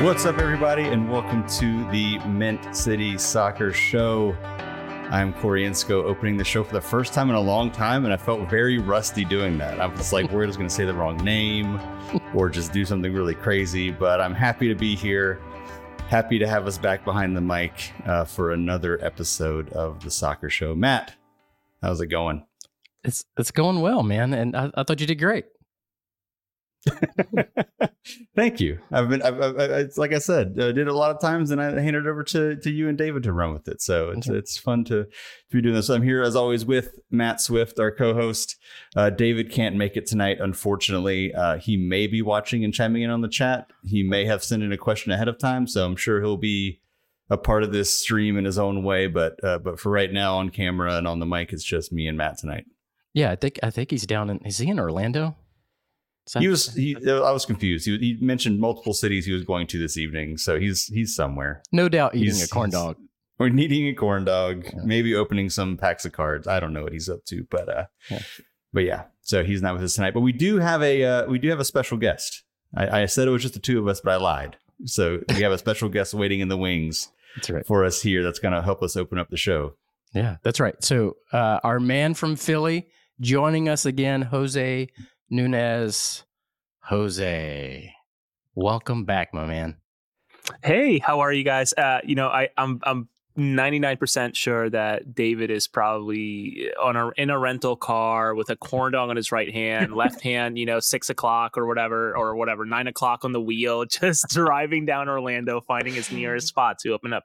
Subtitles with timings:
[0.00, 4.34] What's up, everybody, and welcome to the Mint City Soccer Show.
[5.10, 8.14] I'm Corey Inscoe, opening the show for the first time in a long time, and
[8.14, 9.78] I felt very rusty doing that.
[9.78, 11.78] I was like I was going to say the wrong name
[12.34, 15.38] or just do something really crazy, but I'm happy to be here.
[16.08, 20.48] Happy to have us back behind the mic uh, for another episode of the Soccer
[20.48, 20.74] Show.
[20.74, 21.14] Matt,
[21.82, 22.46] how's it going?
[23.04, 25.44] It's it's going well, man, and I, I thought you did great.
[28.34, 28.78] Thank you.
[28.90, 31.50] I've been, I've, I've, it's like I said, I did it a lot of times,
[31.50, 33.82] and I handed it over to to you and David to run with it.
[33.82, 34.38] So it's Okay.
[34.38, 35.08] it's fun to, to
[35.52, 35.88] be doing this.
[35.90, 38.56] I'm here as always with Matt Swift, our co-host.
[38.96, 41.34] Uh, David can't make it tonight, unfortunately.
[41.34, 43.70] Uh, he may be watching and chiming in on the chat.
[43.84, 46.80] He may have sent in a question ahead of time, so I'm sure he'll be
[47.28, 49.06] a part of this stream in his own way.
[49.06, 52.06] But uh, but for right now, on camera and on the mic, it's just me
[52.06, 52.64] and Matt tonight.
[53.12, 54.38] Yeah, I think I think he's down in.
[54.46, 55.36] Is he in Orlando?
[56.38, 56.72] He was.
[56.74, 57.86] He, I was confused.
[57.86, 61.62] He, he mentioned multiple cities he was going to this evening, so he's he's somewhere.
[61.72, 62.96] no doubt eating he's- a corn dog.
[63.38, 64.80] Or eating a corn dog, Yeah.
[64.84, 66.46] maybe opening some packs of cards.
[66.46, 68.18] I don't know what he's up to, but uh, Yeah.
[68.70, 69.04] but yeah.
[69.22, 70.12] So he's not with us tonight.
[70.12, 72.44] But we do have a uh, we do have a special guest.
[72.76, 74.56] I, I said it was just the two of us, but I lied.
[74.84, 77.66] So we have a special guest waiting in the wings That's right.
[77.66, 78.22] for us here.
[78.22, 79.72] That's going to help us open up the show.
[80.14, 80.74] Yeah, that's right.
[80.84, 82.88] So uh, our man from Philly
[83.22, 84.88] joining us again, Jose
[85.30, 86.24] Nunez.
[86.84, 87.94] Jose,
[88.56, 89.76] welcome back, my man.
[90.64, 91.72] Hey, how are you guys?
[91.72, 97.30] Uh, you know, I, I'm I'm 99% sure that David is probably on a in
[97.30, 100.80] a rental car with a corn dog on his right hand, left hand, you know,
[100.80, 105.60] six o'clock or whatever, or whatever, nine o'clock on the wheel, just driving down Orlando,
[105.60, 107.24] finding his nearest spot to open up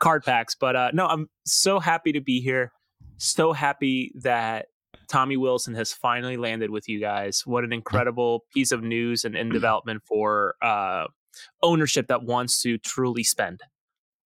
[0.00, 0.56] card packs.
[0.56, 2.72] But uh, no, I'm so happy to be here.
[3.16, 4.66] So happy that
[5.08, 7.42] Tommy Wilson has finally landed with you guys.
[7.44, 11.06] What an incredible piece of news and in development for uh,
[11.62, 13.60] ownership that wants to truly spend.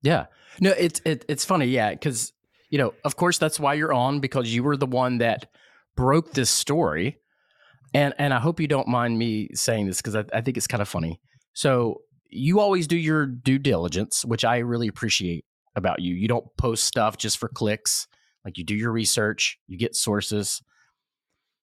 [0.02, 0.26] Yeah.
[0.60, 2.32] No, it's it, it's funny, yeah, because
[2.70, 5.50] you know, of course, that's why you're on because you were the one that
[5.96, 7.18] broke this story,
[7.94, 10.66] and and I hope you don't mind me saying this because I, I think it's
[10.66, 11.20] kind of funny.
[11.54, 16.14] So you always do your due diligence, which I really appreciate about you.
[16.14, 18.06] You don't post stuff just for clicks.
[18.44, 20.62] Like you do your research, you get sources.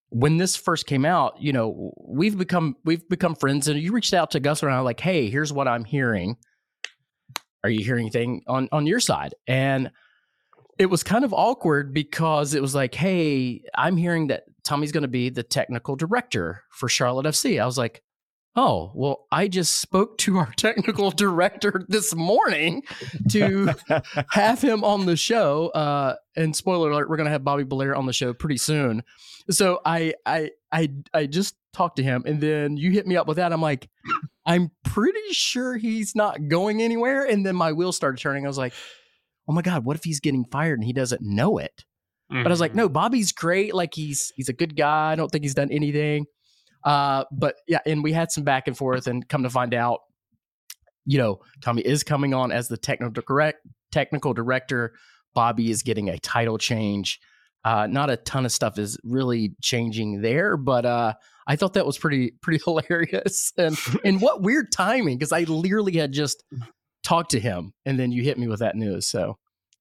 [0.09, 4.13] When this first came out, you know, we've become we've become friends, and you reached
[4.13, 6.37] out to Gus and I like, hey, here's what I'm hearing.
[7.63, 9.33] Are you hearing anything on on your side?
[9.47, 9.91] And
[10.77, 15.03] it was kind of awkward because it was like hey i'm hearing that tommy's going
[15.03, 18.01] to be the technical director for charlotte fc i was like
[18.55, 22.81] oh well i just spoke to our technical director this morning
[23.29, 23.73] to
[24.31, 27.95] have him on the show uh and spoiler alert we're going to have bobby blair
[27.95, 29.03] on the show pretty soon
[29.49, 33.27] so i i i i just talked to him and then you hit me up
[33.27, 33.89] with that i'm like
[34.45, 38.57] i'm pretty sure he's not going anywhere and then my wheels started turning i was
[38.57, 38.73] like
[39.49, 41.83] oh my god what if he's getting fired and he doesn't know it
[42.27, 42.79] but I was like, Mm-hmm.
[42.79, 43.75] no, Bobby's great.
[43.75, 45.11] Like he's he's a good guy.
[45.11, 46.25] I don't think he's done anything.
[46.85, 50.01] Uh, but yeah, and we had some back and forth, and come to find out,
[51.05, 53.59] you know, Tommy is coming on as the technical correct
[53.91, 54.93] technical director.
[55.33, 57.19] Bobby is getting a title change.
[57.63, 61.13] Uh, not a ton of stuff is really changing there, but uh,
[61.47, 63.51] I thought that was pretty pretty hilarious.
[63.57, 66.43] And and what weird timing because I literally had just
[67.03, 69.07] talked to him, and then you hit me with that news.
[69.07, 69.37] So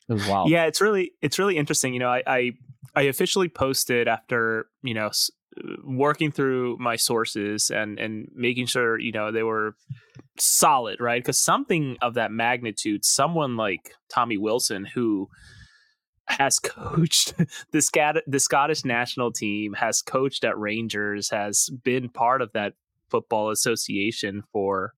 [0.08, 0.48] it was wild.
[0.48, 1.92] yeah, it's really it's really interesting.
[1.92, 2.52] You know, I I,
[2.94, 5.10] I officially posted after you know
[5.84, 9.76] working through my sources and and making sure you know they were
[10.38, 11.22] solid, right?
[11.22, 15.28] Because something of that magnitude, someone like Tommy Wilson, who
[16.26, 17.34] has coached
[17.72, 22.74] the Scat- the Scottish national team, has coached at Rangers, has been part of that
[23.08, 24.94] football association for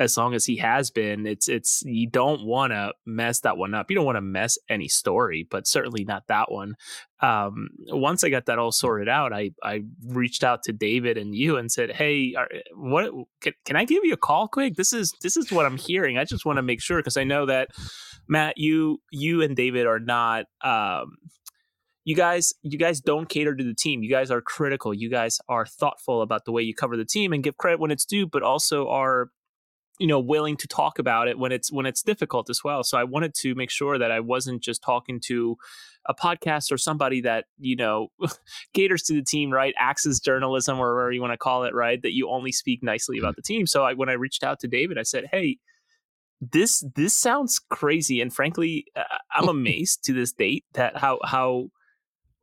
[0.00, 1.26] as long as he has been.
[1.26, 3.90] It's it's you don't want to mess that one up.
[3.90, 6.74] You don't want to mess any story, but certainly not that one.
[7.20, 11.34] Um, once I got that all sorted out, I I reached out to David and
[11.34, 14.76] you and said, "Hey, are, what can, can I give you a call quick?
[14.76, 16.16] This is this is what I'm hearing.
[16.16, 17.68] I just want to make sure because I know that
[18.26, 21.18] Matt, you you and David are not." Um,
[22.04, 25.38] you guys you guys don't cater to the team you guys are critical you guys
[25.50, 28.26] are thoughtful about the way you cover the team and give credit when it's due
[28.26, 29.28] but also are
[30.00, 32.82] you know willing to talk about it when it's when it's difficult as well.
[32.82, 35.56] So i wanted to make sure that i wasn't just talking to
[36.06, 38.08] a podcast or somebody that you know
[38.74, 39.74] caters to the team right?
[39.78, 42.00] Acts as journalism or whatever you want to call it right?
[42.02, 43.66] That you only speak nicely about the team.
[43.66, 45.58] So I, when i reached out to david i said hey
[46.40, 48.22] this this sounds crazy.
[48.22, 49.02] And frankly uh,
[49.34, 51.68] i'm amazed to this date that how how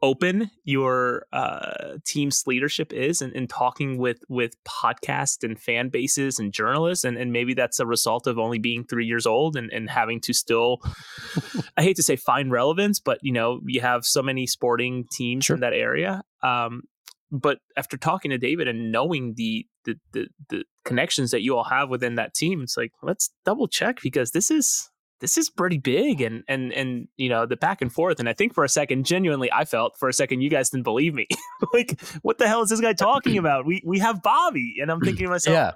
[0.01, 6.37] open your uh, team's leadership is and, and talking with with podcasts and fan bases
[6.37, 9.71] and journalists and, and maybe that's a result of only being three years old and,
[9.71, 10.79] and having to still
[11.77, 15.45] i hate to say find relevance but you know you have so many sporting teams
[15.45, 15.55] sure.
[15.55, 16.83] in that area um,
[17.31, 21.63] but after talking to david and knowing the, the the the connections that you all
[21.63, 25.77] have within that team it's like let's double check because this is this is pretty
[25.77, 28.69] big and and and you know the back and forth and i think for a
[28.69, 31.27] second genuinely i felt for a second you guys didn't believe me.
[31.73, 33.65] Like what the hell is this guy talking about?
[33.65, 35.71] We we have bobby and i'm thinking to myself yeah.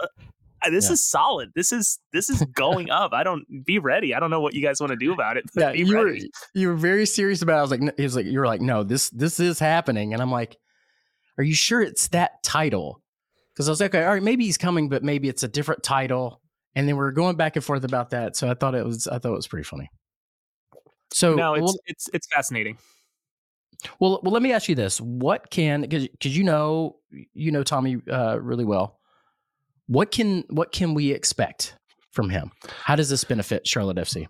[0.64, 0.94] Uh, this yeah.
[0.94, 1.52] is solid.
[1.56, 3.14] This is this is going up.
[3.14, 4.14] I don't be ready.
[4.14, 6.22] I don't know what you guys want to do about it yeah you ready.
[6.22, 7.58] were you were very serious about it.
[7.58, 10.32] I was like he was like you're like no this this is happening and i'm
[10.32, 10.58] like
[11.38, 13.02] are you sure it's that title?
[13.54, 15.82] Because i was like okay, all right maybe he's coming but maybe it's a different
[15.82, 16.41] title
[16.76, 18.36] and then we are going back and forth about that.
[18.36, 19.90] So I thought it was I thought it was pretty funny.
[21.14, 22.78] So no, it's well, it's it's fascinating.
[24.00, 26.98] Well, well, let me ask you this: What can because because you know
[27.34, 29.00] you know Tommy uh, really well.
[29.88, 31.76] What can what can we expect
[32.12, 32.52] from him?
[32.84, 34.28] How does this benefit Charlotte FC?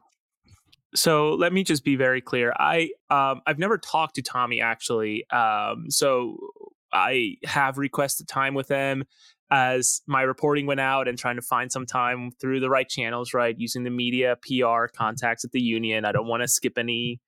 [0.96, 2.54] So let me just be very clear.
[2.58, 5.30] I um, I've never talked to Tommy actually.
[5.30, 6.38] Um, so
[6.92, 9.06] I have requested time with him
[9.52, 13.34] as my reporting went out and trying to find some time through the right channels,
[13.34, 16.06] right, using the media, PR, contacts at the union.
[16.06, 17.20] I don't want to skip any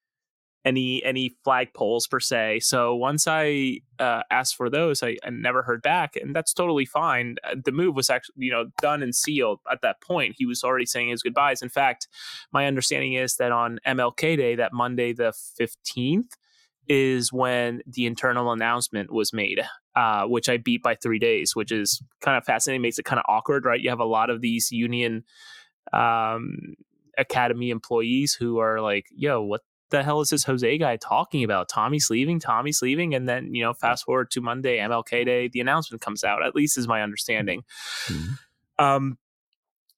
[0.66, 2.62] any any flag polls per se.
[2.62, 6.86] So once I uh, asked for those, I, I, never heard back, and that's totally
[6.86, 7.36] fine.
[7.44, 10.36] Uh, the move was actually you know done and sealed at that point.
[10.38, 11.62] He was already saying his goodbyes.
[11.62, 12.08] In fact,
[12.54, 16.32] my understanding is that on MLK Day, that Monday the fifteenth,
[16.88, 19.62] is when the internal announcement was made,
[19.96, 22.82] uh, which I beat by three days, which is kind of fascinating.
[22.82, 23.80] Makes it kind of awkward, right?
[23.80, 25.24] You have a lot of these union
[25.92, 26.76] um,
[27.18, 29.62] academy employees who are like, "Yo, what
[29.94, 31.70] the hell is this Jose guy talking about?
[31.70, 35.60] Tommy's leaving, Tommy's leaving, and then you know, fast forward to Monday, MLK Day, the
[35.60, 36.44] announcement comes out.
[36.44, 37.64] At least is my understanding.
[38.08, 38.84] Mm-hmm.
[38.84, 39.18] Um,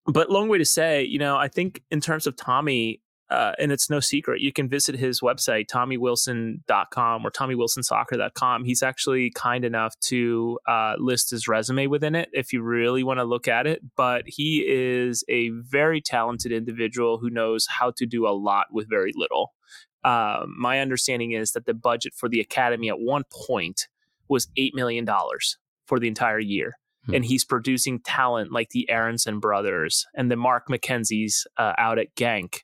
[0.06, 3.72] but long way to say, you know, I think in terms of Tommy, uh, and
[3.72, 4.42] it's no secret.
[4.42, 8.66] You can visit his website, tommywilson.com or tommywilsonsoccer.com.
[8.66, 13.20] He's actually kind enough to uh, list his resume within it if you really want
[13.20, 13.82] to look at it.
[13.96, 18.88] But he is a very talented individual who knows how to do a lot with
[18.90, 19.54] very little.
[20.04, 23.88] Uh, my understanding is that the budget for the academy at one point
[24.30, 25.08] was $8 million
[25.88, 26.78] for the entire year.
[27.08, 27.16] Hmm.
[27.16, 32.16] And he's producing talent like the Aronson brothers and the Mark McKenzies uh, out at
[32.16, 32.60] Genk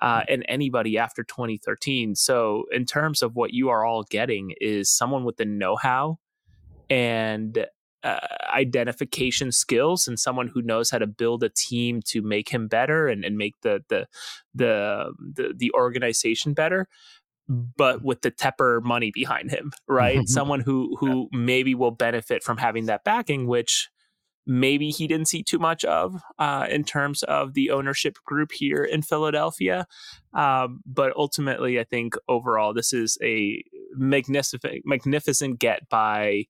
[0.00, 2.14] uh, and anybody after 2013.
[2.14, 6.18] So, in terms of what you are all getting, is someone with the know how
[6.90, 7.66] and
[8.04, 8.18] uh,
[8.54, 13.08] identification skills and someone who knows how to build a team to make him better
[13.08, 14.06] and, and make the, the
[14.54, 16.86] the the the organization better
[17.48, 20.20] but with the Tepper money behind him, right?
[20.28, 23.88] someone who who maybe will benefit from having that backing, which
[24.48, 28.82] maybe he didn't see too much of uh, in terms of the ownership group here
[28.82, 29.86] in Philadelphia.
[30.32, 33.62] Um, but ultimately, I think overall, this is a
[33.92, 36.46] magnificent, magnificent get by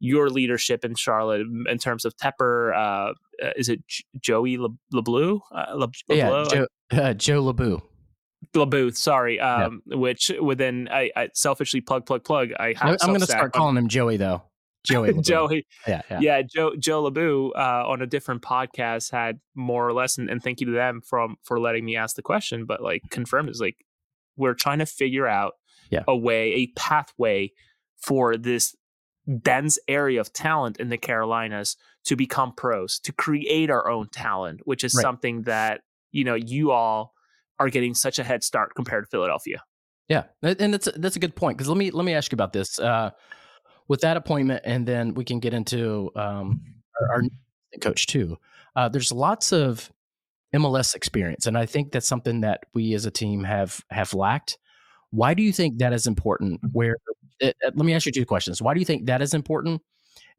[0.00, 2.74] your leadership in Charlotte in terms of Tepper.
[2.74, 3.12] Uh,
[3.42, 3.80] uh is it
[4.20, 5.40] Joey Le- LeBlue?
[5.54, 7.46] Uh, Le- yeah, Joe, uh, Joe.
[8.54, 9.40] LeBooth, sorry.
[9.40, 12.50] Um, which within I, I, selfishly plug plug plug.
[12.58, 14.42] I I'm going to start calling him Joey though.
[14.86, 15.12] Joey.
[15.20, 15.66] Joey.
[15.86, 16.20] Yeah, yeah.
[16.20, 16.42] Yeah.
[16.42, 20.60] Joe Joe LeBoux uh, on a different podcast had more or less, and, and thank
[20.60, 23.76] you to them from for letting me ask the question, but like confirmed is like
[24.36, 25.54] we're trying to figure out
[25.90, 26.04] yeah.
[26.06, 27.52] a way, a pathway
[27.96, 28.74] for this
[29.42, 34.60] dense area of talent in the Carolinas to become pros, to create our own talent,
[34.64, 35.02] which is right.
[35.02, 35.80] something that,
[36.12, 37.12] you know, you all
[37.58, 39.62] are getting such a head start compared to Philadelphia.
[40.08, 40.24] Yeah.
[40.42, 42.52] And that's a, that's a good point because let me let me ask you about
[42.52, 42.78] this.
[42.78, 43.10] Uh,
[43.88, 46.60] with that appointment, and then we can get into um,
[47.00, 47.22] our, our
[47.80, 48.38] coach too.
[48.74, 49.90] Uh, there's lots of
[50.54, 54.58] MLS experience, and I think that's something that we as a team have have lacked.
[55.10, 56.60] Why do you think that is important?
[56.72, 56.96] Where
[57.40, 58.60] it, uh, let me ask you two questions.
[58.60, 59.82] Why do you think that is important?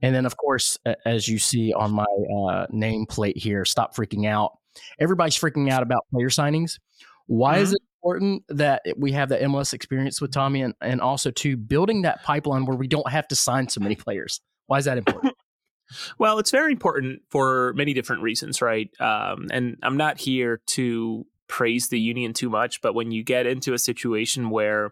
[0.01, 4.58] And then, of course, as you see on my uh, nameplate here, stop freaking out.
[5.00, 6.80] Everybody's freaking out about player signings.
[7.25, 7.63] Why mm-hmm.
[7.63, 11.58] is it important that we have the MLS experience with Tommy and, and also to
[11.58, 14.42] building that pipeline where we don't have to sign so many players?
[14.68, 15.34] Why is that important?
[16.20, 18.89] well, it's very important for many different reasons, right?
[19.00, 23.46] Um, and I'm not here to praise the union too much, but when you get
[23.46, 24.92] into a situation where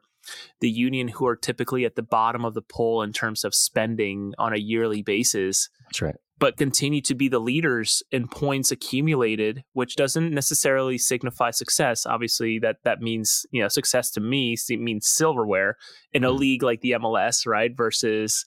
[0.59, 4.33] the union, who are typically at the bottom of the poll in terms of spending
[4.37, 9.63] on a yearly basis, that's right, but continue to be the leaders in points accumulated,
[9.73, 12.05] which doesn't necessarily signify success.
[12.05, 15.77] Obviously, that that means you know success to me means silverware
[16.13, 16.37] in a mm-hmm.
[16.37, 17.75] league like the MLS, right?
[17.75, 18.45] Versus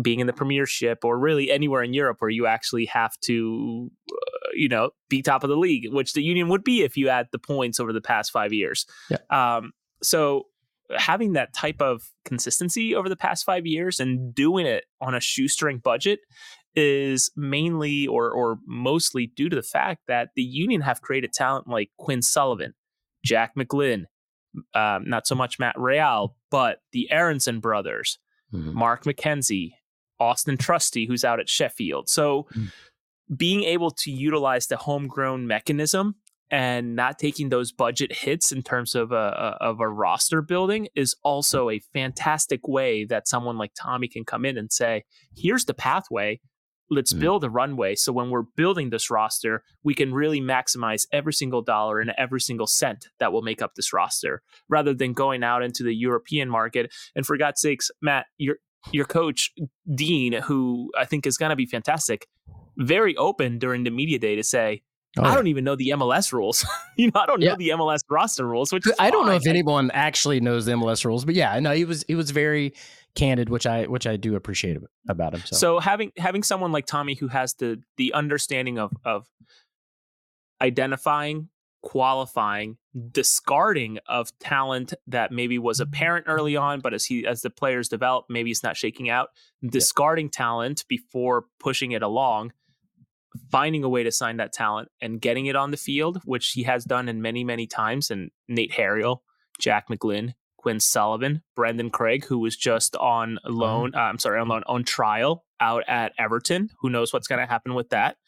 [0.00, 4.48] being in the Premiership or really anywhere in Europe where you actually have to, uh,
[4.54, 7.26] you know, be top of the league, which the Union would be if you add
[7.32, 8.86] the points over the past five years.
[9.10, 9.18] Yeah.
[9.30, 10.46] Um, so
[10.96, 15.20] having that type of consistency over the past five years and doing it on a
[15.20, 16.20] shoestring budget
[16.74, 21.68] is mainly or or mostly due to the fact that the Union have created talent
[21.68, 22.74] like Quinn Sullivan,
[23.24, 24.04] Jack McGlynn,
[24.74, 28.18] um, not so much Matt Real, but the Aronson brothers,
[28.52, 28.76] mm-hmm.
[28.76, 29.72] Mark McKenzie,
[30.18, 32.08] Austin Trusty, who's out at Sheffield.
[32.08, 32.66] So mm-hmm.
[33.34, 36.16] being able to utilize the homegrown mechanism
[36.50, 40.88] and not taking those budget hits in terms of a, a, of a roster building
[40.96, 45.04] is also a fantastic way that someone like Tommy can come in and say,
[45.36, 46.40] "Here's the pathway.
[46.90, 47.20] Let's mm-hmm.
[47.20, 47.94] build a runway.
[47.94, 52.40] So when we're building this roster, we can really maximize every single dollar and every
[52.40, 56.48] single cent that will make up this roster, rather than going out into the European
[56.50, 56.92] market.
[57.14, 58.56] And for God's sakes, Matt, your
[58.92, 59.52] your coach
[59.94, 62.26] Dean, who I think is going to be fantastic,
[62.78, 64.82] very open during the media day to say,
[65.18, 66.64] Oh, I don't even know the MLS rules.
[66.96, 67.50] you know, I don't yeah.
[67.50, 71.04] know the MLS roster rules, which I don't know if anyone actually knows the MLS
[71.04, 72.74] rules, but yeah, no, he was he was very
[73.14, 75.42] candid, which I which I do appreciate about him.
[75.44, 75.56] So.
[75.56, 79.26] so having having someone like Tommy who has the the understanding of of
[80.60, 81.48] identifying,
[81.82, 82.76] qualifying,
[83.10, 85.88] discarding of talent that maybe was mm-hmm.
[85.88, 89.28] apparent early on, but as he as the players develop, maybe it's not shaking out.
[89.64, 90.38] Discarding yeah.
[90.38, 92.52] talent before pushing it along
[93.50, 96.64] finding a way to sign that talent and getting it on the field, which he
[96.64, 98.10] has done in many, many times.
[98.10, 99.22] And Nate Harriel,
[99.58, 104.48] Jack McGlynn, Quinn Sullivan, Brandan Craig, who was just on loan, uh, I'm sorry, on
[104.48, 106.68] loan, on trial out at Everton.
[106.80, 108.18] Who knows what's going to happen with that?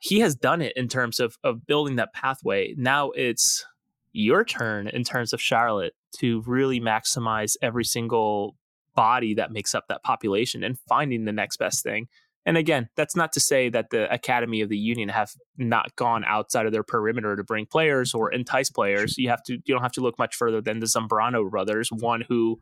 [0.00, 2.74] He has done it in terms of of building that pathway.
[2.78, 3.66] Now it's
[4.12, 8.56] your turn in terms of Charlotte to really maximize every single
[8.94, 12.08] body that makes up that population and finding the next best thing.
[12.46, 16.24] And again, that's not to say that the Academy of the Union have not gone
[16.24, 19.18] outside of their perimeter to bring players or entice players.
[19.18, 22.22] You have to you don't have to look much further than the Zambrano brothers, one
[22.28, 22.60] who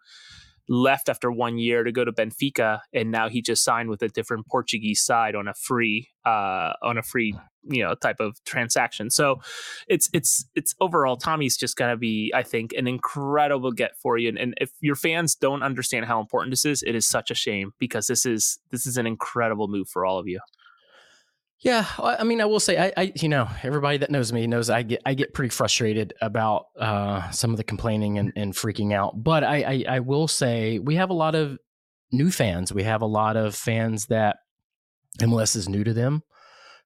[0.67, 4.09] left after one year to go to Benfica, and now he just signed with a
[4.09, 7.35] different Portuguese side on a free uh, on a free
[7.69, 9.11] you know type of transaction.
[9.11, 9.41] So
[9.89, 14.29] it's it's it's overall Tommy's just gonna be I think an incredible get for you.
[14.29, 17.35] And, and if your fans don't understand how important this is, it is such a
[17.35, 20.41] shame because this is this is an incredible move for all of you.
[21.61, 24.69] Yeah, I mean, I will say, I, I, you know, everybody that knows me knows
[24.69, 28.93] I get, I get pretty frustrated about uh, some of the complaining and, and freaking
[28.93, 29.25] out.
[29.25, 31.57] But I, I, I will say, we have a lot of
[32.13, 32.71] new fans.
[32.71, 34.37] We have a lot of fans that
[35.23, 36.23] MLS is new to them.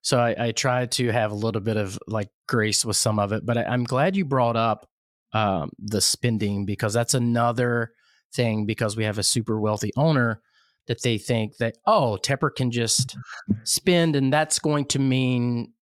[0.01, 3.31] So I, I try to have a little bit of like grace with some of
[3.31, 3.45] it.
[3.45, 4.87] But I, am glad you brought up
[5.33, 7.91] um, the spending because that's another
[8.33, 8.65] thing.
[8.65, 10.41] Because we have a super wealthy owner
[10.87, 13.15] that they think that oh Tepper can just
[13.63, 15.73] spend and that's going to mean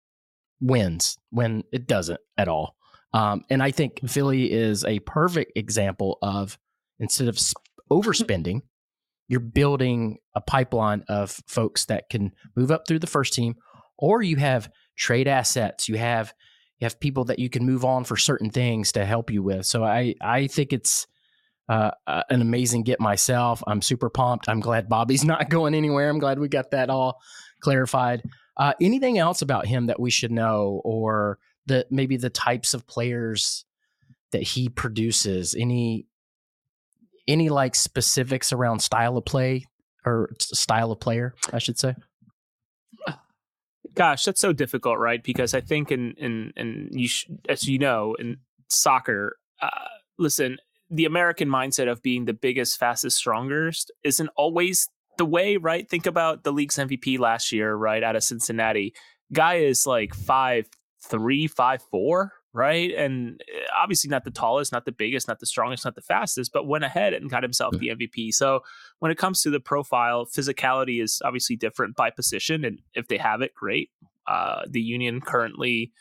[0.60, 2.76] wins when it doesn't at all.
[3.14, 6.58] Um, and I think Philly is a perfect example of
[7.00, 7.38] instead of
[7.90, 8.62] overspending,
[9.28, 13.56] you're building a pipeline of folks that can move up through the first team,
[13.98, 15.88] or you have trade assets.
[15.88, 16.32] You have
[16.78, 19.66] you have people that you can move on for certain things to help you with.
[19.66, 21.06] So I I think it's
[21.68, 23.62] uh, uh, an amazing get myself.
[23.66, 24.48] I'm super pumped.
[24.48, 26.08] I'm glad Bobby's not going anywhere.
[26.08, 27.20] I'm glad we got that all
[27.60, 28.22] clarified.
[28.56, 32.86] Uh, anything else about him that we should know, or the maybe the types of
[32.86, 33.64] players
[34.32, 35.54] that he produces?
[35.54, 36.06] Any
[37.28, 39.66] any like specifics around style of play
[40.06, 41.94] or style of player, I should say.
[43.94, 45.22] Gosh, that's so difficult, right?
[45.22, 49.68] Because I think in in and you sh- as you know in soccer, uh,
[50.18, 50.58] listen,
[50.90, 55.88] the American mindset of being the biggest, fastest, strongest isn't always the way, right?
[55.88, 58.94] Think about the league's MVP last year, right, out of Cincinnati.
[59.32, 60.66] Guy is like five
[61.02, 62.92] three, five four, right?
[62.96, 66.52] And eh, obviously not the tallest, not the biggest, not the strongest, not the fastest,
[66.52, 68.32] but went ahead and got himself the MVP.
[68.32, 68.60] So
[68.98, 73.18] when it comes to the profile, physicality is obviously different by position, and if they
[73.18, 73.90] have it, great.
[74.26, 75.92] Uh, the Union currently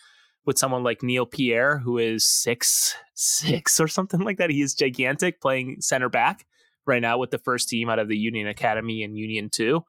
[0.45, 4.49] with someone like Neil Pierre, who is six six or something like that.
[4.49, 6.45] He is gigantic, playing center back
[6.85, 9.83] right now with the first team out of the Union Academy and Union Two.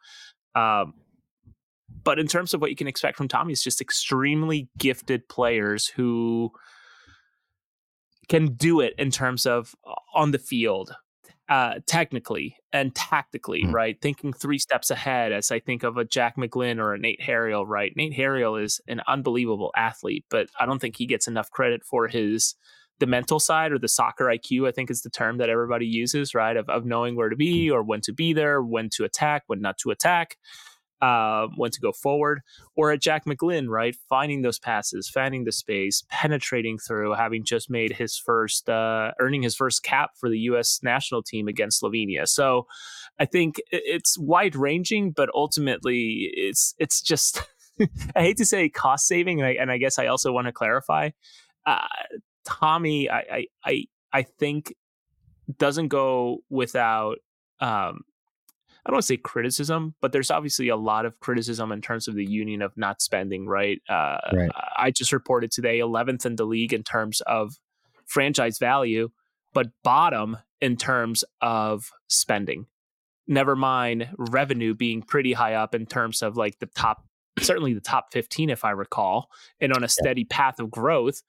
[0.54, 0.94] Um,
[2.04, 5.86] but in terms of what you can expect from Tommy, it's just extremely gifted players
[5.86, 6.50] who
[8.28, 10.92] can do it in terms of uh, on the field,
[11.48, 13.72] uh, technically and tactically, Mm.
[13.72, 14.00] right?
[14.00, 17.66] Thinking three steps ahead as I think of a Jack McGlynn or a Nate Harriel,
[17.66, 17.92] right?
[17.96, 22.06] Nate Harriel is an unbelievable athlete, but I don't think he gets enough credit for
[22.08, 22.54] his
[23.00, 26.34] the mental side or the soccer IQ, I think is the term that everybody uses,
[26.34, 26.56] right?
[26.56, 29.60] Of, of knowing where to be or when to be there, when to attack, when
[29.60, 30.36] not to attack,
[31.00, 32.40] uh, when to go forward.
[32.76, 33.96] Or at Jack McGlynn, right?
[34.08, 39.42] Finding those passes, finding the space, penetrating through, having just made his first, uh, earning
[39.42, 40.80] his first cap for the U.S.
[40.82, 42.26] national team against Slovenia.
[42.26, 42.66] So
[43.18, 47.42] I think it's wide ranging, but ultimately it's it's just.
[48.16, 50.52] I hate to say cost saving, and I, and I guess I also want to
[50.52, 51.10] clarify.
[51.64, 51.86] Uh,
[52.44, 54.74] Tommy, I, I, I, I think
[55.58, 57.18] doesn't go without.
[57.60, 58.00] Um,
[58.88, 62.08] I don't want to say criticism, but there's obviously a lot of criticism in terms
[62.08, 63.46] of the union of not spending.
[63.46, 63.82] Right.
[63.86, 64.50] Uh, Right.
[64.78, 67.52] I just reported today 11th in the league in terms of
[68.06, 69.10] franchise value,
[69.52, 72.64] but bottom in terms of spending.
[73.26, 77.04] Never mind revenue being pretty high up in terms of like the top,
[77.40, 79.28] certainly the top 15, if I recall,
[79.60, 81.20] and on a steady path of growth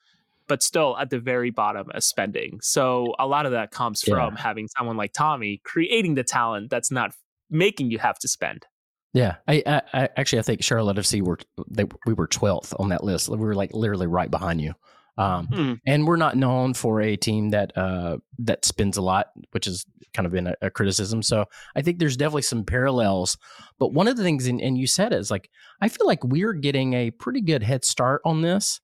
[0.48, 2.58] but still at the very bottom of spending.
[2.60, 4.16] So a lot of that comes Yeah.
[4.16, 7.14] from having someone like Tommy creating the talent that's not
[7.50, 8.66] making you have to spend.
[9.14, 11.40] Yeah, I, I, I actually I think Charlotte FC were
[11.70, 13.28] they we were twelfth on that list.
[13.30, 14.74] We were like literally right behind you.
[15.18, 15.74] Um, Hmm.
[15.86, 19.84] and we're not known for a team that uh, that spends a lot, which has
[20.14, 21.22] kind of been a, a criticism.
[21.24, 23.38] So I think there's definitely some parallels.
[23.80, 25.50] But one of the things, and, and you said it, is like
[25.82, 28.80] I feel like we're getting a pretty good head start on this.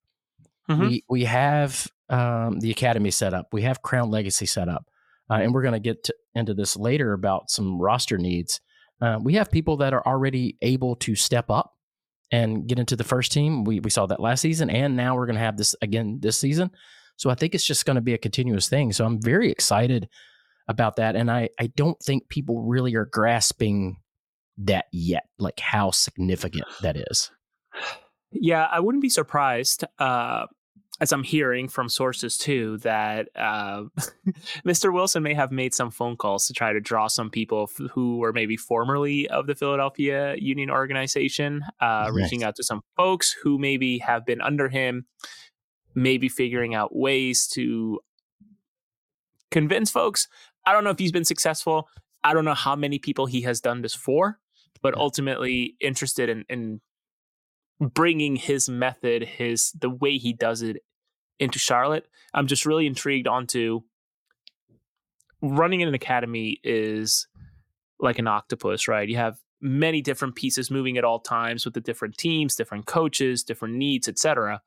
[0.68, 0.80] Mhm.
[0.88, 3.46] We we have um, the academy set up.
[3.52, 4.86] We have Crown Legacy set up,
[5.30, 8.60] uh, and we're going to get into this later about some roster needs.
[9.00, 11.74] Uh, we have people that are already able to step up
[12.32, 13.64] and get into the first team.
[13.64, 16.38] We we saw that last season, and now we're going to have this again this
[16.38, 16.70] season.
[17.16, 18.92] So I think it's just going to be a continuous thing.
[18.92, 20.08] So I'm very excited
[20.68, 23.98] about that, and I I don't think people really are grasping
[24.58, 27.30] that yet, like how significant that is.
[28.32, 30.46] Yeah, I wouldn't be surprised, uh,
[31.00, 33.84] as I'm hearing from sources too, that uh,
[34.66, 34.92] Mr.
[34.92, 38.18] Wilson may have made some phone calls to try to draw some people f- who
[38.18, 42.12] were maybe formerly of the Philadelphia Union organization, uh, Nice.
[42.14, 45.04] reaching out to some folks who maybe have been under him,
[45.94, 48.00] maybe figuring out ways to
[49.50, 50.28] convince folks.
[50.64, 51.88] I don't know if he's been successful.
[52.24, 54.38] I don't know how many people he has done this for,
[54.82, 55.00] but Yeah.
[55.02, 56.80] ultimately interested in, in
[57.80, 60.78] bringing his method, his the way he does it
[61.38, 62.06] into Charlotte.
[62.34, 63.82] I'm just really intrigued onto
[65.42, 67.26] running an academy is
[68.00, 69.08] like an octopus, right?
[69.08, 73.42] You have many different pieces moving at all times with the different teams, different coaches,
[73.42, 74.60] different needs, etc.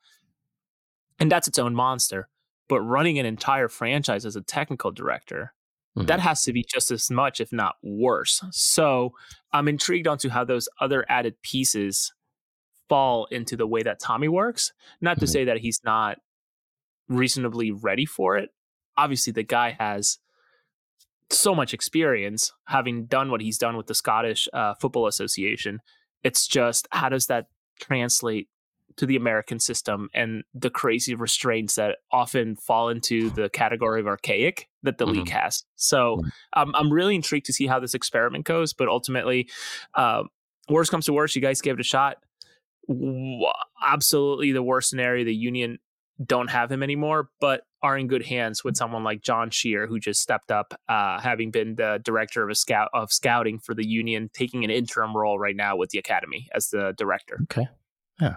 [1.18, 2.28] And that's its own monster.
[2.68, 5.54] But running an entire franchise as a technical director,
[5.96, 6.06] Mhm.
[6.06, 8.42] that has to be just as much, if not worse.
[8.52, 9.14] So
[9.52, 12.12] I'm intrigued onto how those other added pieces
[12.88, 14.72] fall into the way that Tommy works.
[15.00, 15.30] Not to Mhm.
[15.30, 16.18] say that he's not
[17.10, 18.48] reasonably ready for it.
[18.96, 20.18] Obviously, the guy has
[21.30, 25.80] so much experience having done what he's done with the Scottish uh, Football Association.
[26.24, 27.46] It's just how does that
[27.78, 28.48] translate
[28.96, 34.06] to the American system and the crazy restraints that often fall into the category of
[34.06, 35.62] archaic that the league has.
[35.76, 36.32] So Mhm.
[36.54, 38.72] um, I'm really intrigued to see how this experiment goes.
[38.74, 39.48] But ultimately,
[39.94, 40.24] uh,
[40.68, 42.16] worst comes to worst, you guys gave it a shot.
[42.88, 43.46] W-
[43.86, 45.78] Absolutely, the worst scenario, the Union
[46.24, 49.98] don't have him anymore, but are in good hands with someone like John Shear, who
[49.98, 53.86] just stepped up, uh, having been the director of a scout of scouting for the
[53.86, 57.38] Union, taking an interim role right now with the academy as the director.
[57.44, 57.68] Okay.
[58.20, 58.36] Yeah.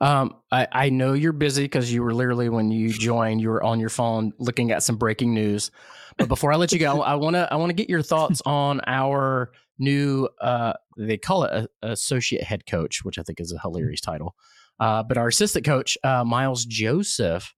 [0.00, 3.62] Um, I, I know you're busy because you were literally when you joined, you were
[3.62, 5.70] on your phone looking at some breaking news.
[6.16, 8.42] But before I let you go, I want to I want to get your thoughts
[8.44, 13.52] on our new uh, they call it a, associate head coach, which I think is
[13.52, 14.34] a hilarious title.
[14.82, 17.54] Uh, but our assistant coach, uh, Miles Joseph,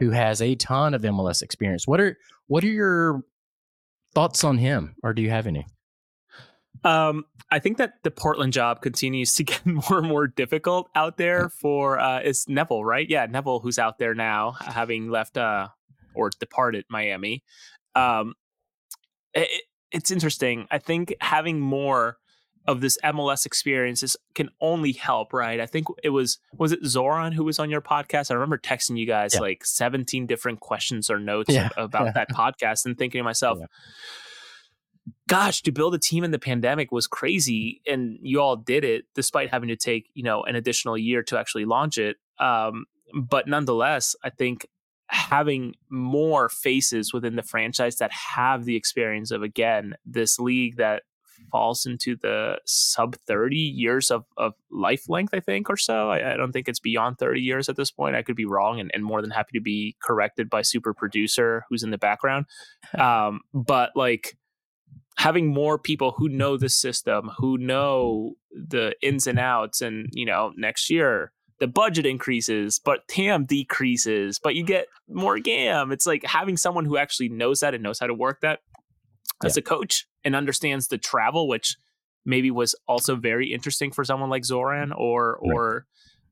[0.00, 1.86] who has a ton of MLS experience.
[1.86, 3.22] What are what are your
[4.14, 5.66] thoughts on him, or do you have any?
[6.82, 11.18] Um, I think that the Portland job continues to get more and more difficult out
[11.18, 13.08] there for uh is Neville, right?
[13.10, 15.68] Yeah, Neville who's out there now having left uh
[16.14, 17.44] or departed Miami.
[17.94, 18.32] Um
[19.34, 20.66] it, it's interesting.
[20.70, 22.16] I think having more
[22.66, 25.60] of this MLS experiences can only help, right?
[25.60, 28.30] I think it was was it Zoran who was on your podcast?
[28.30, 29.40] I remember texting you guys Yeah.
[29.40, 31.68] like 17 different questions or notes Yeah.
[31.76, 32.12] about Yeah.
[32.14, 33.58] that podcast and thinking to myself,
[35.28, 39.04] gosh, to build a team in the pandemic was crazy, and you all did it
[39.14, 42.16] despite having to take you know an additional year to actually launch it.
[42.38, 44.66] Um, but nonetheless, I think
[45.08, 51.02] having more faces within the franchise that have the experience of again this league that
[51.50, 56.10] falls into the sub 30 years of, of life length i think or so.
[56.10, 58.16] I, I don't think it's beyond 30 years at this point.
[58.16, 61.64] I could be wrong and, and more than happy to be corrected by super producer
[61.68, 62.46] who's in the background.
[62.94, 64.36] Um, but like
[65.16, 70.24] having more people who know the system who know the ins and outs and you
[70.24, 75.92] know next year the budget increases, but TAM decreases, but you get more GAM.
[75.92, 78.60] It's like having someone who actually knows that and knows how to work that
[79.42, 79.60] as yeah.
[79.60, 81.76] a coach and understands the travel, which
[82.24, 85.54] maybe was also very interesting for someone like Zoran or right.
[85.54, 85.86] or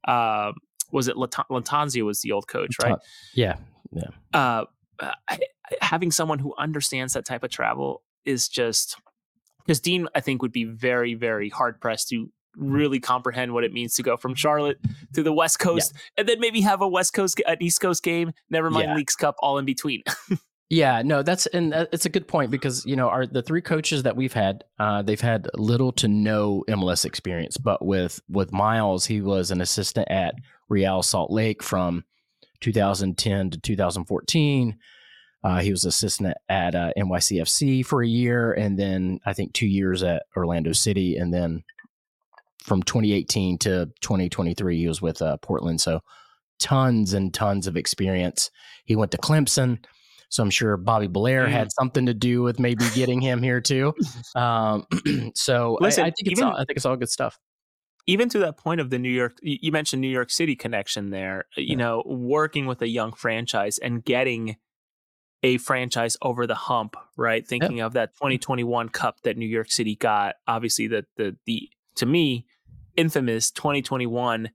[0.06, 0.52] uh,
[0.90, 2.96] was it Lattanzio was the old coach, right?
[3.34, 3.56] Yeah,
[3.92, 4.08] yeah.
[4.32, 4.64] Uh,
[5.80, 8.96] having someone who understands that type of travel is just
[9.64, 13.72] because Dean, I think, would be very, very hard pressed to really comprehend what it
[13.72, 14.78] means to go from Charlotte
[15.14, 16.00] to the West Coast, yeah.
[16.18, 18.32] and then maybe have a West Coast, an East Coast game.
[18.50, 18.96] Never mind yeah.
[18.96, 20.02] Leagues Cup, all in between.
[20.72, 24.04] yeah, no, that's and it's a good point because you know our the three coaches
[24.04, 27.58] that we've had, uh, they've had little to no MLS experience.
[27.58, 30.34] But with with Miles, he was an assistant at
[30.70, 32.04] Real Salt Lake from
[32.60, 34.78] 2010 to 2014.
[35.44, 39.66] Uh, he was assistant at uh, NYCFC for a year, and then I think two
[39.66, 41.64] years at Orlando City, and then
[42.64, 45.82] from 2018 to 2023, he was with uh, Portland.
[45.82, 46.00] So
[46.58, 48.50] tons and tons of experience.
[48.86, 49.84] He went to Clemson.
[50.32, 51.50] So I'm sure Bobby Blair mm.
[51.50, 53.94] had something to do with maybe getting him here too.
[54.34, 54.86] Um,
[55.34, 57.38] so Listen, I, I, think it's even, all, I think it's all good stuff.
[58.06, 61.44] Even to that point of the New York, you mentioned New York City connection there.
[61.56, 61.76] Uh, you yeah.
[61.76, 64.56] know, working with a young franchise and getting
[65.42, 67.46] a franchise over the hump, right?
[67.46, 67.88] Thinking yep.
[67.88, 70.36] of that 2021 Cup that New York City got.
[70.46, 72.46] Obviously, the the the to me
[72.96, 74.50] infamous 2021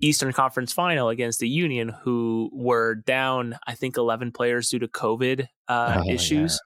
[0.00, 4.88] Eastern Conference final against the Union, who were down, I think, 11 players due to
[4.88, 6.60] COVID uh, oh, issues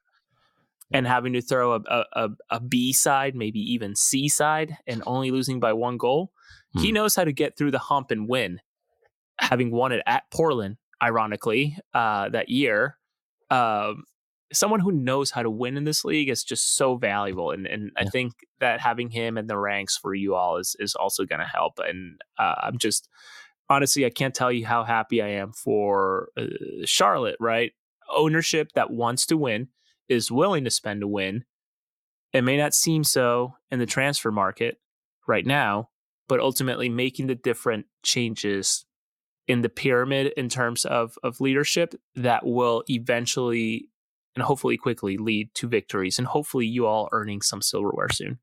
[0.90, 0.99] yeah.
[0.99, 5.31] and having to throw a, a, a B side, maybe even C side, and only
[5.31, 6.33] losing by one goal.
[6.75, 6.81] Hmm.
[6.81, 8.61] He knows how to get through the hump and win,
[9.38, 12.97] having won it at Portland, ironically, uh, that year.
[13.51, 14.05] Um,
[14.52, 17.90] someone who knows how to win in this league is just so valuable and and
[17.96, 18.02] yeah.
[18.02, 21.40] I think that having him in the ranks for you all is is also going
[21.40, 23.08] to help and uh, I'm just
[23.68, 26.46] honestly I can't tell you how happy I am for uh,
[26.84, 27.72] Charlotte right
[28.12, 29.68] ownership that wants to win
[30.08, 31.44] is willing to spend to win
[32.32, 34.78] it may not seem so in the transfer market
[35.26, 35.88] right now
[36.28, 38.84] but ultimately making the different changes
[39.46, 43.89] in the pyramid in terms of of leadership that will eventually
[44.35, 48.38] and hopefully quickly lead to victories and hopefully you all earning some silverware soon.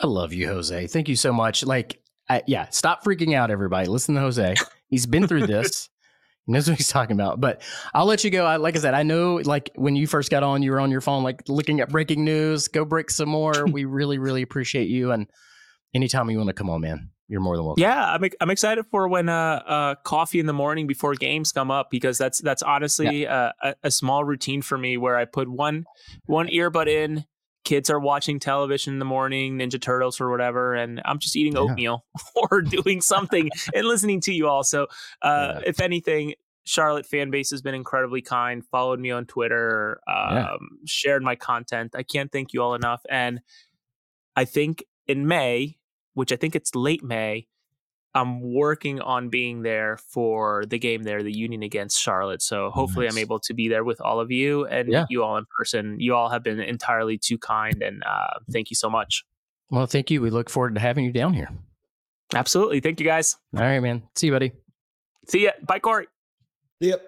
[0.00, 0.86] I love you, Jose.
[0.88, 1.64] Thank you so much.
[1.64, 3.88] Like, I, yeah, stop freaking out, everybody.
[3.88, 4.54] Listen to Jose.
[4.88, 5.88] He's been through this.
[6.46, 7.40] he knows what he's talking about.
[7.40, 7.62] But
[7.94, 8.46] I'll let you go.
[8.46, 10.90] I, like I said, I know like when you first got on, you were on
[10.90, 12.68] your phone, like looking at breaking news.
[12.68, 13.66] Go break some more.
[13.70, 15.12] we really, really appreciate you.
[15.12, 15.28] And
[15.94, 17.80] anytime you want to come on, man, you're more than welcome.
[17.80, 21.70] Yeah, I'm I'm excited for when uh, uh coffee in the morning before games come
[21.70, 23.34] up because that's that's honestly yeah.
[23.34, 25.86] uh, a, a, small routine for me where I put one
[26.26, 27.24] one earbud in.
[27.64, 31.54] Kids are watching television in the morning, Ninja Turtles or whatever, and I'm just eating
[31.54, 31.60] yeah.
[31.60, 34.62] oatmeal or doing something and listening to you all.
[34.62, 34.88] So,
[35.22, 35.60] uh, yeah.
[35.64, 38.62] if anything, Charlotte fan base has been incredibly kind.
[38.66, 41.94] Followed me on Twitter, um, shared my content.
[41.96, 43.00] I can't thank you all enough.
[43.08, 43.40] And
[44.36, 45.78] I think in May,
[46.14, 47.46] which I think it's late May.
[48.14, 52.42] I'm working on being there for the game there, the Union against Charlotte.
[52.42, 53.14] So hopefully nice.
[53.14, 55.06] I'm able to be there with all of you and yeah.
[55.08, 55.98] you all in person.
[55.98, 59.24] You all have been entirely too kind and uh, thank you so much.
[59.70, 60.20] Well, thank you.
[60.20, 61.48] We look forward to having you down here.
[62.34, 62.80] Absolutely.
[62.80, 63.36] Thank you guys.
[63.56, 64.02] All right, man.
[64.14, 64.52] See you, buddy.
[65.28, 65.52] See ya.
[65.62, 66.08] Bye, Corey.
[66.80, 67.02] Yep.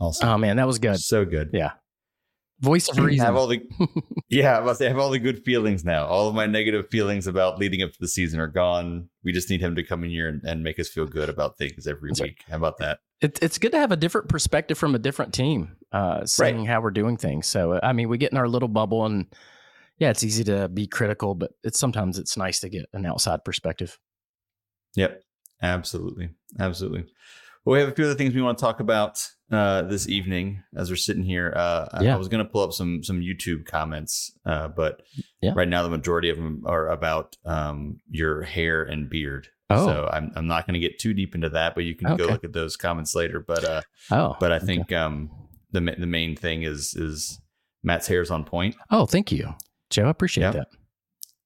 [0.00, 0.28] Awesome.
[0.28, 0.98] Oh man, that was good.
[0.98, 1.50] So good.
[1.52, 1.72] Yeah.
[2.60, 3.24] Voice of reason.
[3.24, 3.62] Have all the
[4.28, 6.06] yeah, I must say, have all the good feelings now.
[6.06, 9.08] All of my negative feelings about leading up to the season are gone.
[9.24, 11.56] We just need him to come in here and, and make us feel good about
[11.56, 12.44] things every That's week.
[12.44, 12.50] Right.
[12.50, 13.00] How about that?
[13.20, 16.68] It, it's good to have a different perspective from a different team, uh, seeing right.
[16.68, 17.46] how we're doing things.
[17.46, 19.26] So I mean, we get in our little bubble, and
[19.98, 23.44] yeah, it's easy to be critical, but it's sometimes it's nice to get an outside
[23.44, 23.98] perspective.
[24.96, 25.22] Yep,
[25.62, 27.06] absolutely, absolutely.
[27.70, 30.64] Well, we have a few other things we want to talk about uh, this evening
[30.74, 31.52] as we're sitting here.
[31.54, 32.10] Uh, yeah.
[32.10, 35.02] I, I was going to pull up some some YouTube comments, uh, but
[35.40, 35.52] yeah.
[35.54, 39.46] right now the majority of them are about um, your hair and beard.
[39.70, 39.86] Oh.
[39.86, 42.16] So I'm I'm not going to get too deep into that, but you can okay.
[42.16, 43.38] go look at those comments later.
[43.38, 44.96] But uh, oh, but I think okay.
[44.96, 45.30] um,
[45.70, 47.40] the the main thing is is
[47.84, 48.74] Matt's hair's on point.
[48.90, 49.54] Oh, thank you,
[49.90, 50.06] Joe.
[50.06, 50.66] I appreciate that.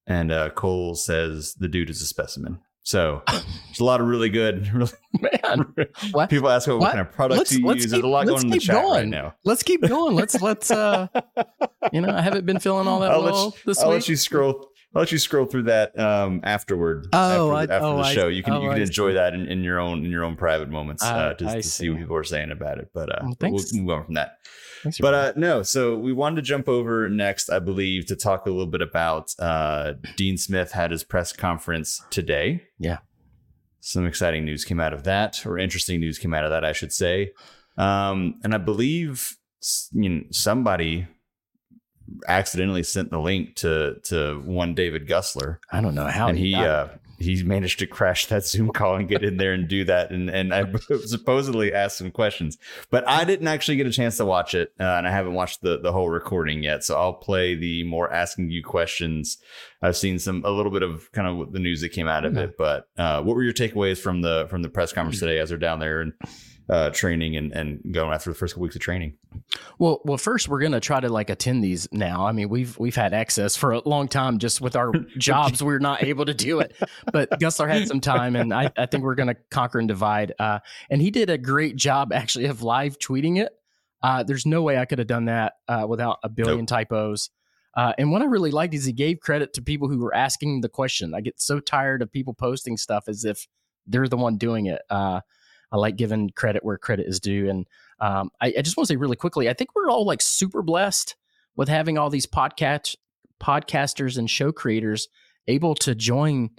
[0.07, 2.61] And uh, Cole says the dude is a specimen.
[2.87, 4.71] So there's a lot of really good.
[4.75, 5.75] Really, Man,
[6.13, 6.29] what?
[6.29, 6.89] people ask what, What?
[6.93, 7.85] kind of product Let's- you let's use.
[7.87, 9.11] keep- There's a lot going in the chat right going.
[9.11, 9.35] now.
[9.45, 10.15] let's keep going.
[10.17, 11.07] Let's let's uh,
[11.93, 14.01] you know, I haven't been feeling all that I'll, let well you, this I'll week.
[14.01, 14.69] let you scroll.
[14.95, 17.07] I'll let you scroll through that um, afterward.
[17.13, 19.15] Oh, after, I- after oh, the show, you can oh, you can I enjoy see.
[19.15, 21.63] that in, in your own in your own private moments uh, to, to see.
[21.63, 21.89] see.
[21.91, 22.91] what people are saying about it.
[22.93, 24.39] But, uh, Well, we'll move on from that.
[24.85, 28.47] Thanks But uh, no, so we wanted to jump over next, I believe, to talk
[28.47, 32.65] a little bit about uh, Dean Smith had his press conference today.
[32.79, 32.99] Yeah.
[33.81, 36.73] Some exciting news came out of that, or interesting news came out of that, I
[36.73, 37.33] should say.
[37.79, 39.37] Um, and I believe
[39.93, 41.07] you know, somebody
[42.29, 46.55] accidentally sent the link to to one David Gussler, I don't know how and he
[46.55, 46.89] uh,
[47.25, 50.29] he managed to crash that Zoom call and get in there and do that, and
[50.31, 50.65] and I
[51.07, 52.59] supposedly asked some questions,
[52.91, 55.63] but I didn't actually get a chance to watch it, uh, and I haven't watched
[55.63, 56.85] the the whole recording yet.
[56.85, 59.39] So I'll play the more asking you questions.
[59.83, 62.35] I've seen some a little bit of kind of the news that came out of
[62.35, 62.43] Yeah.
[62.45, 65.49] it, but uh, what were your takeaways from the from the press conference today as
[65.49, 66.13] they're down there and
[66.69, 69.17] uh, training and and going after the first couple weeks of training?
[69.79, 72.27] Well, well, first we're gonna try to like attend these now.
[72.27, 74.39] I mean, we've we've had access for a long time.
[74.39, 76.75] Just with our jobs, we're not able to do it.
[77.13, 80.33] But Gusler had some time, and I, I think we're gonna conquer and divide.
[80.39, 83.53] Uh, and he did a great job actually of live tweeting it.
[84.03, 87.31] Uh, there's no way I could have done that uh, without a billion typos.
[87.77, 90.61] Uh, and what I really liked is he gave credit to people who were asking
[90.61, 91.15] the question.
[91.15, 93.49] I get so tired of people posting stuff as if
[93.87, 94.83] they're the one doing it.
[94.89, 95.21] Uh,
[95.75, 97.67] I like giving credit where credit is due, and
[98.01, 100.63] um, I, I just want to say really quickly, I think we're all like super
[100.63, 101.17] blessed
[101.57, 102.95] with having all these podcast
[103.43, 105.09] podcasters and show creators
[105.49, 106.51] able to join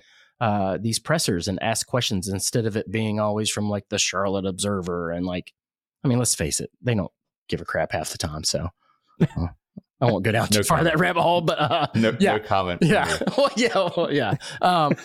[0.41, 4.45] uh, these pressers and ask questions instead of it being always from like the Charlotte
[4.45, 5.53] Observer and like,
[6.03, 7.11] I mean, let's face it, they don't
[7.47, 8.43] give a crap half the time.
[8.43, 8.67] So
[9.21, 9.47] uh,
[10.01, 10.93] I won't go down too No far comment.
[10.93, 12.37] that rabbit hole, but uh, No, Yeah.
[12.37, 12.81] no comment.
[12.83, 14.33] yeah, well, yeah, well, yeah.
[14.61, 14.95] Um,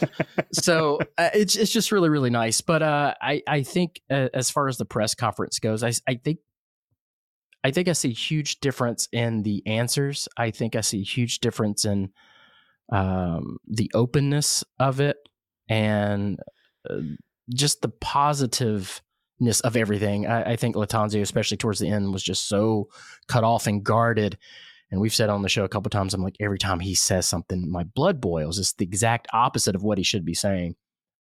[0.52, 2.60] so uh, it's it's just really really nice.
[2.60, 6.14] But uh, I I think uh, as far as the press conference goes, I I
[6.14, 6.38] think
[7.62, 10.28] I think I see a huge difference in the answers.
[10.36, 12.10] I think I see a huge difference in
[12.90, 15.16] um, the openness of it
[15.68, 16.40] and
[16.88, 16.96] uh,
[17.54, 20.26] just the positiveness of everything.
[20.26, 22.88] I, I think Lattanzio, especially towards the end, was just so
[23.28, 24.38] cut off and guarded.
[24.90, 27.26] And we've said on the show a couple times, I'm like, every time he says
[27.26, 28.58] something, my blood boils.
[28.58, 30.74] It's the exact opposite of what he should be saying.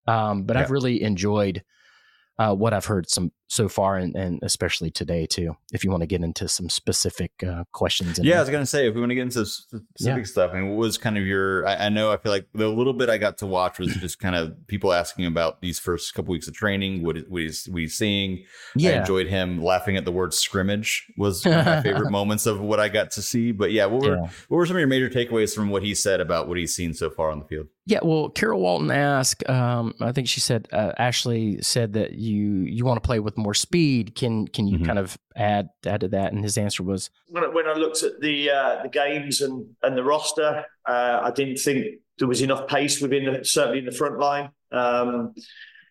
[0.08, 1.62] Um, but I've really enjoyed
[2.38, 5.56] uh, what I've heard some so far, and, and especially today too.
[5.72, 8.64] If you want to get into some specific uh, questions, and Yeah, I was gonna
[8.64, 11.26] say if we want to get into specific stuff, I mean, what was kind of
[11.26, 11.66] your?
[11.66, 14.20] I, I know I feel like the little bit I got to watch was just
[14.20, 17.02] kind of people asking about these first couple weeks of training.
[17.02, 18.38] What is what is we seeing?
[18.38, 18.44] I
[18.76, 22.60] yeah, enjoyed him laughing at the word scrimmage was one of my favorite moments of
[22.60, 23.50] what I got to see.
[23.50, 24.30] But yeah, what were yeah.
[24.46, 26.94] what were some of your major takeaways from what he said about what he's seen
[26.94, 27.66] so far on the field?
[27.86, 29.48] Yeah, well, Carol Walton asked.
[29.50, 33.36] Um, I think she said uh, Ashley said that you you want to play with
[33.40, 34.14] more speed.
[34.14, 34.86] Can can you Mhm.
[34.86, 36.32] kind of add add to that?
[36.32, 39.66] And his answer was, when I, when I looked at the uh, the games and
[39.82, 43.86] and the roster, uh, I didn't think there was enough pace within the, certainly in
[43.86, 44.50] the front line.
[44.72, 45.34] Um,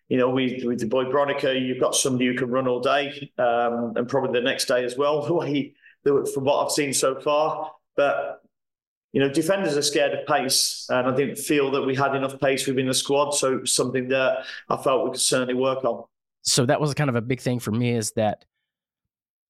[0.07, 3.31] you know, with with the boy Bronico, you've got somebody who can run all day,
[3.37, 5.21] um, and probably the next day as well.
[6.05, 8.41] The way from what I've seen so far, but
[9.11, 12.39] you know, defenders are scared of pace, and I didn't feel that we had enough
[12.39, 13.31] pace within the squad.
[13.31, 16.05] So it was something that I felt we could certainly work on.
[16.43, 18.45] So that was kind of a big thing for me is that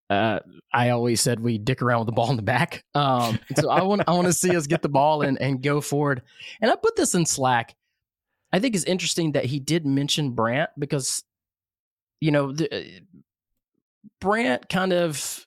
[0.10, 0.39] uh,
[0.73, 2.84] I always said we dick around with the ball in the back.
[2.95, 5.82] Um, so I want I want to see us get the ball and and go
[5.82, 6.23] forward.
[6.62, 7.75] And I put this in Slack.
[8.52, 11.23] I think it's interesting that he did mention Brandt because,
[12.19, 12.99] you know, the, uh,
[14.19, 15.45] Brandt kind of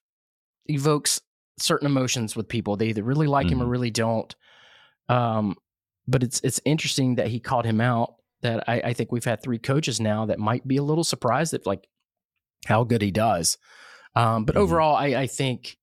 [0.66, 1.20] evokes
[1.59, 2.76] certain emotions with people.
[2.76, 3.70] They either really like him or Mhm.
[3.70, 4.35] really don't.
[5.09, 5.57] Um,
[6.07, 8.14] but it's it's interesting that he called him out.
[8.42, 11.55] That I, I think we've had three coaches now that might be a little surprised
[11.55, 11.87] at like
[12.66, 13.57] how good he does.
[14.14, 14.61] Um, but Mhm.
[14.61, 15.76] overall, I, I think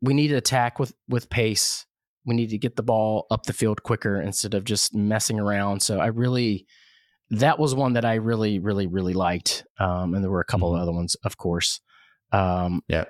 [0.00, 1.86] we need to attack with with pace.
[2.24, 5.80] We need to get the ball up the field quicker instead of just messing around.
[5.80, 6.66] So I really,
[7.30, 9.64] that was one that I really, really, really liked.
[9.80, 10.76] Um, and there were a couple Mhm.
[10.76, 11.80] of other ones, of course.
[12.32, 13.04] Um, Yeah.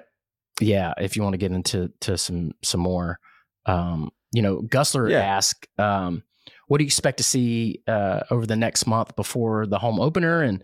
[0.61, 0.94] yeah.
[0.98, 3.18] If you want to get into to some some more,
[3.66, 5.18] um, you know, Gusler Yeah.
[5.20, 6.22] asked, um,
[6.68, 10.42] "What do you expect to see uh, over the next month before the home opener?"
[10.42, 10.62] And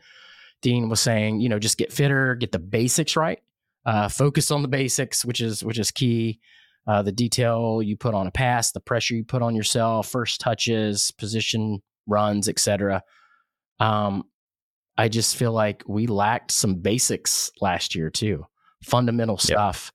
[0.62, 3.40] Dean was saying, you know, just get fitter, get the basics right,
[3.84, 6.40] uh, focus on the basics, which is which is key.
[6.86, 10.40] Uh, the detail you put on a pass, the pressure you put on yourself, first
[10.40, 13.02] touches, position runs, etc.
[13.80, 14.24] Um,
[14.96, 18.44] I just feel like we lacked some basics last year too,
[18.82, 19.92] fundamental stuff.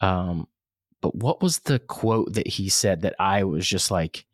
[0.00, 0.46] Um,
[1.00, 4.24] but what was the quote that he said that I was just like,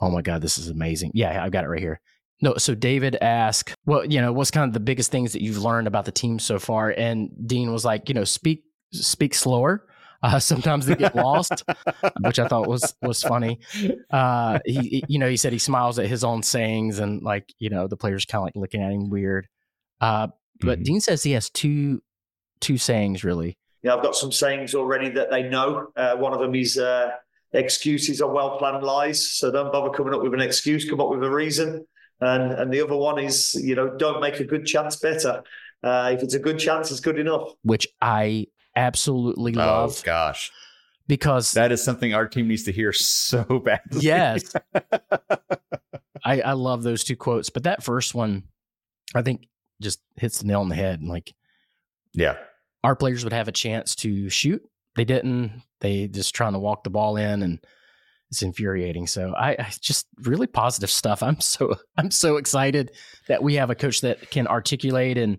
[0.00, 1.10] "Oh my god, this is amazing"?
[1.14, 2.00] Yeah, I've got it right here.
[2.42, 5.62] No, so David asked, well, you know, what's kind of the biggest things that you've
[5.62, 6.90] learned about the team so far?
[6.90, 9.86] And Dean was like, you know, speak speak slower.
[10.22, 11.62] Uh, sometimes they get lost,
[12.20, 13.60] which I thought was was funny.
[14.10, 17.70] Uh, he, you know, he said he smiles at his own sayings, and like, you
[17.70, 19.46] know, the players kind of like looking at him weird.
[20.00, 20.28] Uh,
[20.60, 20.84] but Mhm.
[20.84, 22.02] Dean says he has two
[22.60, 23.56] two sayings really.
[23.82, 25.88] Yeah, I've got some sayings already that they know.
[25.94, 27.10] Uh, one of them is uh,
[27.54, 29.26] excuses are well planned lies.
[29.30, 31.86] So don't bother coming up with an excuse, come up with a reason.
[32.20, 35.42] And and the other one is, you know, don't make a good chance better.
[35.82, 37.52] Uh, if it's a good chance, it's good enough.
[37.62, 40.50] which I absolutely Oh love gosh,
[41.06, 44.00] because that is something our team needs to hear so badly.
[44.00, 44.54] yes,
[46.24, 47.50] I, I love those two quotes.
[47.50, 48.44] But that first one,
[49.14, 49.48] I think,
[49.82, 51.00] just hits the nail on the head.
[51.00, 51.34] And Like
[52.14, 52.36] yeah,
[52.82, 54.62] our players would have a chance to shoot,
[54.96, 55.62] they didn't.
[55.80, 57.64] They just trying to walk the ball in, and
[58.30, 59.06] it's infuriating.
[59.06, 61.22] So I, I just really positive stuff.
[61.22, 62.92] I'm so I'm so excited
[63.28, 65.38] that we have a coach that can articulate and.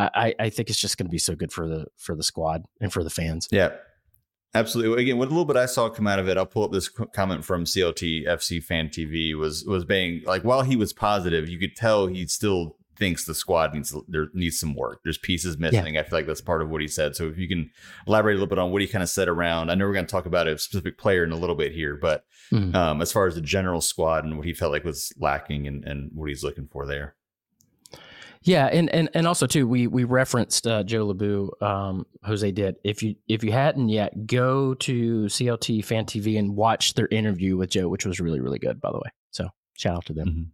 [0.00, 2.66] I, I think it's just going to be so good for the for the squad
[2.80, 3.48] and for the fans.
[3.50, 3.70] Yeah,
[4.54, 5.02] absolutely.
[5.02, 6.88] Again, what a little bit I saw come out of it, I'll pull up this
[6.88, 11.58] comment from CLT FC Fan TV was was being like while he was positive, you
[11.58, 15.00] could tell he still thinks the squad needs there needs some work.
[15.04, 15.96] There's pieces missing.
[15.96, 17.14] I feel like that's part of what he said.
[17.16, 17.70] So if you can
[18.06, 20.06] elaborate a little bit on what he kind of said around, I know we're going
[20.06, 22.74] to talk about a specific player in a little bit here, but Mhm.
[22.74, 25.84] um, as far as the general squad and what he felt like was lacking and,
[25.84, 27.14] and what he's looking for there.
[28.42, 31.60] Yeah, and and and also too, we we referenced uh, Joe Labu.
[31.60, 32.76] Um, Jose did.
[32.84, 37.56] If you if you hadn't yet, go to CLT Fan TV and watch their interview
[37.56, 39.10] with Joe, which was really really good, by the way.
[39.32, 40.28] So shout out to them.
[40.28, 40.46] Mhm.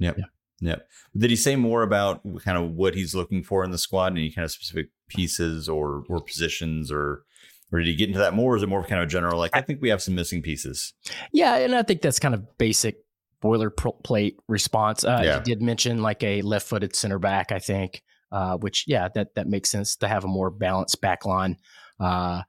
[0.00, 0.18] Yep.
[0.18, 0.24] Yeah.
[0.60, 0.86] Yep.
[1.16, 4.12] Did he say more about kind of what he's looking for in the squad?
[4.12, 7.24] Any kind of specific pieces or or positions or
[7.72, 8.54] or did he get into that more?
[8.54, 10.14] Or is it more of kind of a general like I think we have some
[10.14, 10.94] missing pieces?
[11.32, 12.96] Yeah, and I think that's kind of basic
[13.42, 15.04] boilerplate response.
[15.04, 15.38] Uh, Yeah.
[15.38, 19.48] He did mention like a left-footed center back, I think, uh, which yeah, that that
[19.48, 21.56] makes sense to have a more balanced back line.
[22.00, 22.42] Uh,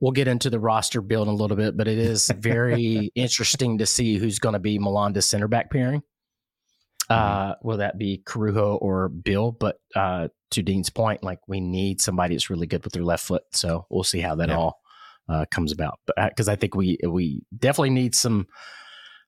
[0.00, 3.78] we'll get into the roster build in a little bit, but it is very interesting
[3.78, 6.02] to see who's going to be Malanda's center back pairing.
[7.10, 9.52] Uh, will that be Corujo or Bill?
[9.52, 13.24] But uh, to Dean's point, like we need somebody that's really good with their left
[13.26, 13.42] foot.
[13.52, 14.56] So we'll see how that Yeah.
[14.58, 14.80] all
[15.28, 15.98] uh, comes about.
[16.06, 18.46] But because I think we we definitely need some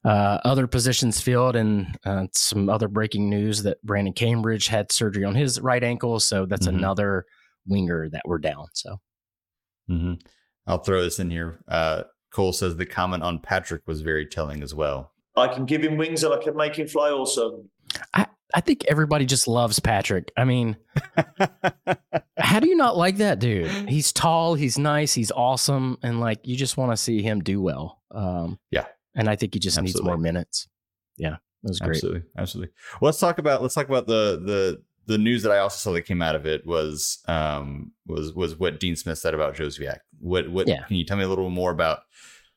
[0.04, 5.24] uh, other positions filled and uh, some other breaking news that Brandon Cambridge had surgery
[5.24, 6.20] on his right ankle.
[6.20, 6.76] So that's Mhm.
[6.78, 7.26] another
[7.66, 8.66] winger that we're down.
[8.74, 8.96] So
[9.90, 10.14] Mm-hmm.
[10.66, 11.60] I'll throw this in here.
[11.68, 15.12] Uh, Cole says the comment on Patrick was very telling as well.
[15.40, 17.64] I can give him wings and I can make him fly also.
[18.52, 20.32] I think everybody just loves Patrick.
[20.36, 20.76] I mean,
[22.36, 23.70] how do you not like that dude?
[23.88, 27.60] He's tall, he's nice, he's awesome, and like you just want to see him do
[27.60, 28.00] well.
[28.10, 28.86] Um, Yeah.
[29.14, 30.68] and I think he just needs more minutes.
[31.16, 31.96] Yeah, that was great.
[31.96, 32.72] Absolutely, absolutely.
[33.00, 35.92] Well, let's talk about let's talk about the the the news that I also saw
[35.94, 39.98] that came out of it was um was was what Dean Smith said about Jozwiak.
[40.18, 40.82] What what Yeah.
[40.84, 42.00] can you tell me a little more about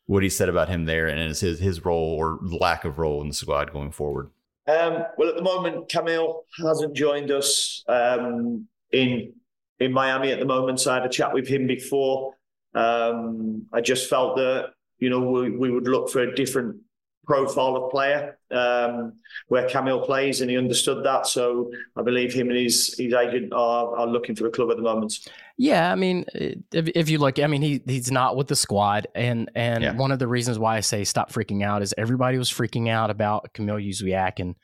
[0.06, 3.28] what he said about him there and his his, role or lack of role in
[3.30, 4.30] the squad going forward?
[4.68, 9.34] Um, well, at the moment, Kamil hasn't joined us um, in
[9.80, 10.80] in Miami at the moment.
[10.80, 12.36] So I had a chat with him before.
[12.74, 16.78] Um, I just felt that you know we, we would look for a different
[17.26, 19.14] profile of player um,
[19.48, 21.26] where Kamil plays, and he understood that.
[21.28, 24.78] So I believe him and his his agent are, are looking for a club at
[24.78, 25.14] the moment.
[25.58, 26.62] Yeah, I mean, if,
[26.96, 29.96] if you look, I mean, he he's not with the squad, and and Yeah.
[29.96, 33.10] one of the reasons why I say stop freaking out is everybody was freaking out
[33.10, 34.56] about Kamil Jozwiak and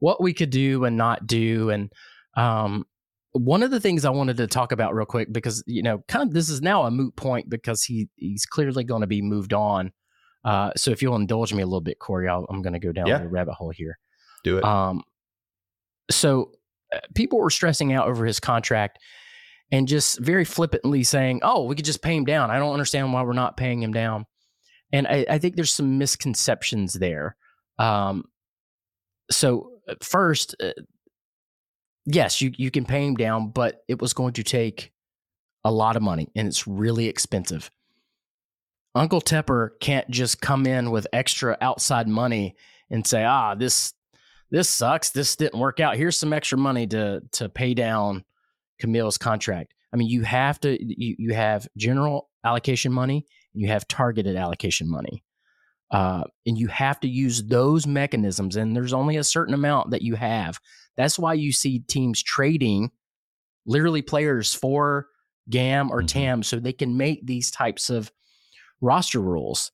[0.00, 1.92] what we could do and not do, and
[2.36, 2.84] um,
[3.32, 6.28] one of the things I wanted to talk about real quick because you know, kind
[6.28, 9.54] of this is now a moot point because he he's clearly going to be moved
[9.54, 9.92] on.
[10.44, 12.92] Uh, so if you'll indulge me a little bit, Corey, I'll, I'm going to go
[12.92, 13.18] down Yeah.
[13.18, 13.98] the rabbit hole here.
[14.44, 14.64] Do it.
[14.64, 15.02] Um,
[16.10, 16.50] so
[16.92, 18.98] uh, people were stressing out over his contract
[19.70, 23.12] and just very flippantly saying, "Oh, we could just pay him down." I don't understand
[23.12, 24.26] why we're not paying him down.
[24.92, 27.36] And I, I think there's some misconceptions there.
[27.78, 28.24] Um,
[29.30, 30.72] so uh, first, uh,
[32.04, 34.92] yes, you you can pay him down, but it was going to take
[35.64, 37.70] a lot of money, and it's really expensive.
[38.94, 42.56] Uncle Tepper can't just come in with extra outside money
[42.90, 43.94] and say, "Ah, this
[44.50, 45.10] this sucks.
[45.10, 45.96] This didn't work out.
[45.96, 48.24] Here's some extra money to to pay down
[48.80, 53.68] Kamil's contract." I mean, you have to you you have general allocation money and you
[53.68, 55.24] have targeted allocation money.
[55.90, 60.00] Uh, and you have to use those mechanisms, and there's only a certain amount that
[60.00, 60.58] you have.
[60.96, 62.90] That's why you see teams trading
[63.66, 65.08] literally players for
[65.50, 66.08] GAM or Mhm.
[66.08, 68.10] TAM so they can make these types of
[68.82, 69.70] roster rules.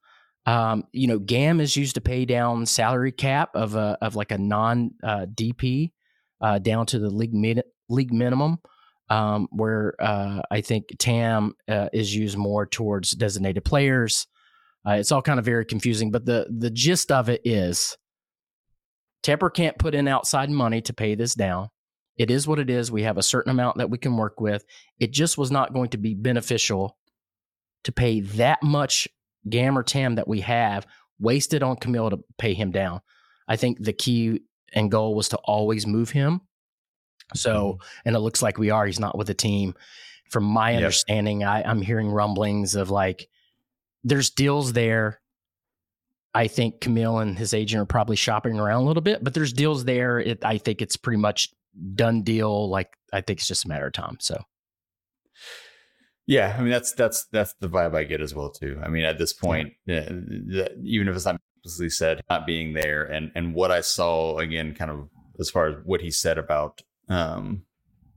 [0.46, 4.30] Um, you know, GAM is used to pay down salary cap of a of like
[4.30, 5.92] a non uh, DP
[6.40, 8.58] uh, down to the league min- league minimum.
[9.10, 14.26] Um, where uh, I think TAM uh, is used more towards designated players.
[14.86, 17.96] Uh, it's all kind of very confusing, but the the gist of it is
[19.22, 21.68] Tepper can't put in outside money to pay this down.
[22.16, 22.90] It is what it is.
[22.90, 24.64] We have a certain amount that we can work with.
[24.98, 26.96] It just was not going to be beneficial
[27.84, 29.08] to pay that much
[29.48, 30.86] GAM or TAM that we have
[31.18, 33.00] wasted on Kamil to pay him down.
[33.46, 36.42] I think the key and goal was to always move him.
[37.34, 38.08] So, mm-hmm.
[38.08, 38.86] and it looks like we are.
[38.86, 39.74] He's not with the team.
[40.30, 40.76] From my Yep.
[40.76, 43.28] understanding, I, I'm hearing rumblings of like
[44.04, 45.20] there's deals there.
[46.34, 49.52] I think Kamil and his agent are probably shopping around a little bit, but there's
[49.52, 50.20] deals there.
[50.20, 51.48] It, I think it's pretty much
[51.94, 52.68] done deal.
[52.68, 54.18] Like I think it's just a matter of time.
[54.20, 54.38] So
[56.28, 58.78] Yeah, I mean that's that's that's the vibe I get as well too.
[58.84, 60.06] I mean, at this point, yeah,
[60.84, 64.74] even if it's not explicitly said, not being there, and and what I saw again,
[64.74, 65.08] kind of
[65.40, 67.62] as far as what he said about um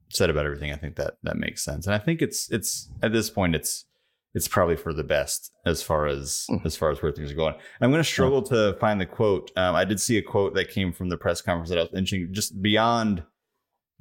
[0.10, 3.14] said about everything, I think that that makes sense, and I think it's it's at
[3.14, 3.86] this point it's
[4.34, 6.66] it's probably for the best as far as Mm.
[6.66, 7.56] as far as where things are going.
[7.80, 9.52] I'm going to struggle to find the quote.
[9.56, 11.94] Um, I did see a quote that came from the press conference that I was
[11.94, 13.24] mentioning, just beyond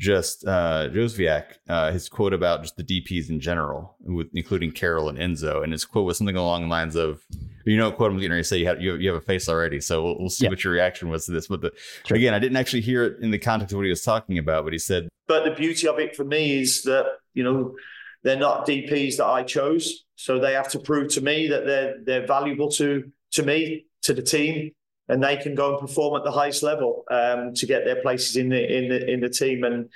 [0.00, 5.10] just uh Jozwiak, uh his quote about just the DPs in general, with including Karol
[5.10, 7.22] and Enzo, and his quote was something along the lines of,
[7.66, 8.56] you know, quote I'm getting ready to say.
[8.58, 10.50] You have you have, you have a face already, so we'll, we'll see Yeah.
[10.50, 11.46] what your reaction was to this.
[11.48, 11.70] But the,
[12.06, 12.16] Sure.
[12.16, 14.64] again, I didn't actually hear it in the context of what he was talking about,
[14.64, 17.76] but he said, But the beauty of it for me is that you know
[18.22, 21.94] they're not DPs that I chose, so they have to prove to me that they're
[22.02, 24.72] they're valuable to to me to the team,
[25.10, 28.36] and they can go and perform at the highest level um, to get their places
[28.36, 29.64] in the in the in the team.
[29.64, 29.88] And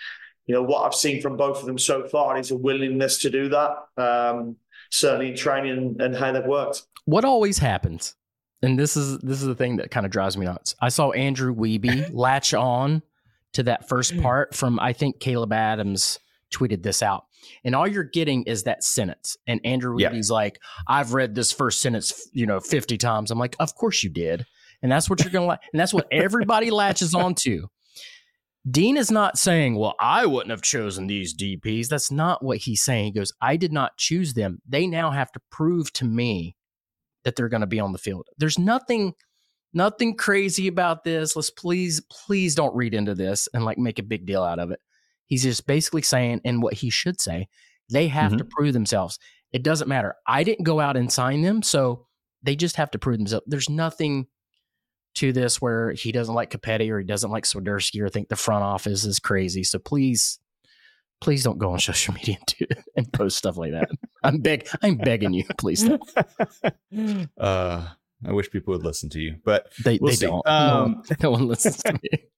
[0.47, 3.31] you know what I've seen from both of them so far is a willingness to
[3.31, 3.71] do that.
[3.97, 4.57] Um,
[4.91, 6.83] certainly in training and, how they've worked.
[7.05, 8.15] what always happens,
[8.62, 10.75] and this is this is the thing that kind of drives me nuts.
[10.81, 13.03] I saw Andrew Wiebe latch on
[13.53, 16.19] to that first part from I think Caleb Adams
[16.53, 17.27] tweeted this out.
[17.65, 19.37] And all you're getting is that sentence.
[19.47, 20.12] And Andrew Yeah.
[20.31, 23.31] Like, I've read this first sentence, you know, 50 times.
[23.31, 24.47] I'm like, of course you did.
[24.85, 25.61] And that's what you're going to like.
[25.72, 27.66] And that's what everybody latches onto.
[28.70, 31.89] Dean is not saying, well, I wouldn't have chosen these DPs.
[31.89, 33.07] That's not what he's saying.
[33.07, 34.61] He goes, I did not choose them.
[34.68, 36.55] They now have to prove to me
[37.24, 38.26] that they're going to be on the field.
[38.37, 39.14] There's nothing
[39.72, 41.35] nothing crazy about this.
[41.35, 44.70] Let's please please don't read into this and like make a big deal out of
[44.70, 44.80] it.
[45.26, 47.49] He's just basically saying and what he should say,
[47.91, 48.39] they have mm-hmm.
[48.39, 49.18] to prove themselves.
[49.51, 50.14] It doesn't matter.
[50.26, 52.07] I didn't go out and sign them, so
[52.43, 53.47] they just have to prove themselves.
[53.47, 54.26] There's nothing
[55.15, 58.37] to this where he doesn't like Copetti or he doesn't like Swiderski or think the
[58.37, 59.65] front office is crazy.
[59.65, 60.39] So please,
[61.21, 63.89] please don't go on social media and, do, and post stuff like that.
[64.23, 65.85] I'm beg, I'm begging you, please.
[65.85, 67.29] Don't.
[67.39, 67.89] uh,
[68.27, 70.47] I wish people would listen to you, but They, We'll they don't.
[70.47, 72.01] Um, no, no one listens to me.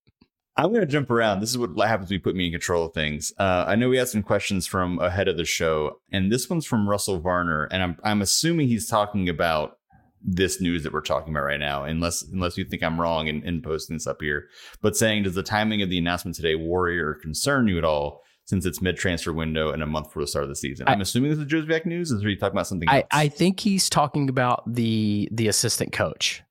[0.59, 1.41] I'm going to jump around.
[1.41, 3.31] This is what happens when you put me in control of things.
[3.39, 6.65] Uh, I know we had some questions from ahead of the show, and this one's
[6.65, 9.77] from Russell Varner, and I'm I'm assuming he's talking about
[10.23, 13.43] this news that we're talking about right now, unless unless you think I'm wrong in,
[13.45, 14.49] in posting this up here.
[14.83, 18.23] But saying, does the timing of the announcement today worry or concern you at all?
[18.45, 20.93] Since it's mid transfer window and a month before the start of the season, I-
[20.93, 22.13] I'm assuming this is Jozwiak news.
[22.13, 23.07] Is he talking about something I, else?
[23.11, 26.45] I think he's talking about the the assistant coach.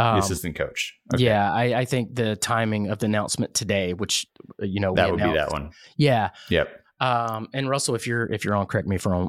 [0.00, 0.92] Um, the assistant coach.
[1.14, 1.24] Okay.
[1.24, 4.26] Yeah, I, I think the timing of the announcement today, which
[4.58, 5.70] you know that would be that one.
[5.96, 6.68] Yeah, Yep.
[7.00, 9.28] um, and Russell, if you're if you're on, correct me if I'm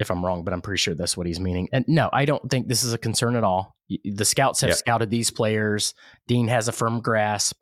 [0.00, 1.68] if I'm wrong, but I'm pretty sure that's what he's meaning.
[1.72, 3.76] And no, I don't think this is a concern at all.
[4.04, 4.76] The scouts have Yep.
[4.78, 5.94] scouted these players.
[6.26, 7.56] Dean has a firm grasp.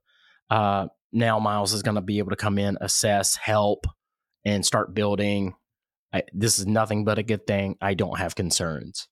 [0.51, 3.87] Uh, now Miles is going to be able to come in, assess, help,
[4.45, 5.55] and start building.
[6.13, 7.77] I, this is nothing but a good thing.
[7.81, 9.09] I don't have concerns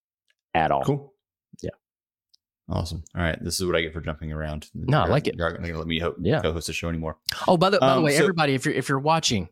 [0.54, 0.84] at all.
[0.84, 1.14] Cool.
[1.62, 1.70] Yeah.
[2.68, 3.04] Awesome.
[3.14, 3.38] All right.
[3.42, 4.68] This is what I get for jumping around.
[4.74, 5.36] No, I You're- like it.
[5.36, 6.40] You're not going to let me ho- Yeah.
[6.42, 7.16] co-host the show anymore.
[7.46, 9.48] Oh, by the, by the Um, way, so- everybody, if you're if you're watching,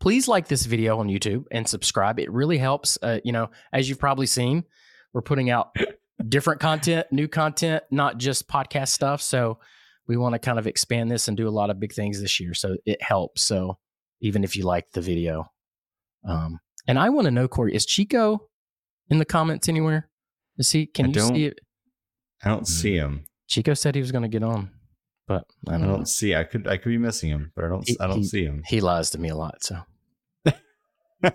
[0.00, 2.18] please like this video on YouTube and subscribe.
[2.18, 2.98] It really helps.
[3.02, 4.64] Uh, you know, as you've probably seen,
[5.12, 5.74] we're putting out
[6.28, 9.22] different content, new content, not just podcast stuff.
[9.22, 9.58] So
[10.06, 12.38] we want to kind of expand this and do a lot of big things this
[12.40, 12.54] year.
[12.54, 13.42] So it helps.
[13.42, 13.78] So
[14.20, 15.46] even if you like the video,
[16.26, 18.48] um, and I want to know, Corey, is Chico
[19.08, 20.08] in the comments anywhere?
[20.58, 20.86] Is he?
[20.86, 21.60] Can I you see it?
[22.42, 23.24] I don't see him.
[23.46, 24.70] Chico said he was going to get on,
[25.26, 26.34] but I I don't, don't, see.
[26.34, 26.66] I could.
[26.68, 27.86] I could be missing him, but I don't.
[27.88, 28.62] He- I don't he- see him.
[28.66, 29.62] He lies to me a lot.
[29.64, 29.78] So.
[31.24, 31.32] All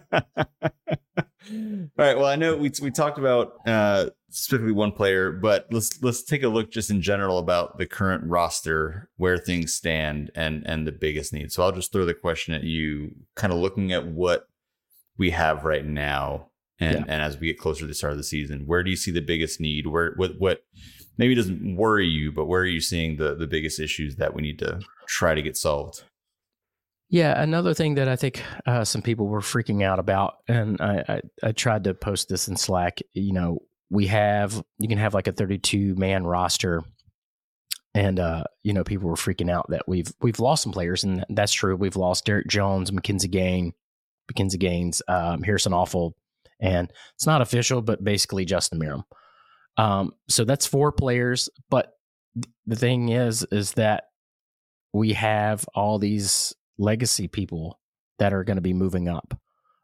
[1.98, 2.16] right.
[2.18, 6.44] Well, I know we we talked about uh, specifically one player, but let's let's take
[6.44, 10.92] a look just in general about the current roster, where things stand, and and the
[10.92, 11.56] biggest needs.
[11.56, 14.48] So I'll just throw the question at you, kind of looking at what
[15.18, 17.06] we have right now, And Yeah.
[17.08, 19.12] and as we get closer to the start of the season, where do you see
[19.12, 19.88] the biggest need?
[19.88, 20.64] Where what what
[21.20, 24.42] maybe doesn't worry you, but where are you seeing the the biggest issues that we
[24.42, 26.04] need to try to get solved?
[27.10, 31.04] Yeah, another thing that I think uh, some people were freaking out about, and I,
[31.08, 33.00] I, I tried to post this in Slack.
[33.14, 33.60] You know,
[33.90, 36.84] we have you can have like a 32 man roster,
[37.94, 41.26] and uh, you know people were freaking out that we've we've lost some players, and
[41.30, 41.76] that's true.
[41.76, 43.74] We've lost Derrick Jones, McKinze Gain,
[44.32, 46.14] McKinze Gaines, um, Harrison Afful,
[46.62, 49.04] and it's not official, but basically Justin Meram.
[49.80, 51.94] Um, so that's four players, but
[52.66, 54.04] the thing is, is that
[54.92, 57.80] we have all these legacy people
[58.18, 59.40] that are going to be moving up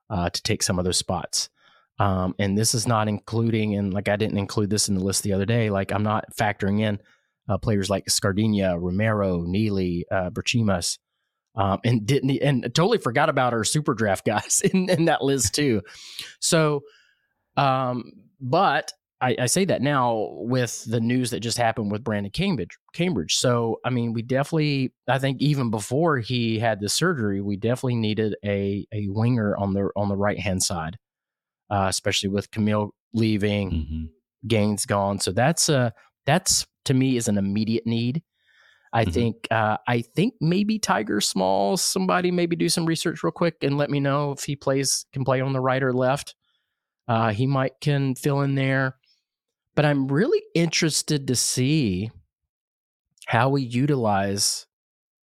[0.10, 1.50] uh, to take some of those spots.
[1.98, 5.24] Um, and this is not including, and like I didn't include this in the list
[5.24, 5.70] the other day.
[5.70, 7.00] Like I'm not factoring in
[7.48, 10.98] uh, players like Scardina, Romero, Neely, uh, Berchimas,
[11.56, 15.56] um, and didn't and totally forgot about our super draft guys in, in that list
[15.56, 15.84] too.
[16.42, 16.82] So,
[17.56, 18.92] um, but
[19.26, 22.78] I, I say that now with the news that just happened with Brandon Cambridge.
[22.94, 23.36] Cambridge.
[23.36, 24.94] So I mean, we definitely.
[25.08, 29.74] I think even before he had the surgery, we definitely needed a a winger on
[29.74, 30.98] the on the right hand side,
[31.72, 34.04] uh, especially with Kamil leaving, Mm-hmm.
[34.48, 35.20] Gaines gone.
[35.20, 35.90] So that's uh
[36.26, 38.22] that's to me is an immediate need.
[38.94, 39.14] I Mhm.
[39.14, 41.78] think uh, I think maybe Tyger Small.
[41.78, 45.26] Somebody maybe do some research real quick and let me know if he plays can
[45.26, 46.36] play on the right or left.
[47.08, 48.96] Uh, he might can fill in there,
[49.76, 52.12] but I'm really interested to see
[53.28, 54.66] how we utilize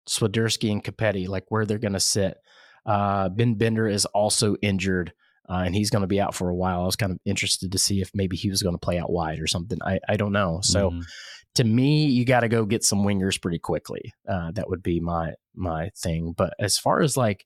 [0.09, 2.37] Swiderski and Copetti, like where they're going to sit.
[2.85, 5.13] Uh, ben Bender is also injured,
[5.49, 6.81] uh, and he's going to be out for a while.
[6.81, 9.11] I was kind of interested to see if maybe he was going to play out
[9.11, 9.77] wide or something.
[9.85, 10.59] I, I don't know.
[10.61, 11.03] So Mhm.
[11.55, 14.13] to me, you got to go get some wingers pretty quickly.
[14.27, 16.33] Uh, that would be my my thing.
[16.35, 17.45] But as far as like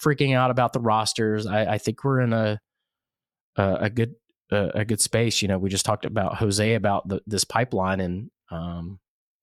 [0.00, 2.60] freaking out about the rosters, I, I think we're in a
[3.56, 4.14] a, a good
[4.50, 5.42] a, a good space.
[5.42, 8.98] You know, we just talked about Jose about the, this pipeline, and um,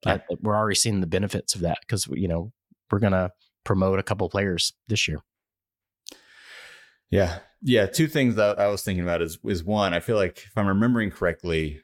[0.05, 0.13] Yeah.
[0.29, 2.51] I- we're already seeing the benefits of that because you know
[2.91, 3.31] we're gonna
[3.63, 5.19] promote a couple players this year.
[7.09, 7.39] Yeah.
[7.61, 7.85] Yeah.
[7.85, 10.67] Two things that I was thinking about is is one, I feel like if I'm
[10.67, 11.81] remembering correctly,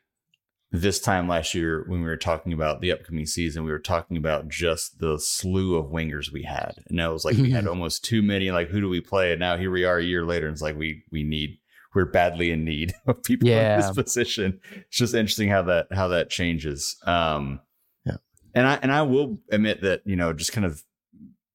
[0.71, 4.17] this time last year when we were talking about the upcoming season, we were talking
[4.17, 6.73] about just the slew of wingers we had.
[6.87, 8.51] And it was like we had almost too many.
[8.51, 9.31] Like, who do we play?
[9.31, 11.59] And now here we are a year later, and it's like we we need
[11.95, 14.59] we're badly in need of people in this position.
[14.75, 16.97] It's just interesting how that how that changes.
[17.05, 17.61] Um
[18.05, 18.17] Yeah.
[18.53, 20.83] and I and I will admit that, you know, just kind of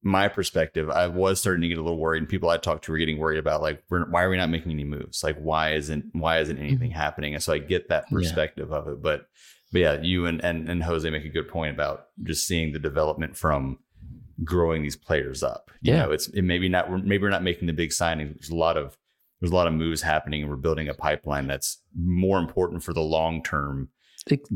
[0.07, 2.93] my perspective, I was starting to get a little worried, and people I talked to
[2.93, 5.24] were getting worried about like, we're, why are we not making any moves?
[5.24, 7.32] Like, why isn't why isn't anything happening?
[7.35, 8.16] And so I get that Yeah.
[8.18, 9.28] perspective of it, but
[9.72, 12.78] but yeah, you and, and and Jose make a good point about just seeing the
[12.78, 13.78] development from
[14.45, 15.70] growing these players up.
[15.80, 16.03] You Yeah.
[16.05, 18.35] know, it's it maybe not maybe we're not making the big signings.
[18.35, 18.99] There's a lot of
[19.45, 22.92] there's a lot of moves happening, and we're building a pipeline that's more important for
[22.92, 23.90] the long term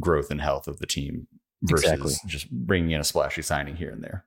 [0.00, 1.26] growth and health of the team
[1.62, 2.14] versus Exactly.
[2.26, 4.24] just bringing in a splashy signing here and there.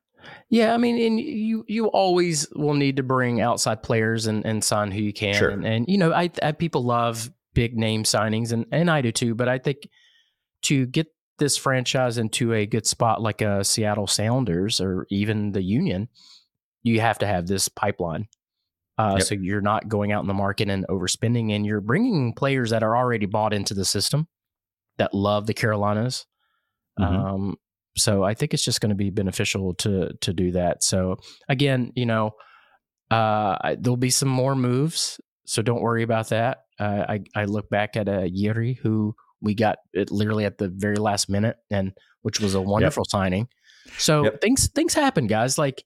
[0.50, 4.64] Yeah, I mean, and you you always will need to bring outside players and, and
[4.64, 5.50] sign who you can, Sure.
[5.50, 9.12] and, and you know, I, I people love big name signings, and and I do
[9.12, 9.34] too.
[9.34, 9.90] But I think
[10.64, 11.08] to get
[11.40, 16.08] this franchise into a good spot, like a Seattle Sounders or even the Union,
[16.84, 18.28] you have to have this pipeline.
[19.02, 19.24] Uh, Yep.
[19.28, 22.84] So you're not going out in the market and overspending, and you're bringing players that
[22.84, 24.28] are already bought into the system
[24.98, 26.26] that love the Carolinas.
[27.00, 27.06] Mhm.
[27.06, 27.56] Um,
[27.98, 30.84] so I think it's just going to be beneficial to to do that.
[30.84, 31.18] So
[31.50, 32.32] again, you know,
[33.10, 36.60] uh, there'll be some more moves, so don't worry about that.
[36.80, 40.70] Uh, I I look back at a Jere who we got it literally at the
[40.70, 41.92] very last minute, and
[42.22, 43.48] which was a wonderful signing.
[43.98, 44.42] So Yep.
[44.42, 45.58] things things happen, guys.
[45.58, 45.84] Like,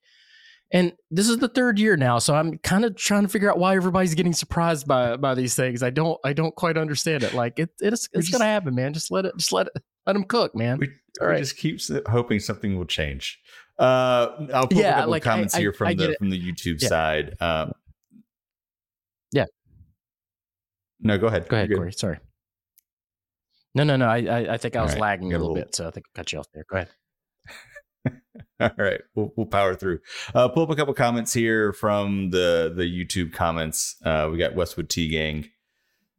[0.71, 3.57] and this is the third year now, so I'm kind of trying to figure out
[3.59, 5.83] why everybody's getting surprised by by these things.
[5.83, 7.33] I don't I don't quite understand it.
[7.33, 8.93] Like it it's We it's just- gonna happen, man.
[8.93, 9.73] Just let it just let it
[10.05, 10.77] let them cook, man.
[10.79, 10.87] We,
[11.21, 11.39] All we right.
[11.39, 13.39] just keep hoping something will change.
[13.77, 16.07] Uh, I'll put Yeah, a couple like, of comments I- I- here from I get
[16.07, 16.87] the from the YouTube Yeah.
[16.89, 17.35] side.
[17.41, 17.73] Um,
[19.31, 19.45] Yeah.
[20.99, 21.47] No, go ahead.
[21.47, 21.73] Go ahead.
[21.73, 21.91] Corey.
[21.93, 22.19] Sorry.
[23.73, 24.05] No, no, no.
[24.07, 25.01] I I, I think I was right.
[25.01, 26.63] lagging a Got a little, little- bit, so I think I cut you off there.
[26.69, 26.89] Go ahead.
[28.59, 29.99] All right, we'll, we'll power through.
[30.33, 33.95] Uh, pull up a couple comments here from the the YouTube comments.
[34.03, 35.49] Uh, we got Westwood T Gang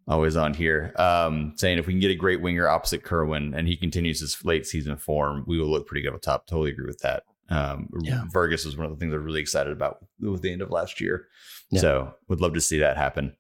[0.09, 3.66] always on here, um, saying if we can get a great winger opposite Kerwin and
[3.66, 6.47] he continues his late season form, we will look pretty good up top.
[6.47, 7.24] Totally agree with that.
[7.49, 8.22] Um, Yeah.
[8.32, 11.01] Vargas was one of the things I'm really excited about with the end of last
[11.01, 11.26] year,
[11.70, 11.80] Yeah.
[11.80, 13.34] so would love to see that happen.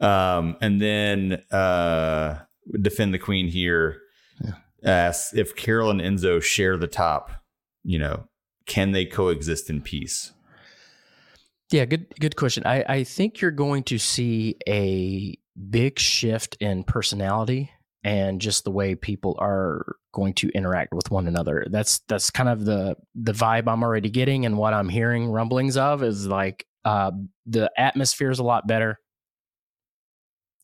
[0.00, 2.40] Um, and then uh,
[2.80, 4.00] defend the queen here.
[4.42, 4.52] Yeah.
[4.82, 7.30] Asks if Karol and Enzo share the top
[7.84, 8.28] you know,
[8.66, 10.32] can they coexist in peace?
[11.70, 12.64] Yeah, good good question.
[12.66, 15.38] I, I think you're going to see a
[15.70, 17.70] big shift in personality
[18.02, 21.66] and just the way people are going to interact with one another.
[21.70, 25.76] That's that's kind of the the vibe I'm already getting and what I'm hearing rumblings
[25.76, 27.12] of is like uh,
[27.46, 28.98] the atmosphere is a lot better.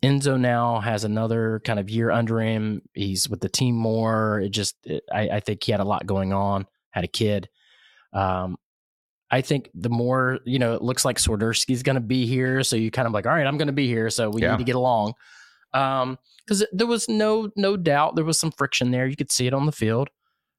[0.03, 2.83] Enzo now has another kind of year under him.
[2.95, 4.41] He's with the team more.
[4.41, 6.67] It just, it, I, I, think he had a lot going on.
[6.97, 7.49] Had a kid.
[8.13, 8.57] Um,
[9.31, 12.75] I think the more you know, it looks like Swiderski's going to be here, so
[12.75, 14.53] you kind of like, all right, I'm going to be here, so we yeah.
[14.53, 15.13] need to get along.
[15.75, 19.07] Um, because there was no no doubt there was some friction there.
[19.07, 20.09] You could see it on the field.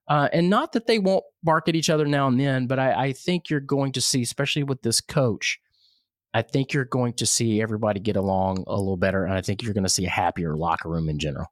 [0.07, 3.07] Uh, and not that they won't bark at each other now and then, but I,
[3.07, 5.59] I think you're going to see, especially with this coach,
[6.33, 9.63] I think you're going to see everybody get along a little better, and I think
[9.63, 11.47] you're going to see a happier locker room in general.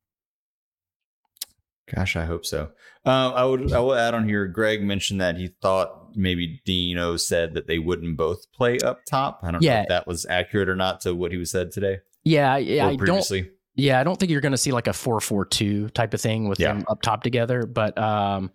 [1.94, 2.72] Gosh, I hope so.
[3.06, 3.72] Uh, I would.
[3.72, 4.48] I will add on here.
[4.48, 9.42] Greg mentioned that he thought maybe Dino said that they wouldn't both play up top.
[9.44, 9.76] I don't yeah.
[9.76, 12.00] know if that was accurate or not to what he was said today.
[12.24, 12.88] Yeah, yeah.
[12.88, 13.42] I previously.
[13.42, 13.52] don't.
[13.76, 16.60] Yeah, I don't think you're going to see like a four-four-two type of thing with
[16.60, 16.74] yeah.
[16.74, 17.66] them up top together.
[17.66, 18.52] But um,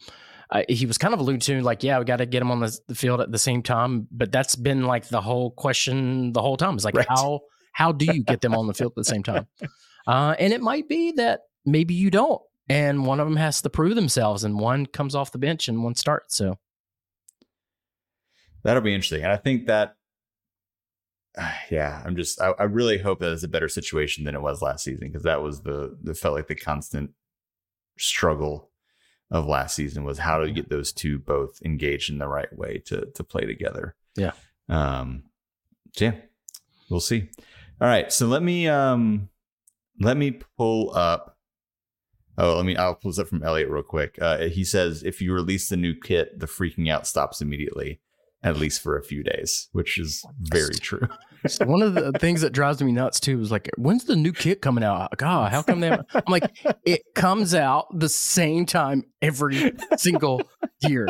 [0.51, 2.61] I, he was kind of alluding to like, yeah, we got to get them on
[2.61, 4.09] the, the, field at the same time.
[4.11, 6.77] But that's been like the whole question the whole time.
[6.77, 7.07] Is like right.
[7.09, 7.41] how
[7.73, 9.47] how do you get them on the field at the same time?
[10.07, 12.41] Uh, and it might be that maybe you don't,
[12.71, 15.83] and one of them has to prove themselves, and one comes off the bench and
[15.83, 16.37] one starts.
[16.37, 16.57] So
[18.63, 19.97] that'll be interesting, and I think that
[21.71, 24.63] yeah, I'm just I, I, really hope that it's a better situation than it was
[24.63, 27.11] last season because that was the the felt like the constant
[27.99, 28.71] struggle
[29.31, 32.83] of last season was how to get those two both engaged in the right way
[32.87, 33.95] to to play together.
[34.17, 34.33] Yeah.
[34.69, 35.25] Um
[35.97, 36.15] so yeah,
[36.89, 37.29] we'll see.
[37.81, 38.13] All right.
[38.13, 39.29] So let me um
[40.01, 41.37] let me pull up
[42.41, 44.19] Oh, let me I'll pull this up from Elliot real quick.
[44.21, 48.01] Uh, he says if you release the new kit, the freaking out stops immediately
[48.43, 51.07] at least for a few days, which is very true.
[51.65, 54.63] One of the things that drives me nuts too is like, when's the new kit
[54.63, 55.17] coming out?
[55.17, 55.89] God, how come they?
[55.89, 56.51] Have, I'm like,
[56.85, 60.43] it comes out the same time every single
[60.81, 61.09] year.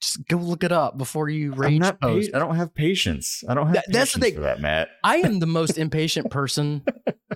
[0.00, 2.32] Just go look it up before you rage post.
[2.32, 3.44] Pa- I don't have patience.
[3.48, 4.34] I don't have that, that's the thing.
[4.34, 4.88] for that, Matt.
[5.04, 6.82] I am the most impatient person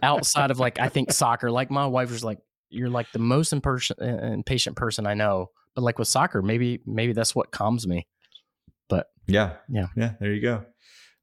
[0.03, 1.51] outside of like I think soccer.
[1.51, 2.39] Like my wife was like,
[2.69, 7.13] "You're like the most impatient, impatient person I know." But like with soccer, maybe maybe
[7.13, 8.07] that's what calms me.
[8.89, 10.13] But yeah, yeah, yeah.
[10.21, 10.65] There you go.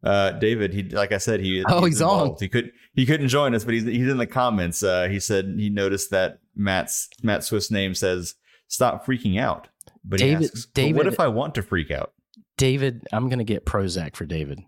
[0.04, 2.36] Uh, David, he like I said, he oh he's, he's on.
[2.40, 4.84] He could he couldn't join us, but he's he's in the comments.
[4.84, 8.36] Uh, he said he noticed that Matt's Matt Swift's name says
[8.68, 9.70] "Stop freaking out,"
[10.04, 12.14] but David, he asks, David, "What if I want to freak out?"
[12.58, 14.60] David, I'm gonna get Prozac for David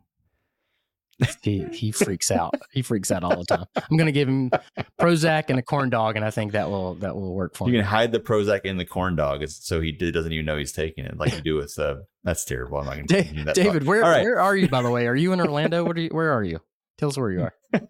[1.41, 2.53] he he freaks out.
[2.71, 3.65] He freaks out all the time.
[3.75, 4.51] I'm gonna give him
[4.99, 7.69] Prozac and a corn dog, and I think that will that will work for you
[7.69, 7.75] him.
[7.75, 10.73] You can hide the Prozac in the corn dog, so he doesn't even know he's
[10.73, 11.77] taking it, like you do with.
[11.79, 12.79] Uh, that's terrible.
[12.79, 13.07] I'm not gonna.
[13.07, 13.89] Da- that David, thought.
[13.89, 14.23] where right.
[14.23, 14.67] where are you?
[14.67, 15.83] By the way, are you in Orlando?
[15.83, 16.59] Where, you, where are you?
[16.97, 17.53] Tell us where you are.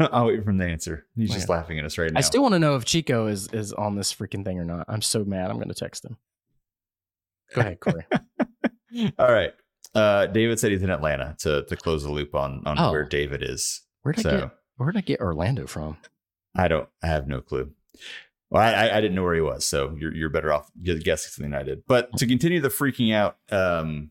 [0.00, 1.06] I'll wait for him to answer.
[1.16, 2.18] He's just laughing at us right now.
[2.18, 4.86] I still want to know if Chico is is on this freaking thing or not.
[4.88, 5.50] I'm so mad.
[5.50, 6.16] I'm going to text him.
[7.54, 8.06] Go ahead, Corey.
[9.18, 9.52] All right.
[9.98, 12.92] Uh, David said he's in Atlanta to to close the loop on on oh.
[12.92, 13.82] where David is.
[14.02, 15.96] Where did so, I get Where did I get Orlando from?
[16.56, 16.88] I don't.
[17.02, 17.72] I have no clue.
[18.50, 21.54] Well, I, I didn't know where he was, so you're you're better off guessing than
[21.54, 21.82] I did.
[21.86, 24.10] But to continue the freaking out um,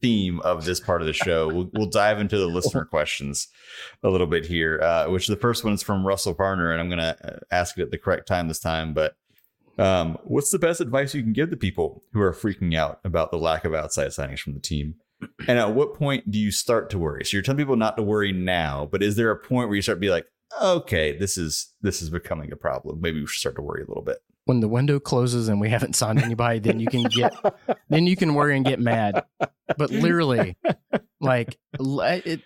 [0.00, 3.48] theme of this part of the show, we'll, we'll dive into the listener questions
[4.02, 4.80] a little bit here.
[4.80, 7.76] Uh, which the first one is from Russell Varner, and I'm going to uh, ask
[7.76, 8.94] it at the correct time this time.
[8.94, 9.16] But
[9.78, 13.30] um, what's the best advice you can give to people who are freaking out about
[13.30, 14.94] the lack of outside signings from the team?
[15.46, 17.24] And at what point do you start to worry?
[17.24, 19.82] So you're telling people not to worry now, but is there a point where you
[19.82, 20.26] start to be like,
[20.60, 23.00] okay, this is this is becoming a problem.
[23.00, 24.18] Maybe we should start to worry a little bit.
[24.44, 27.34] When the window closes and we haven't signed anybody, then you can get
[27.88, 29.24] then you can worry and get mad.
[29.76, 30.56] But literally,
[31.20, 32.40] like it.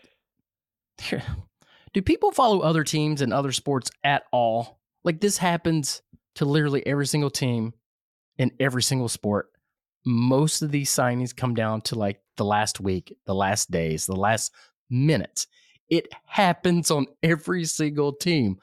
[1.93, 4.81] Do people follow other teams and other sports at all?
[5.05, 6.03] Like this happens
[6.37, 7.75] to literally every single team
[8.39, 9.51] in every single sport.
[10.05, 14.17] Most of these signings come down to like the last week, the last days, the
[14.17, 14.53] last
[14.91, 15.47] minutes.
[15.89, 18.57] It happens on every single team.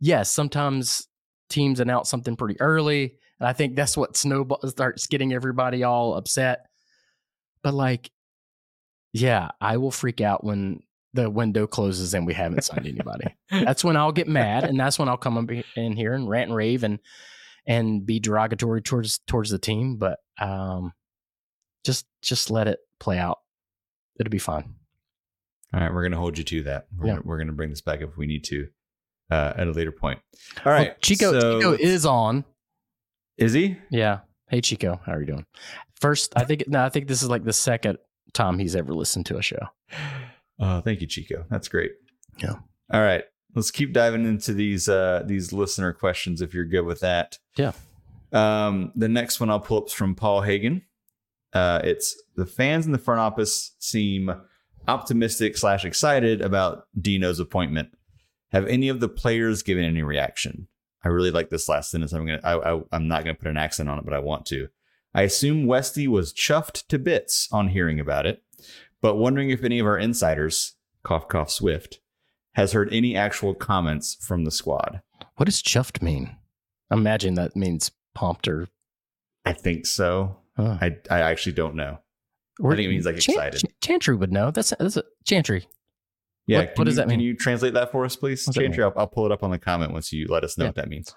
[0.00, 1.08] Yes, sometimes
[1.48, 6.14] teams announce something pretty early, and I think that's what snowball starts getting everybody all
[6.14, 6.66] upset.
[7.62, 8.10] But like,
[9.12, 10.80] yeah, I will freak out when
[11.14, 13.34] the window closes and we haven't signed anybody.
[13.50, 16.56] that's when I'll get mad, and that's when I'll come in here and rant and
[16.56, 16.98] rave and
[17.66, 19.96] and be derogatory towards towards the team.
[19.96, 20.92] But um,
[21.84, 23.38] just just let it play out.
[24.18, 24.74] It'll be fine.
[25.74, 26.86] All right, we're gonna hold you to that.
[26.96, 27.12] We're, yeah.
[27.14, 28.68] gonna, we're gonna bring this back if we need to
[29.30, 30.20] uh, at a later point.
[30.64, 32.44] All right, well, Chico, so, Chico is on.
[33.38, 33.76] Is he?
[33.90, 34.20] Yeah.
[34.48, 35.46] Hey Chico, how are you doing?
[35.98, 37.98] First, I think no, I think this is like the second
[38.34, 39.66] time he's ever listened to a show.
[40.58, 41.46] Oh, thank you, Chico.
[41.50, 41.92] That's great.
[42.38, 42.56] Yeah.
[42.92, 43.24] All right.
[43.54, 47.38] Let's keep diving into these uh these listener questions if you're good with that.
[47.56, 47.72] Yeah.
[48.32, 50.82] Um, the next one I'll pull up is from Paul Hagen.
[51.52, 54.32] Uh, it's the fans in the front office seem
[54.88, 57.90] optimistic slash excited about Dino's appointment.
[58.52, 60.68] Have any of the players given any reaction?
[61.04, 62.12] I really like this last sentence.
[62.12, 62.40] I'm gonna.
[62.44, 64.68] I, I, I'm not gonna put an accent on it, but I want to.
[65.14, 68.42] I assume Westy was chuffed to bits on hearing about it,
[69.00, 72.00] but wondering if any of our insiders, cough cough Swift,
[72.54, 75.00] has heard any actual comments from the squad.
[75.36, 76.36] What does chuffed mean?
[76.90, 78.68] I imagine that means pumped or.
[79.44, 80.36] I think so.
[80.56, 80.78] Huh.
[80.80, 81.98] I I actually don't know.
[82.60, 83.60] Or- think it means, like, Chan- excited.
[83.60, 84.50] Ch- Chantry would know.
[84.50, 85.66] That's that's a Chantry.
[86.46, 86.58] Yeah.
[86.60, 87.18] What- what does you- that mean?
[87.18, 88.46] Can you translate that for us, please?
[88.46, 90.44] What does that Chantry, I'll, I'll pull it up on the comment once you let
[90.44, 90.68] us know Yeah.
[90.68, 91.14] what that means.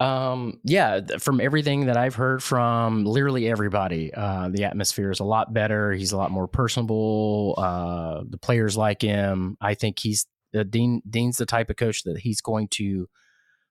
[0.00, 5.24] Um, yeah, from everything that I've heard from literally everybody, uh, the atmosphere is a
[5.24, 5.92] lot better.
[5.92, 7.54] He's a lot more personable.
[7.56, 9.56] Uh, the players like him.
[9.60, 11.02] I think he's uh, Dean.
[11.08, 13.08] Dean's the type of coach that he's going to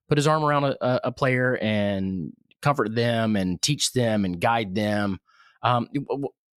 [0.09, 4.75] put his arm around a, a- player and comfort them and teach them and guide
[4.75, 5.19] them.
[5.61, 5.88] Um,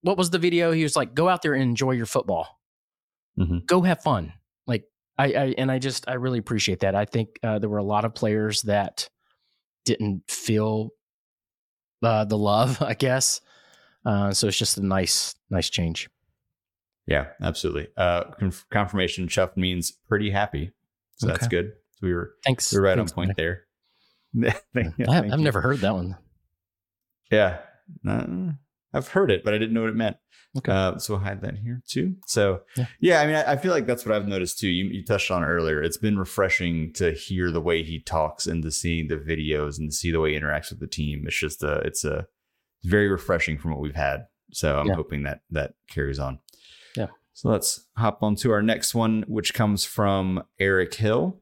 [0.01, 0.71] what was the video?
[0.71, 2.59] He was like, "Go out there and enjoy your football.
[3.39, 3.65] Mhm.
[3.65, 4.34] Go have fun."
[4.67, 4.86] Like
[5.17, 6.95] I, I, and I just I really appreciate that.
[6.95, 9.09] I think uh, there were a lot of players that
[9.86, 10.89] didn't feel
[12.01, 13.41] uh, the love, I guess.
[14.05, 16.09] Uh, so it's just a nice, nice change.
[17.08, 17.88] Yeah, absolutely.
[17.97, 20.72] Uh, conf- confirmation chuffed means pretty happy,
[21.16, 21.74] so that's good.
[21.99, 22.72] So we were Thanks.
[22.72, 23.38] we are right thanks, on point Mike.
[23.38, 23.64] there.
[24.74, 26.18] Thank- I, thank I've never heard that one.
[27.32, 27.60] Yeah,
[28.08, 28.51] Uh,
[28.93, 30.18] I've heard it, but I didn't know what it meant.
[30.56, 30.72] Okay.
[30.72, 32.16] Uh, so I'll hide that here too.
[32.28, 32.86] So Yeah.
[32.99, 34.70] yeah, I mean, I, I feel like that's what I've noticed too.
[34.70, 35.82] You, you touched on earlier.
[35.82, 39.89] It's been refreshing to hear the way he talks and to see the videos and
[39.89, 41.24] to see the way he interacts with the team.
[41.26, 42.28] It's just a, it's a
[42.82, 44.28] it's very refreshing from what we've had.
[44.51, 44.93] So I'm Yeah.
[44.95, 46.38] hoping that that carries on.
[47.34, 51.41] So let's hop on to our next one, which comes from Eric Hill.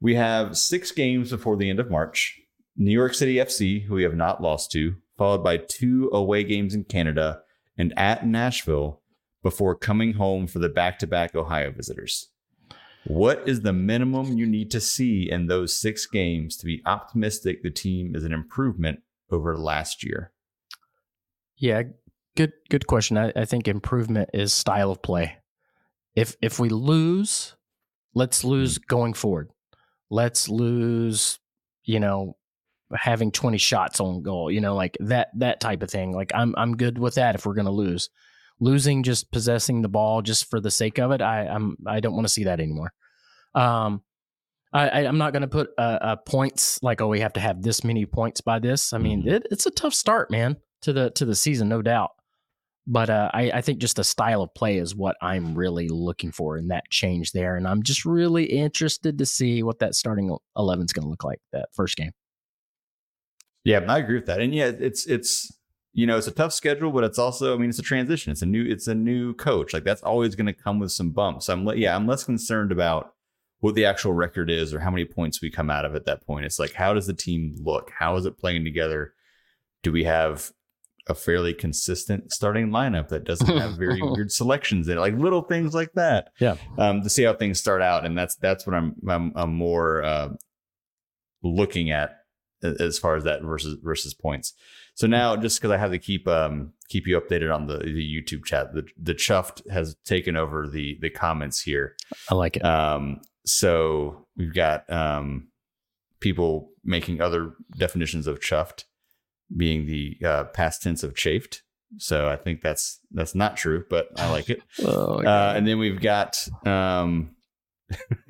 [0.00, 2.40] We have six games before the end of March.
[2.76, 6.74] New York City FC, who we have not lost to, followed by two away games
[6.74, 7.42] in Canada
[7.78, 9.00] and at Nashville
[9.42, 12.30] before coming home for the back to back Ohio visitors.
[13.04, 17.62] What is the minimum you need to see in those six games to be optimistic
[17.62, 20.32] the team is an improvement over last year?
[21.56, 21.82] Yeah,
[22.40, 23.18] good, good question.
[23.18, 25.36] I, I think improvement is style of play.
[26.14, 27.54] If if we lose,
[28.14, 29.50] let's lose going forward.
[30.10, 31.38] Let's lose,
[31.84, 32.36] you know,
[32.94, 36.12] having 20 shots on goal, you know, like that that type of thing.
[36.12, 38.10] Like I'm I'm good with that if we're gonna lose.
[38.58, 42.14] Losing just possessing the ball just for the sake of it, I I'm I don't
[42.14, 42.92] want to see that anymore.
[43.54, 44.02] Um
[44.72, 47.82] I, I'm not gonna put uh, uh points like oh we have to have this
[47.84, 48.92] many points by this.
[48.92, 49.32] I mean Mhm.
[49.32, 52.10] it, it's a tough start, man, to the to the season, no doubt.
[52.86, 56.32] But uh, I, I think just the style of play is what I'm really looking
[56.32, 60.36] for in that change there, and I'm just really interested to see what that starting
[60.56, 62.12] eleven is going to look like that first game.
[63.64, 64.40] Yeah, I agree with that.
[64.40, 65.56] And yeah, it's it's
[65.92, 68.30] you know, it's a tough schedule, but it's also, I mean, it's a transition.
[68.30, 69.72] It's a new, it's a new coach.
[69.72, 71.48] Like that's always going to come with some bumps.
[71.48, 73.12] I'm, yeah, I'm less concerned about
[73.58, 76.24] what the actual record is or how many points we come out of at that
[76.24, 76.46] point.
[76.46, 77.90] It's like, how does the team look?
[77.98, 79.14] How is it playing together?
[79.82, 80.52] Do we have
[81.08, 85.00] a fairly consistent starting lineup that doesn't have very weird selections in it?
[85.00, 86.30] Like little things like that.
[86.38, 86.56] Yeah.
[86.78, 90.02] Um, to see how things start out, and that's that's what I'm I'm, I'm more
[90.02, 90.28] uh,
[91.42, 92.16] looking at
[92.62, 94.54] as far as that versus versus points.
[94.94, 98.22] So now, just because I have to keep um keep you updated on the, the
[98.22, 101.96] YouTube chat, the the chuffed has taken over the the comments here.
[102.30, 102.64] I like it.
[102.64, 105.48] Um, so we've got um
[106.20, 108.84] people making other definitions of chuffed
[109.56, 111.62] being the uh, past tense of chafed.
[111.98, 114.62] So I think that's that's not true, but I like it.
[114.84, 117.34] Oh, Uh, and then we've got um,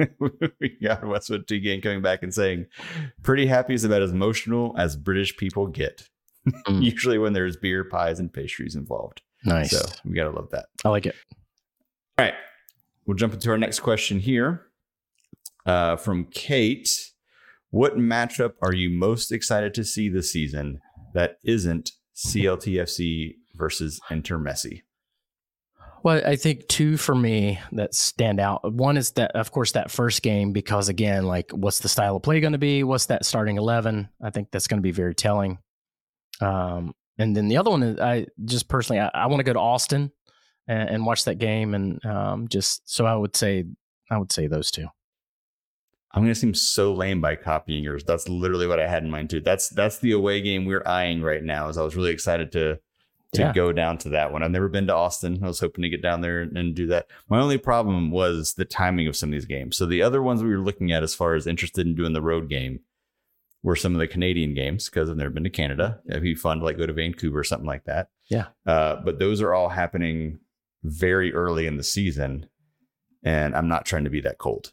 [0.58, 2.66] we got Westwood Tegan coming back and saying,
[3.22, 6.02] "Pretty happy is about as emotional as British people get.
[6.66, 6.82] Mm.
[6.82, 9.20] Usually when there's beer, pies, and pastries involved.
[9.44, 9.72] nice.
[9.72, 10.66] So we gotta love that.
[10.86, 11.14] I like it.
[12.16, 12.32] All right,
[13.04, 14.62] we'll jump into our next question here
[15.66, 16.88] uh, from Kate.
[17.68, 20.80] What matchup are you most excited to see this season
[21.14, 24.82] that isn't CLTFC versus Inter Messi?
[26.02, 28.72] Well, I think two for me that stand out.
[28.72, 32.22] One is that, of course, that first game because again, like, what's the style of
[32.22, 32.84] play going to be?
[32.84, 34.08] What's that starting eleven?
[34.22, 35.58] I think that's going to be very telling.
[36.40, 39.52] Um, and then the other one is, I just personally, I, I want to go
[39.52, 40.10] to Austin
[40.66, 43.64] and, and watch that game, and um, just so I would say,
[44.10, 44.86] I would say those two.
[46.12, 48.02] I'm gonna seem so lame by copying yours.
[48.04, 49.40] That's literally what I had in mind too.
[49.40, 51.68] That's that's the away game we're eyeing right now.
[51.68, 52.78] As I was really excited to
[53.32, 53.52] to Yeah.
[53.52, 54.42] go down to that one.
[54.42, 55.38] I've never been to Austin.
[55.44, 57.06] I was hoping to get down there and, and do that.
[57.28, 59.76] My only problem was the timing of some of these games.
[59.76, 62.20] So the other ones we were looking at as far as interested in doing the
[62.22, 62.80] road game
[63.62, 66.00] were some of the Canadian games because I've never been to Canada.
[66.08, 68.08] It'd be fun to like go to Vancouver or something like that.
[68.28, 68.46] Yeah.
[68.66, 70.40] Uh, but those are all happening
[70.82, 72.46] very early in the season,
[73.22, 74.72] and I'm not trying to be that cold.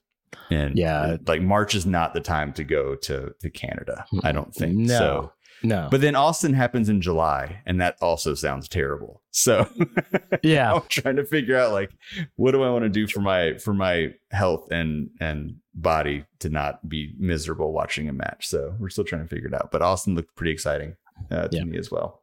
[0.49, 1.17] And Yeah.
[1.27, 4.05] like March is not the time to go to to Canada.
[4.23, 4.97] I don't think No.
[4.97, 5.33] so.
[5.63, 5.87] No.
[5.89, 9.23] But then Austin happens in July, and that also sounds terrible.
[9.31, 9.67] So
[10.43, 10.73] yeah.
[10.75, 11.91] I'm trying to figure out like
[12.35, 16.49] what do I want to do for my for my health and and body to
[16.49, 18.47] not be miserable watching a match.
[18.47, 19.71] So we're still trying to figure it out.
[19.71, 20.95] But Austin looked pretty exciting
[21.31, 21.63] uh, to Yeah.
[21.63, 22.21] me as well.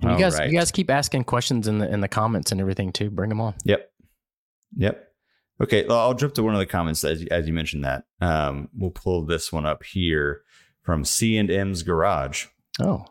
[0.00, 0.50] And you All guys, right.
[0.50, 3.10] you guys keep asking questions in the in the comments and everything too.
[3.10, 3.54] Bring them on.
[3.64, 3.90] Yep.
[4.76, 5.02] Yep.
[5.60, 8.04] Okay, well, I'll jump to one of the comments as you, as you mentioned that.
[8.20, 10.42] Um, we'll pull this one up here
[10.82, 12.46] from C and M's Garage.
[12.80, 13.04] Oh,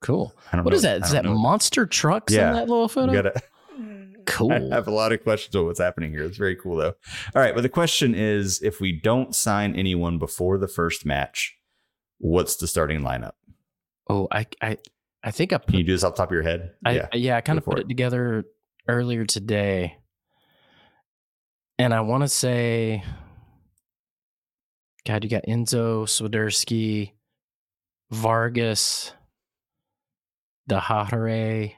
[0.00, 0.34] cool.
[0.52, 1.02] I don't What know- is that?
[1.02, 1.38] I Is don't that know.
[1.38, 2.48] monster trucks Yeah.
[2.50, 3.12] in that little photo?
[3.12, 3.40] gotta,
[4.26, 4.50] cool.
[4.52, 6.24] I have a lot of questions on what's happening here.
[6.24, 6.94] It's very cool though.
[7.36, 11.56] All right, but the question is, if we don't sign anyone before the first match,
[12.18, 13.32] what's the starting lineup?
[14.08, 14.76] oh, I, I,
[15.22, 16.72] I think I Can you do this off the top of your head?
[16.84, 17.08] I, yeah.
[17.14, 17.84] yeah, I kind of go for put it.
[17.86, 18.44] it together
[18.88, 19.96] earlier today,
[21.78, 23.02] and I want to say,
[25.06, 27.12] God, you got Enzo Swiderski,
[28.10, 29.12] Vargas,
[30.70, 31.72] Dejaegere,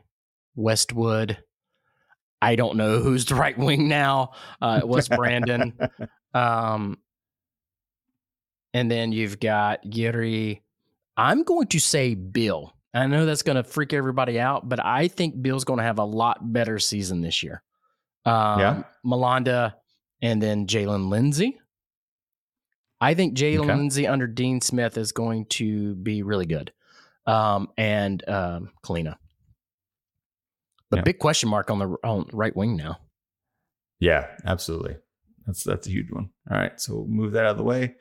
[0.56, 1.38] Westwood.
[2.42, 4.32] I don't know who's the right wing now.
[4.60, 5.72] Uh, it was Brandon.
[6.34, 6.98] Um,
[8.72, 10.64] and then you've got Yuri.
[11.16, 12.74] I'm going to say Bill.
[12.92, 16.00] I know that's going to freak everybody out, but I think Bill's going to have
[16.00, 17.62] a lot better season this year.
[18.24, 18.82] Um, Yeah?
[19.06, 19.74] Malanda
[20.22, 21.58] and then Jaylin Lindsey.
[23.00, 23.74] I think Jaylin Okay.
[23.74, 26.72] Lindsey under Dean Smith is going to be really good.
[27.26, 29.16] Um, and um, Kahlina.
[30.90, 31.02] But Yeah.
[31.02, 32.98] big question mark on the on right wing now.
[34.00, 34.96] Yeah, absolutely.
[35.46, 36.30] That's that's a huge one.
[36.50, 37.94] All right, so we'll move that out of the way.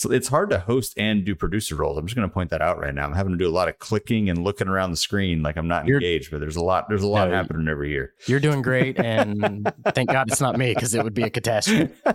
[0.00, 1.98] So it's hard to host and do producer roles.
[1.98, 3.04] I'm just going to point that out right now.
[3.04, 5.68] I'm having to do a lot of clicking and looking around the screen like I'm
[5.68, 8.14] not You're- engaged, but there's a lot there's a lot No, happening over here.
[8.26, 11.92] You're doing great, and thank God it's not me because it would be a catastrophe.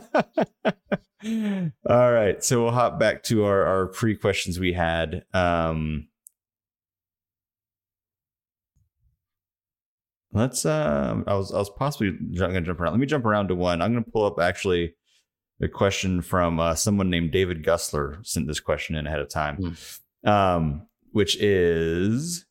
[1.88, 5.24] All right, so we'll hop back to our our pre questions we had.
[5.32, 6.08] Um,
[10.32, 10.66] let's.
[10.66, 12.94] Uh, I was I was possibly going to jump around.
[12.94, 13.84] Let me jump around to one.
[13.84, 14.96] I'm going to pull up actually
[15.62, 19.78] a question from uh, someone named David Gussler sent this question in ahead of time,
[20.26, 22.46] um, which is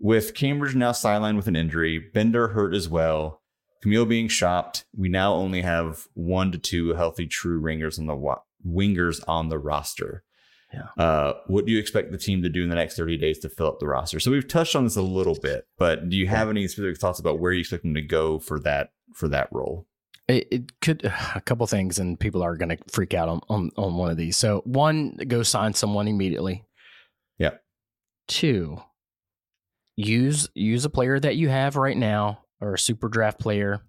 [0.00, 3.40] with Cambridge now sidelined with an injury, Bender hurt as well.
[3.82, 8.16] Kamil being shopped, we now only have one to two healthy true ringers on the
[8.16, 10.24] wa- wingers on the roster.
[10.72, 11.04] Yeah.
[11.04, 13.48] Uh, what do you expect the team to do in the next 30 days to
[13.48, 14.18] fill up the roster?
[14.20, 17.20] So we've touched on this a little bit, but do you have any specific thoughts
[17.20, 19.86] about where you expect them to go for that for that role?
[20.28, 21.04] It, it could
[21.34, 24.16] a couple things, and people are going to freak out on, on on one of
[24.16, 24.36] these.
[24.36, 26.64] So one, go sign someone immediately.
[27.38, 27.54] Yeah.
[28.28, 28.78] Two,
[29.96, 33.80] use use a player that you have right now, or a super draft player,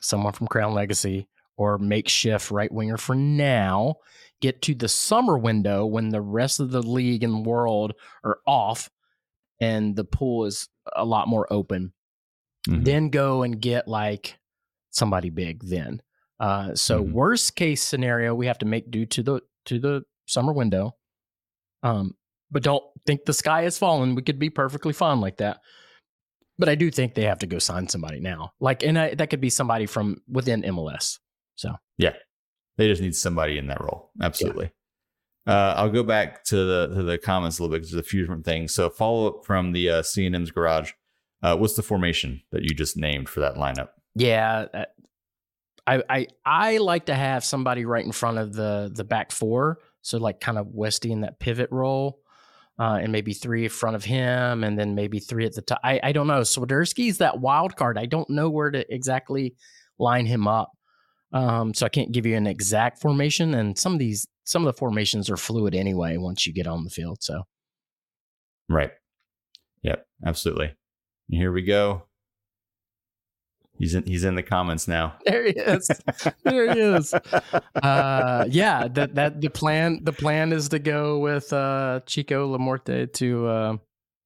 [0.00, 3.96] someone from Crown Legacy, or makeshift right winger for now.
[4.40, 8.88] Get to the summer window when the rest of the league and world are off,
[9.60, 11.92] and the pool is a lot more open
[12.68, 12.84] Mhm.
[12.84, 14.36] then go and get like
[14.90, 16.00] somebody big then
[16.40, 17.12] uh so Mhm.
[17.12, 20.94] worst case scenario we have to make due to the to the summer window
[21.82, 22.14] um
[22.50, 24.14] but don't think the sky has fallen.
[24.14, 25.60] we could be perfectly fine like that
[26.58, 29.30] but i do think they have to go sign somebody now like and I, that
[29.30, 31.18] could be somebody from within mls
[31.56, 32.14] so yeah,
[32.76, 34.12] They just need somebody in that role.
[34.22, 34.70] Absolutely.
[35.44, 38.08] Uh, I'll go back to the to the comments a little bit because there's a
[38.08, 38.72] few different things.
[38.72, 40.92] So follow up from the uh, C&M's garage.
[41.42, 43.88] Uh, what's the formation that you just named for that lineup?
[44.18, 44.84] Yeah uh,
[45.86, 49.78] I, I i like to have somebody right in front of the the back four
[50.02, 52.20] so like kind of westy in that pivot role
[52.80, 55.80] uh, and maybe three in front of him and then maybe three at the top
[55.82, 59.56] i, I don't know Swiderski's that wild card i don't know where to exactly
[59.98, 60.72] line him up
[61.32, 64.66] um, so i can't give you an exact formation and some of these some of
[64.66, 67.44] the formations are fluid anyway once you get on the field so
[68.68, 68.90] Right.
[69.82, 70.06] Yep.
[70.26, 70.74] Absolutely.
[71.28, 72.02] Here we go.
[73.78, 74.04] He's in.
[74.04, 75.16] He's in the comments now.
[75.24, 75.88] there he is
[76.44, 81.52] there he is uh yeah that that the plan the plan is to go with
[81.52, 83.76] uh chico lamorte to uh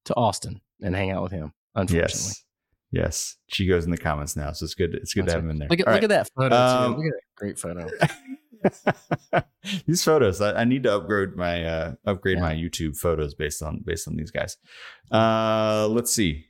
[0.06, 2.44] to austin and hang out with him unfortunately Yes.
[2.94, 3.36] Yes.
[3.46, 4.94] She goes in the comments now, so it's good.
[4.94, 5.50] It's good That's to have right.
[5.50, 5.68] him in there.
[5.70, 6.98] look at look at that photo Um, too.
[6.98, 7.86] look at that great photo
[9.86, 12.42] these photos, I, I, need to upgrade my uh, upgrade Yeah.
[12.42, 14.56] my YouTube photos based on based on these guys.
[15.10, 16.46] Uh, let's see.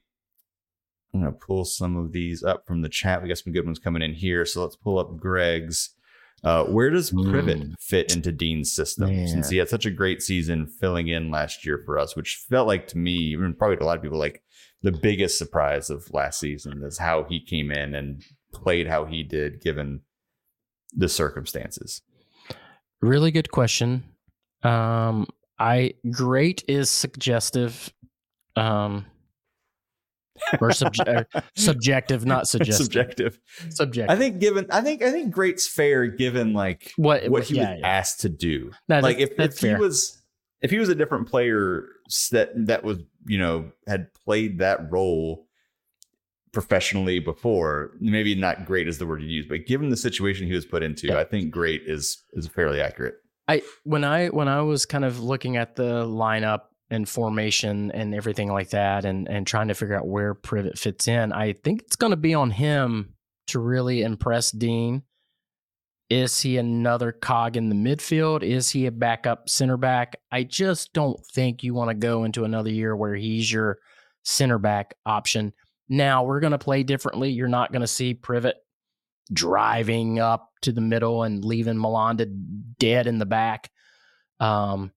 [1.14, 3.22] I'm gonna pull some of these up from the chat.
[3.22, 4.44] We got some good ones coming in here.
[4.46, 5.90] So let's pull up Greg's.
[6.44, 7.74] Uh, where does Privett Mm.
[7.78, 9.10] fit into Dean's system?
[9.10, 9.28] Man.
[9.28, 12.66] Since he had such a great season filling in last year for us, which felt
[12.66, 14.42] like to me, even probably to a lot of people, like
[14.82, 19.22] the biggest surprise of last season is how he came in and played how he
[19.22, 20.00] did given
[20.92, 22.02] the circumstances.
[23.00, 24.02] Really good question.
[24.64, 25.28] Um,
[25.60, 27.92] I great is suggestive,
[28.56, 29.06] um,
[30.60, 32.84] or subje- uh, subjective, not suggestive.
[32.86, 33.38] Subjective.
[33.70, 34.14] Subjective.
[34.16, 37.72] I think given I think I think great's fair given like what what he yeah,
[37.72, 37.86] was yeah.
[37.88, 38.70] asked to do.
[38.88, 40.22] No, like that's- if, that's if he was
[40.62, 41.86] if he was a different player
[42.30, 45.46] that that was you know had played that role
[46.52, 50.52] professionally before maybe not great is the word you use but given the situation he
[50.52, 51.18] was put into Yeah.
[51.18, 53.14] i think great is is fairly accurate
[53.48, 56.60] I when I when I was kind of looking at the lineup
[56.92, 61.08] and formation and everything like that, and and trying to figure out where Privett fits
[61.08, 63.14] in, I think it's going to be on him
[63.48, 65.02] to really impress Dean.
[66.10, 68.42] Is he another cog in the midfield?
[68.42, 70.16] Is he a backup center back?
[70.30, 73.78] I just don't think you want to go into another year where he's your
[74.22, 75.54] center back option.
[75.88, 77.30] Now we're going to play differently.
[77.30, 78.54] You're not going to see Privett
[79.32, 82.26] driving up to the middle and leaving Malanda
[82.78, 83.70] dead in the back.
[84.38, 84.92] Um,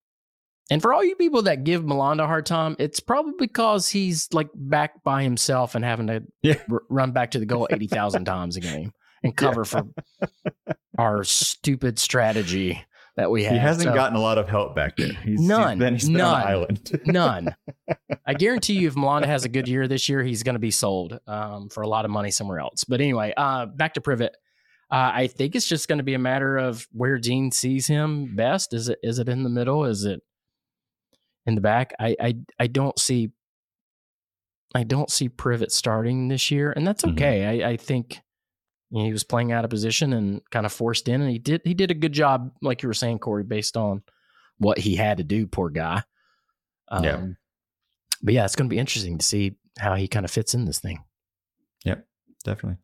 [0.71, 4.27] and for all you people that give Malanda a hard time, it's probably because he's
[4.33, 6.55] like back by himself and having to Yeah.
[6.71, 8.91] r- run back to the goal 80,000 times a game
[9.23, 9.83] and cover for
[10.97, 12.83] our stupid strategy
[13.17, 13.53] that we have.
[13.53, 15.73] he hasn't So- gotten a lot of help back there he's, None.
[15.73, 16.77] he's been, he's on None.
[17.05, 17.55] None.
[18.25, 20.71] I guarantee you, if Malanda has a good year this year, he's going to be
[20.71, 22.83] sold um, for a lot of money somewhere else.
[22.83, 24.31] But anyway, uh, back to Privett.
[24.91, 28.35] Uh, I think it's just going to be a matter of where Dean sees him
[28.35, 28.73] best.
[28.73, 29.85] Is it is it in the middle?
[29.85, 30.21] Is it
[31.45, 31.93] in the back?
[31.99, 33.31] I I, I don't see.
[34.73, 37.13] I don't see Privett starting this year, and that's Mhm.
[37.13, 37.63] okay.
[37.63, 38.19] I, I think
[38.91, 41.39] you know, he was playing out of position and kind of forced in, and he
[41.39, 44.03] did he did a good job, like you were saying, Corey, based on
[44.57, 45.47] what he had to do.
[45.47, 46.03] Poor guy.
[46.89, 47.25] Um, Yeah.
[48.21, 50.65] But yeah, it's going to be interesting to see how he kind of fits in
[50.65, 51.03] this thing.
[51.83, 52.07] Yep,
[52.43, 52.77] definitely.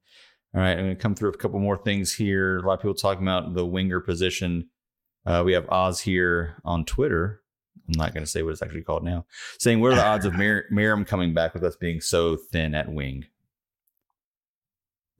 [0.53, 2.57] All right, I'm going to come through a couple more things here.
[2.57, 4.69] A lot of people talking about the winger position.
[5.25, 7.40] Uh, we have Oz here on Twitter.
[7.87, 9.25] I'm not going to say what it's actually called now.
[9.59, 12.73] Saying, what are the odds of Mir- Meram coming back with us being so thin
[12.75, 13.25] at wing?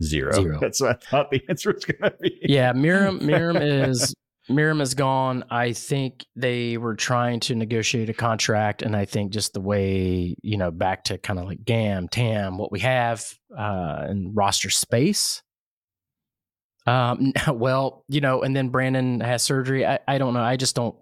[0.02, 0.32] Zero.
[0.34, 0.58] Zero.
[0.62, 2.40] That's what I thought the answer was going to be.
[2.44, 4.14] Yeah, Meram Meram is
[4.50, 5.44] Meram is gone.
[5.50, 10.36] I think they were trying to negotiate a contract, and I think just the way
[10.42, 13.26] you know back to kind of like Gam Tam, what we have
[13.58, 15.44] uh, in roster space.
[16.88, 19.86] Um, well, you know, and then Brandon has surgery.
[19.86, 20.42] I, I don't know.
[20.42, 20.96] I just don't.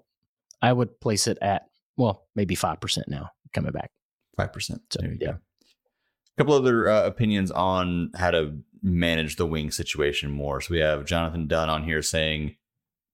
[0.61, 1.63] I would place it at
[1.97, 3.91] well, maybe five percent now coming back.
[4.37, 4.81] Five percent.
[4.91, 5.27] So, There you yeah.
[5.27, 5.33] go.
[5.33, 10.61] A couple other uh, opinions on how to manage the wing situation more.
[10.61, 12.55] So we have Jonathan Dunn on here saying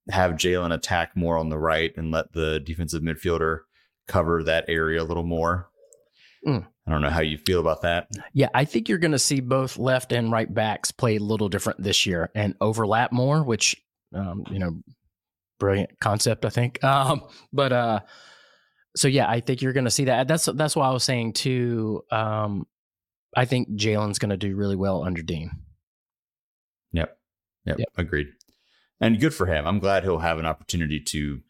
[0.09, 3.61] have Jaylin attack more on the right and let the defensive midfielder
[4.07, 5.69] cover that area a little more.
[6.45, 6.67] Mm.
[6.85, 8.07] I don't know how you feel about that.
[8.31, 11.49] Yeah, I think you're going to see both left and right backs play a little
[11.49, 13.75] different this year and overlap more, which
[14.13, 14.77] um, you know,
[15.59, 16.79] brilliant concept, I think.
[16.83, 17.99] Um, but uh,
[18.95, 20.27] so yeah, I think you're going to see that.
[20.27, 22.01] That's that's why I was saying too.
[22.11, 22.65] Um,
[23.35, 25.51] I think Jaylin's going to do really well under Dean.
[26.93, 27.17] Yep.
[27.65, 27.79] Yep.
[27.79, 27.87] Yep.
[27.97, 28.27] Agreed.
[29.01, 29.67] And good for him.
[29.67, 31.41] I'm glad he'll have an opportunity to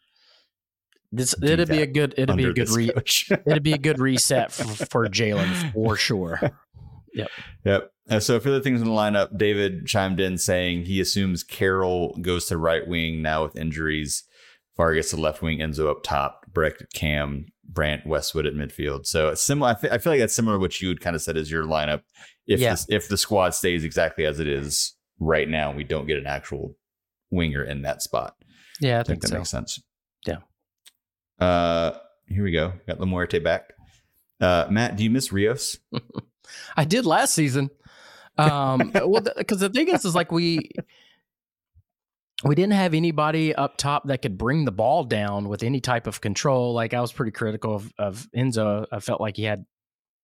[1.12, 2.90] This it'd be a good it'd be a good re,
[3.46, 6.40] it'd be a good reset for, for Jaylin for sure.
[7.64, 7.90] Yep.
[8.08, 11.42] Uh, so a few other things in the lineup, David chimed in saying he assumes
[11.42, 14.22] Karol goes to right wing now with injuries.
[14.76, 19.06] Vargas to left wing, Enzo up top, Breck at Cam, Brandt Westwood at midfield.
[19.06, 19.70] So it's similar.
[19.70, 21.50] I, fe- I feel like that's similar to what you had kind of said as
[21.50, 22.02] your lineup.
[22.46, 22.72] If Yeah.
[22.72, 26.26] this, if the squad stays exactly as it is right now, we don't get an
[26.26, 26.76] actual
[27.30, 28.34] winger in that spot.
[28.78, 29.36] Yeah, I I think think that so.
[29.38, 29.82] makes sense.
[30.26, 30.38] Yeah.
[31.40, 31.92] Uh,
[32.28, 32.74] here we go.
[32.86, 33.72] Got La Muerte back.
[34.40, 35.78] Uh, Matt, do you miss Rios?
[36.76, 37.70] I did last season.
[38.38, 40.70] Um, well, because the thing is, is like we
[42.44, 46.06] we didn't have anybody up top that could bring the ball down with any type
[46.06, 46.74] of control.
[46.74, 48.86] Like I was pretty critical of, of Enzo.
[48.92, 49.64] I felt like he had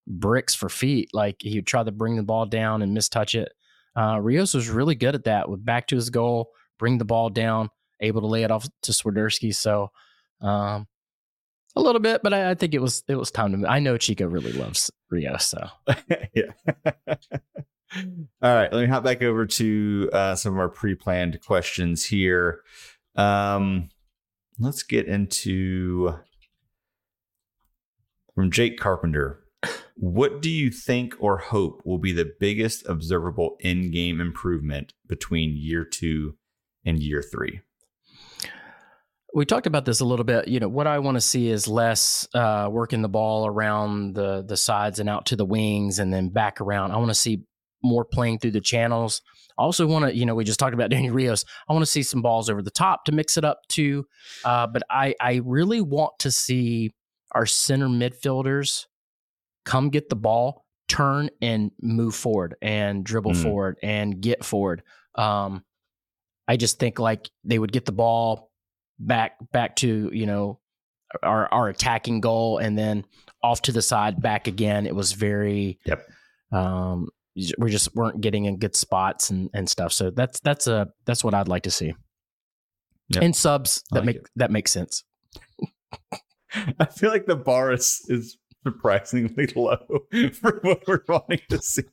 [0.07, 1.09] bricks for feet.
[1.13, 3.51] Like he would try to bring the ball down and mistouch it.
[3.95, 5.49] Uh, Rios was really good at that.
[5.49, 7.69] With back to his goal, bring the ball down,
[7.99, 9.53] able to lay it off to Swiderski.
[9.53, 9.89] So.
[10.41, 10.87] Um,
[11.75, 13.67] a little bit, but I, I think it was it was time to.
[13.67, 15.67] I know Chico really loves Rios, so
[16.33, 16.51] yeah.
[18.41, 22.61] All right, let me hop back over to uh, some of our pre-planned questions here.
[23.15, 23.89] Um,
[24.59, 26.15] let's get into
[28.33, 29.39] from Jake Carpenter.
[29.95, 35.85] What do you think or hope will be the biggest observable in-game improvement between year
[35.85, 36.35] two
[36.83, 37.61] and year three?
[39.35, 40.47] We talked about this a little bit.
[40.47, 44.43] You know, what I want to see is less uh, working the ball around the
[44.47, 46.91] the sides and out to the wings, and then back around.
[46.91, 47.43] I want to see
[47.83, 49.21] more playing through the channels.
[49.57, 51.45] I also want to, you know, we just talked about Danny Rios.
[51.67, 54.05] I want to see some balls over the top to mix it up too.
[54.45, 56.91] Uh, but I I really want to see
[57.31, 58.85] our center midfielders
[59.65, 63.41] come get the ball, turn and move forward and dribble Mm.
[63.43, 64.83] forward and get forward.
[65.15, 65.63] Um,
[66.47, 68.51] I just think like they would get the ball
[69.07, 70.59] back back to you know
[71.21, 73.05] our our attacking goal and then
[73.41, 74.85] off to the side back again.
[74.85, 76.07] It was very Yep.
[76.51, 77.09] Um,
[77.57, 79.91] we just weren't getting in good spots and and stuff.
[79.91, 81.93] So that's that's a that's what I'd like to see.
[83.09, 83.23] Yep.
[83.23, 84.29] And subs that like make it.
[84.35, 85.03] that makes sense.
[86.79, 89.77] I feel like the bar is, is surprisingly low
[90.33, 91.83] for what we're wanting to see.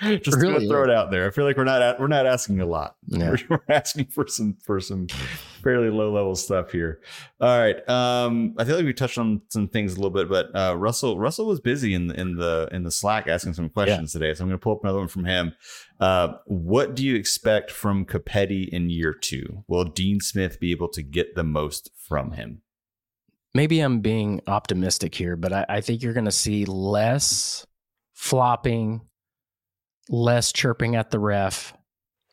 [0.00, 1.26] Just Really gonna throw it out there.
[1.26, 2.96] I feel like we're not at, we're not asking a lot.
[3.06, 3.30] Yeah.
[3.30, 5.08] We're, we're asking for some for some
[5.64, 7.00] fairly low level stuff here.
[7.40, 7.88] All right.
[7.88, 11.18] Um, I feel like we touched on some things a little bit, but uh, Russell
[11.18, 14.44] Russell was busy in the in the in the Slack asking some questions today, so
[14.44, 15.54] I'm going to pull up another one from him.
[15.98, 19.64] Uh, what do you expect from Copetti in year two?
[19.66, 22.60] Will Dean Smith be able to get the most from him?
[23.54, 27.64] maybe I'm being optimistic here, but I, I think you're going to see less
[28.12, 29.02] flopping,
[30.08, 31.72] less chirping at the ref.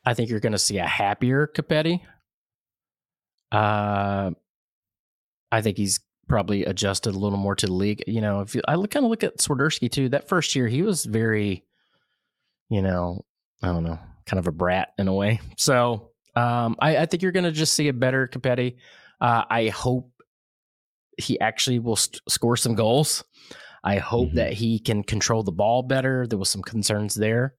[0.04, 2.00] I think you're going to see a happier Copetti.
[3.52, 4.30] Uh,
[5.50, 8.02] I think he's probably adjusted a little more to the league.
[8.06, 10.82] You know, if you, I kind of look at Swiderski too, that first year he
[10.82, 11.64] was very,
[12.70, 13.24] you know,
[13.62, 15.40] I don't know, kind of a brat in a way.
[15.58, 18.76] So um, I, I think you're going to just see a better Copetti.
[19.20, 20.10] Uh, I hope
[21.18, 23.22] he actually will st- score some goals.
[23.84, 24.34] I hope Mhm.
[24.36, 26.26] that he can control the ball better.
[26.26, 27.54] There was some concerns there,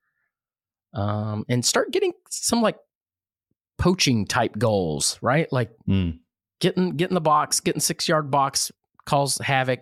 [0.94, 2.78] um, and start getting some like
[3.78, 5.52] poaching type goals, right?
[5.52, 6.20] Like Mm.
[6.60, 8.72] getting get in the box, getting six yard box,
[9.06, 9.82] cause havoc,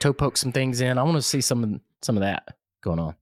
[0.00, 0.98] toe poke some things in.
[0.98, 3.14] I want to see some of some of that going on.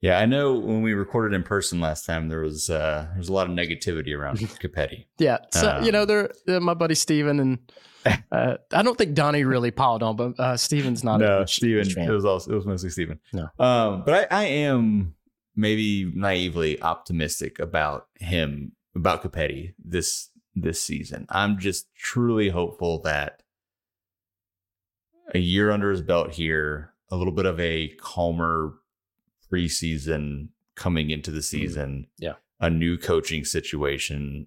[0.00, 3.28] Yeah, I know when we recorded in person last time, there was uh, there was
[3.28, 5.06] a lot of negativity around Copetti.
[5.18, 7.58] Yeah, so you know, Um, they're my buddy Steven and
[8.32, 11.20] uh, I don't think Donnie really piled on, but uh, Steven's not.
[11.20, 11.88] no, Steven.
[11.88, 12.08] fan.
[12.08, 13.20] It was also it was mostly Steven.
[13.32, 13.48] No.
[13.60, 15.14] um, but I, I am
[15.54, 21.26] maybe naively optimistic about him about Copetti this this season.
[21.30, 23.42] I'm just truly hopeful that
[25.34, 28.74] a year under his belt here, a little bit of a calmer
[29.50, 31.58] preseason coming into the mm-hmm.
[31.58, 32.06] season.
[32.18, 32.34] Yeah.
[32.60, 34.46] a new coaching situation,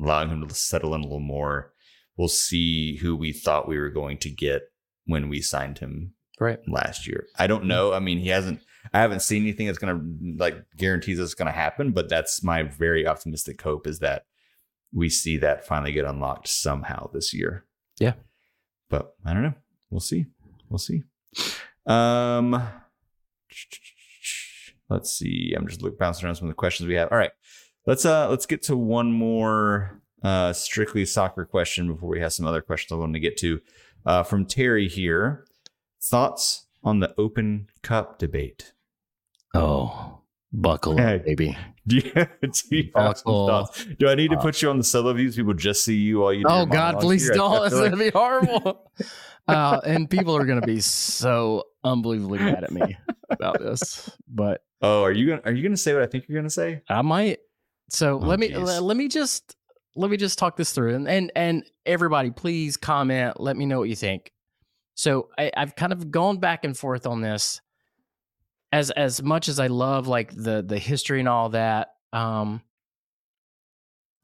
[0.00, 1.72] allowing him to settle in a little more.
[2.16, 4.72] We'll see who we thought we were going to get
[5.06, 6.58] when we signed him right.
[6.68, 7.26] last year.
[7.38, 7.68] I don't mm-hmm.
[7.68, 7.92] know.
[7.92, 8.60] I mean, he hasn't.
[8.92, 11.92] I haven't seen anything that's going to like guarantees it's going to happen.
[11.92, 14.26] But that's my very optimistic hope is that
[14.92, 17.64] we see that finally get unlocked somehow this year.
[17.98, 18.14] Yeah.
[18.90, 19.54] But I don't know.
[19.90, 20.26] We'll see.
[20.68, 21.02] We'll see.
[21.86, 22.62] Um.
[24.88, 25.54] Let's see.
[25.56, 27.10] I'm just look, bouncing around some of the questions we have.
[27.10, 27.30] All right.
[27.86, 32.46] Let's uh let's get to one more uh strictly soccer question before we have some
[32.46, 33.60] other questions I wanted to get to.
[34.04, 35.46] Uh from Terry here.
[36.02, 38.72] Thoughts on the Open Cup debate?
[39.54, 40.20] Oh,
[40.52, 41.16] buckle Hey.
[41.16, 41.56] up, baby.
[41.88, 43.68] Do you, do you Buckle?
[43.98, 45.34] Do I need to put you on the solo views?
[45.34, 46.44] People just see you while you.
[46.46, 47.34] Oh God, please here?
[47.34, 47.66] Don't.
[47.66, 48.88] It's like- gonna be horrible.
[49.48, 52.96] uh, and people are gonna be so unbelievably mad at me
[53.30, 54.08] about this.
[54.28, 56.82] But oh, are you gonna are you gonna say what I think you're gonna say?
[56.88, 57.40] I might.
[57.90, 59.56] So Oh, let me let, let me just
[59.96, 63.40] let me just talk this through and and and everybody, please comment.
[63.40, 64.30] Let me know what you think.
[64.94, 67.60] So I, I've kind of gone back and forth on this.
[68.72, 72.62] As as much as I love like the the history and all that, um,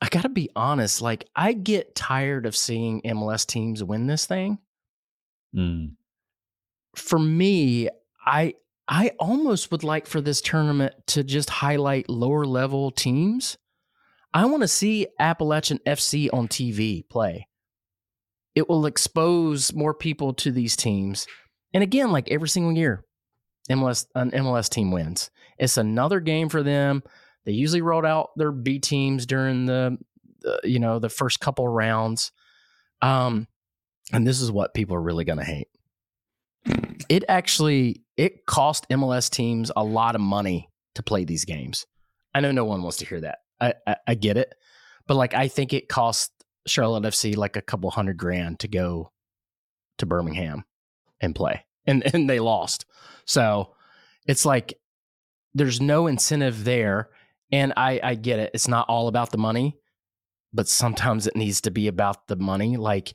[0.01, 1.03] I gotta be honest.
[1.03, 4.59] Like I get tired of seeing MLS teams win this thing
[5.57, 5.93] Mm.
[6.95, 7.89] for me,
[8.25, 8.55] I
[8.87, 13.57] I almost would like for this tournament to just highlight lower level teams.
[14.35, 17.49] I want to see Appalachian FC on TV play.
[18.59, 21.27] It will expose more people to these teams.
[21.73, 23.05] And again, like every single year,
[23.71, 25.31] MLS an MLS team wins.
[25.59, 27.03] It's another game for them.
[27.45, 29.97] They usually rolled out their B teams during the,
[30.41, 32.33] the you know the first couple rounds.
[33.01, 33.47] Um,
[34.13, 35.69] and this is what people are really going to hate
[37.09, 41.87] it actually it cost MLS teams a lot of money to play these games.
[42.35, 43.39] I know no one wants to hear that.
[43.61, 44.55] I, I, I get it,
[45.07, 46.33] but like I think it cost
[46.67, 49.13] Charlotte FC like a couple hundred grand to go
[49.99, 50.65] to Birmingham
[51.21, 52.87] and play, and and they lost.
[53.25, 53.75] So
[54.27, 54.79] it's like
[55.55, 57.11] there's no incentive there,
[57.51, 58.51] and I I get it.
[58.55, 59.77] It's not all about the money,
[60.53, 62.77] but sometimes it needs to be about the money.
[62.77, 63.15] Like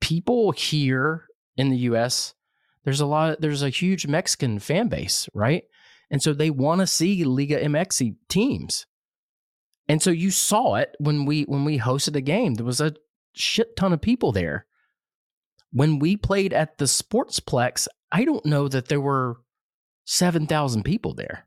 [0.00, 1.26] people here
[1.56, 2.34] in the U.S.
[2.84, 3.40] There's a lot.
[3.40, 5.64] There's a huge Mexican fan base, right?
[6.10, 8.86] And so they want to see Liga MX teams.
[9.88, 12.54] And so you saw it when we when we hosted a game.
[12.54, 12.94] There was a
[13.34, 14.66] shit ton of people there.
[15.72, 19.40] When we played at the Sportsplex, I don't know that there were
[20.04, 21.46] 7,000 people there.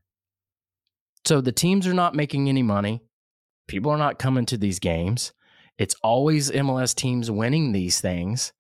[1.26, 3.02] So the teams are not making any money.
[3.68, 5.32] People are not coming to these games.
[5.78, 8.52] It's always MLS teams winning these things.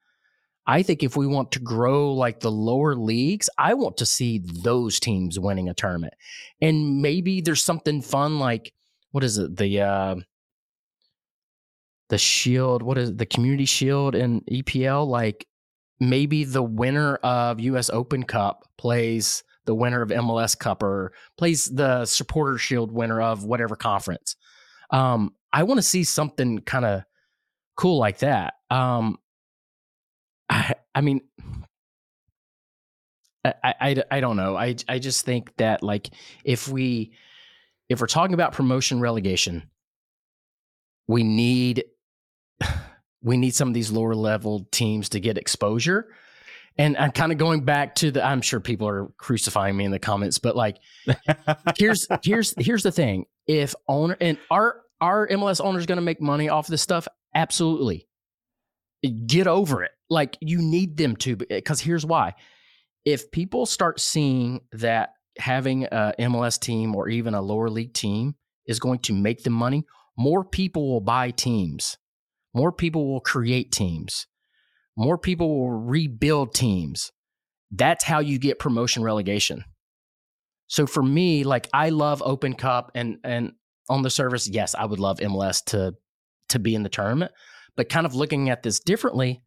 [0.65, 4.41] I think if we want to grow like the lower leagues, I want to see
[4.63, 6.13] those teams winning a tournament.
[6.61, 8.73] And maybe there's something fun like
[9.11, 9.55] what is it?
[9.55, 10.15] The uh
[12.09, 13.17] the shield, what is it?
[13.17, 15.45] the community shield in EPL like
[15.99, 21.65] maybe the winner of US Open Cup plays the winner of MLS Cup or plays
[21.65, 24.35] the supporter shield winner of whatever conference.
[24.91, 27.03] Um I want to see something kind of
[27.75, 28.55] cool like that.
[28.69, 29.17] Um
[30.49, 31.21] I, I mean,
[33.43, 34.55] I, I, I don't know.
[34.55, 36.09] I, I just think that like
[36.43, 37.11] if we
[37.89, 39.69] if we're talking about promotion relegation,
[41.07, 41.85] we need
[43.21, 46.13] we need some of these lower level teams to get exposure.
[46.79, 49.91] And I'm kind of going back to the I'm sure people are crucifying me in
[49.91, 50.77] the comments, but like
[51.77, 53.25] here's here's here's the thing.
[53.47, 57.07] If owner and our our MLS owner is going to make money off this stuff,
[57.33, 58.07] absolutely.
[59.25, 62.33] Get over it like you need them to because here's why
[63.05, 68.35] if people start seeing that having a mls team or even a lower league team
[68.65, 69.85] is going to make them money
[70.17, 71.97] more people will buy teams
[72.53, 74.27] more people will create teams
[74.95, 77.11] more people will rebuild teams
[77.71, 79.63] that's how you get promotion relegation
[80.67, 83.51] so for me like i love open cup and and
[83.89, 85.93] on the service yes i would love mls to
[86.49, 87.31] to be in the tournament
[87.75, 89.41] but kind of looking at this differently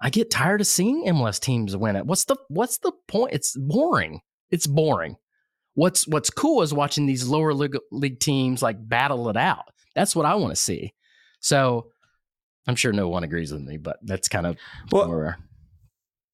[0.00, 2.06] I get tired of seeing MLS teams win it.
[2.06, 3.34] What's the what's the point?
[3.34, 4.20] It's boring.
[4.50, 5.16] It's boring.
[5.74, 9.72] What's what's cool is watching these lower league, league teams like battle it out.
[9.94, 10.94] That's what I want to see.
[11.40, 11.90] So
[12.66, 14.56] I'm sure no one agrees with me, but that's kind of
[14.90, 15.34] well.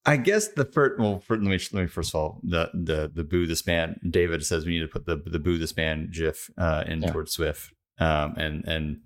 [0.07, 1.01] I guess the first.
[1.01, 3.99] Well, for, let me let me first of all the the the boo this man.
[4.09, 7.11] David says we need to put the the boo this man gif uh, in yeah.
[7.11, 7.73] towards Swift.
[7.99, 9.01] Um, and and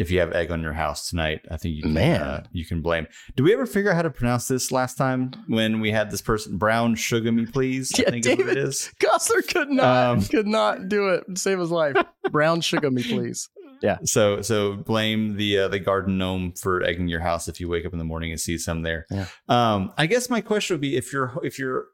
[0.00, 2.22] if you have egg on your house tonight, I think you can Man.
[2.22, 3.06] Uh, you can blame.
[3.36, 6.22] Do we ever figure out how to pronounce this last time when we had this
[6.22, 7.92] person brown sugar me please?
[7.98, 8.90] Yeah, I think David, it is.
[8.98, 11.96] Gosler could not um, could not do it save his life.
[12.30, 13.50] brown sugar me please.
[13.82, 13.98] Yeah.
[14.04, 17.84] So so blame the uh, the garden gnome for egging your house if you wake
[17.84, 19.06] up in the morning and see some there.
[19.10, 19.26] Yeah.
[19.48, 21.88] Um, I guess my question would be if your if your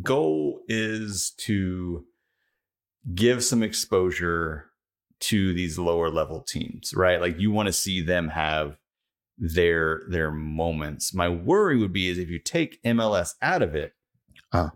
[0.00, 2.04] goal is to
[3.14, 4.67] give some exposure
[5.20, 7.20] to these lower level teams, right?
[7.20, 8.78] Like you want to see them have
[9.38, 11.14] their their moments.
[11.14, 13.94] My worry would be is if you take MLS out of it,
[14.52, 14.70] uh.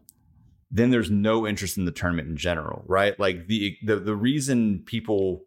[0.71, 3.19] then there's no interest in the tournament in general, right?
[3.19, 5.45] Like the the the reason people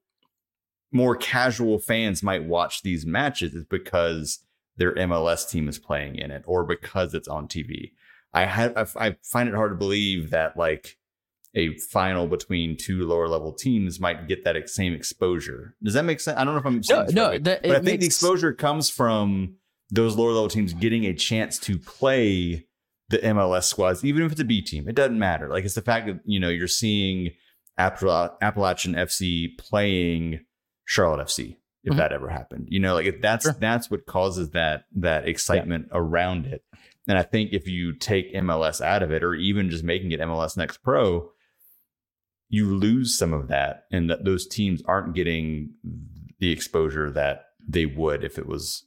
[0.91, 4.39] more casual fans might watch these matches is because
[4.77, 7.91] their MLS team is playing in it or because it's on TV.
[8.33, 10.97] I have I find it hard to believe that like
[11.55, 15.75] a final between two lower level teams might get that same exposure.
[15.81, 16.37] Does that make sense?
[16.37, 17.99] I don't know if I'm no, no, right, that, but I think makes...
[18.01, 19.55] the exposure comes from
[19.89, 22.65] those lower level teams getting a chance to play
[23.09, 24.89] the MLS squads, even if it's a B team.
[24.89, 25.47] It doesn't matter.
[25.49, 27.31] Like it's the fact that you know you're seeing
[27.77, 30.41] Appalachian FC playing
[30.85, 31.57] Charlotte FC.
[31.83, 31.99] If mm-hmm.
[31.99, 33.55] that ever happened, you know, like if that's sure.
[33.59, 35.99] that's what causes that that excitement yeah.
[35.99, 36.63] around it.
[37.07, 40.19] And I think if you take MLS out of it, or even just making it
[40.19, 41.29] MLS Next Pro,
[42.55, 45.71] you lose some of that and that those teams aren't getting
[46.39, 48.85] the exposure that they would if it was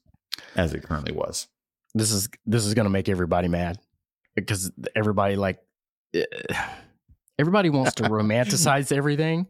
[0.57, 1.49] as it currently was.
[1.95, 3.79] This is this is going to make everybody mad
[4.35, 5.59] because everybody like
[6.15, 6.25] eh,
[7.39, 9.47] everybody wants to romanticize everything.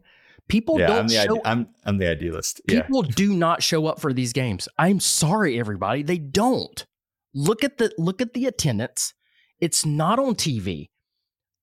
[0.49, 3.11] People yeah, don't I'm the, show, I'm, I'm the idealist people yeah.
[3.15, 4.67] do not show up for these games.
[4.77, 6.85] I'm sorry everybody they don't.
[7.33, 9.13] Look at the look at the attendance.
[9.61, 10.89] It's not on tv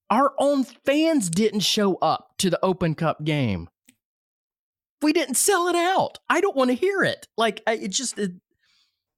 [0.09, 3.69] our own fans didn't show up to the Open Cup game.
[5.01, 6.19] We didn't sell it out.
[6.29, 7.27] I don't want to hear it.
[7.37, 8.31] Like, it just it,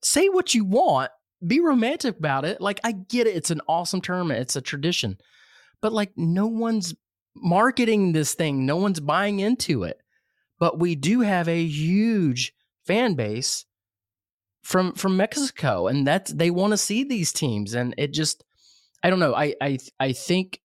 [0.03, 1.11] say what you want,
[1.45, 2.59] be romantic about it.
[2.59, 3.35] Like, I get it.
[3.35, 5.17] It's an awesome tournament, it's a tradition.
[5.81, 6.95] But, like, no one's
[7.35, 10.01] marketing this thing, no one's buying into it.
[10.59, 12.53] But we do have a huge
[12.85, 13.65] fan base
[14.63, 18.43] from from Mexico, and that's they want to see these teams, and it just
[19.01, 19.33] I don't know.
[19.33, 20.59] I I I think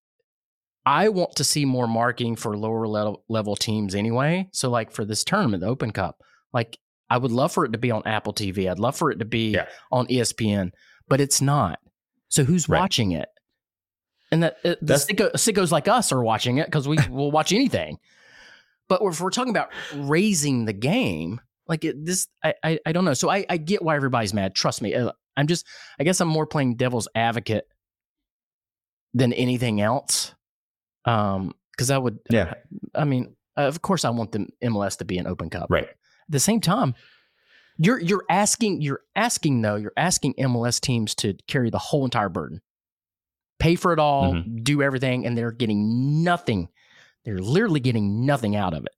[0.87, 4.49] I want to see more marketing for lower level level teams anyway.
[4.53, 6.21] So like for this tournament, the Open Cup,
[6.53, 6.79] like
[7.09, 8.71] I would love for it to be on Apple TV.
[8.71, 9.67] I'd love for it to be Yeah.
[9.93, 10.73] on ESPN,
[11.09, 11.79] but it's not.
[12.29, 12.81] So who's Right.
[12.81, 13.29] watching it?
[14.31, 17.53] And that uh, the sicko, sickos like us are watching it because we will watch
[17.53, 17.99] anything.
[18.89, 23.05] But if we're talking about raising the game, like it, this, I, I, I don't
[23.07, 23.15] know.
[23.15, 24.55] So I, I get why everybody's mad.
[24.55, 24.95] Trust me.
[24.95, 25.67] Uh, I'm just,
[25.99, 27.67] I guess I'm more playing devil's advocate
[29.15, 30.35] than anything else.
[31.05, 32.55] Um, because I would, Yeah.
[32.95, 35.67] I mean, of course, I want the MLS to be an Open Cup.
[35.71, 35.85] Right.
[35.89, 35.97] At
[36.29, 36.95] the same time,
[37.77, 42.29] you're you're asking you're asking though you're asking MLS teams to carry the whole entire
[42.29, 42.61] burden,
[43.59, 46.69] pay for it all, do everything, and they're getting nothing.
[47.25, 48.95] They're literally getting nothing out of it.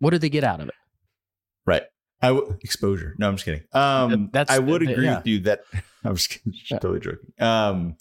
[0.00, 0.74] What do they get out of it?
[1.66, 1.82] Right.
[2.20, 3.14] I w- exposure.
[3.18, 3.62] No, I'm just kidding.
[3.72, 5.18] Um, That's- I would agree yeah.
[5.18, 5.60] with you that
[6.04, 6.52] I'm just kidding.
[6.70, 7.32] Totally joking.
[7.38, 7.96] Um,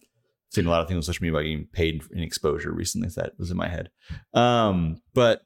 [0.49, 3.09] seen a lot of things on social media about getting paid in exposure recently.
[3.09, 3.89] So that was in my head.
[4.33, 5.41] Um, but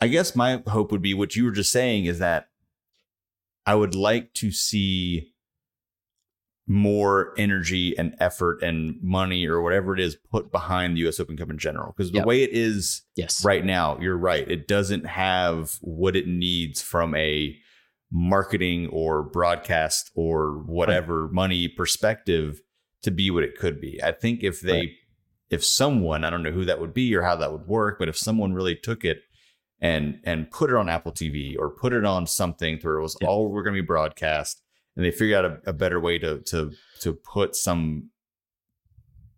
[0.00, 2.46] I guess my hope would be what you were just saying is that
[3.66, 5.28] I would like to see
[6.66, 11.36] more energy and effort and money or whatever it is put behind the US Open
[11.36, 11.92] Cup in general.
[11.96, 12.26] Because the Yep.
[12.26, 13.44] way it is Yes.
[13.44, 14.48] right now, you're right.
[14.50, 17.56] It doesn't have what it needs from a
[18.10, 22.60] marketing or broadcast or whatever money perspective
[23.02, 24.02] to be what it could be.
[24.02, 24.90] I think if they, Right.
[25.50, 28.08] if someone, I don't know who that would be or how that would work, but
[28.08, 29.22] if someone really took it
[29.80, 33.16] and and put it on Apple TV or put it on something where it was
[33.20, 33.28] Yeah.
[33.28, 34.62] all we're going to be broadcast,
[34.96, 38.10] and they figured out a, a better way to to to put some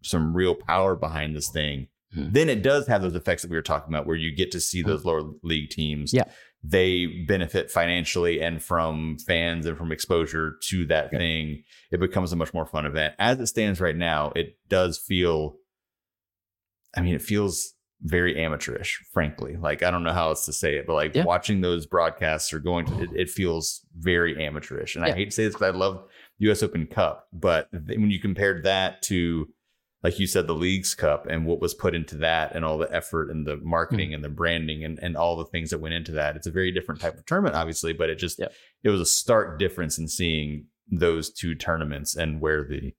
[0.02, 2.32] some real power behind this thing, Mhm.
[2.34, 4.60] then it does have those effects that we were talking about, where you get to
[4.60, 6.12] see those lower league teams.
[6.12, 6.24] Yeah.
[6.66, 11.18] They benefit financially and from fans and from exposure to that Yeah.
[11.18, 11.64] thing.
[11.92, 13.14] It becomes a much more fun event.
[13.18, 15.58] As it stands right now, it does feel,
[16.96, 19.56] I mean, it feels very amateurish, frankly.
[19.56, 21.24] Like, I don't know how else to say it, but like Yeah.
[21.24, 24.96] watching those broadcasts or going to it, it feels very amateurish.
[24.96, 25.12] And Yeah.
[25.12, 26.08] I hate to say this because I love
[26.38, 29.48] US Open Cup, but when you compared that to,
[30.04, 32.94] like you said, the Leagues Cup and what was put into that and all the
[32.94, 34.14] effort and the marketing Hmm.
[34.16, 36.70] and the branding and, and all the things that went into that, it's a very
[36.70, 38.52] different type of tournament, obviously, but it just, Yep.
[38.84, 42.92] it was a stark difference in seeing those two tournaments and where the,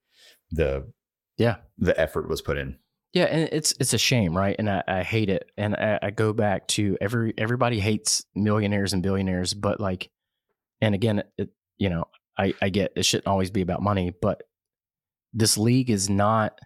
[0.50, 0.92] the,
[1.38, 1.58] Yeah.
[1.78, 2.78] the effort was put in.
[3.12, 4.56] Yeah, and it's it's a shame, right?
[4.58, 5.50] And I, I hate it.
[5.56, 10.10] And I, I go back to every everybody hates millionaires and billionaires, but like,
[10.82, 12.04] and again, it, you know,
[12.36, 14.42] I I get it shouldn't always be about money, but
[15.32, 16.58] this league is not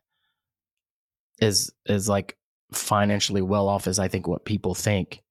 [1.40, 2.36] as as like
[2.72, 5.22] financially well off as I think what people think.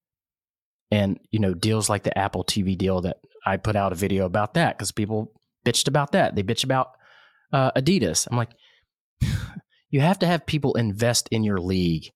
[0.92, 4.26] And you know, deals like the Apple TV deal that I put out a video
[4.26, 5.34] about that because people
[5.66, 6.36] bitched about that.
[6.36, 6.92] They bitch about
[7.52, 8.28] uh, Adidas.
[8.30, 8.52] I'm like,
[9.90, 12.12] you have to have people invest in your league.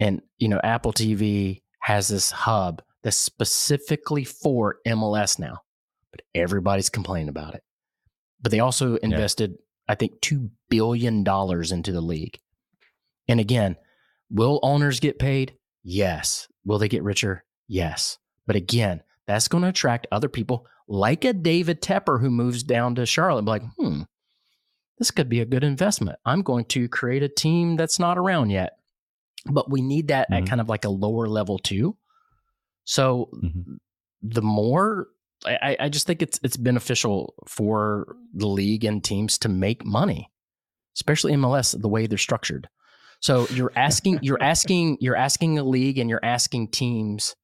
[0.00, 5.60] And, you know, Apple TV has this hub that's specifically for MLS now,
[6.10, 7.62] but everybody's complaining about it.
[8.40, 9.56] But they also invested,
[9.88, 12.38] I think, $2 billion into the league.
[13.28, 13.76] And again,
[14.30, 15.56] will owners get paid?
[15.82, 16.48] Yes.
[16.64, 17.44] Will they get richer?
[17.68, 18.18] Yes.
[18.46, 22.94] But again, that's going to attract other people like a David Tepper who moves down
[22.96, 24.02] to Charlotte and be like, hmm,
[24.98, 26.18] this could be a good investment.
[26.24, 28.72] I'm going to create a team that's not around yet.
[29.46, 30.42] But we need that Mhm.
[30.42, 31.96] at kind of like a lower level too.
[32.84, 33.78] So Mhm.
[34.22, 35.08] the more
[35.46, 39.84] I, I- I just think it's it's beneficial for the league and teams to make
[39.84, 40.30] money,
[40.96, 42.68] especially MLS the way they're structured.
[43.24, 47.34] So you're asking you're asking you're asking a league and you're asking teams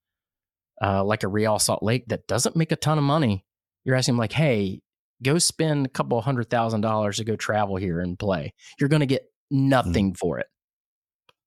[0.82, 3.46] uh, like a Real Salt Lake that doesn't make a ton of money.
[3.84, 4.82] You're asking them like, hey,
[5.22, 8.52] go spend a couple hundred thousand dollars to go travel here and play.
[8.78, 10.48] You're going to get nothing for it.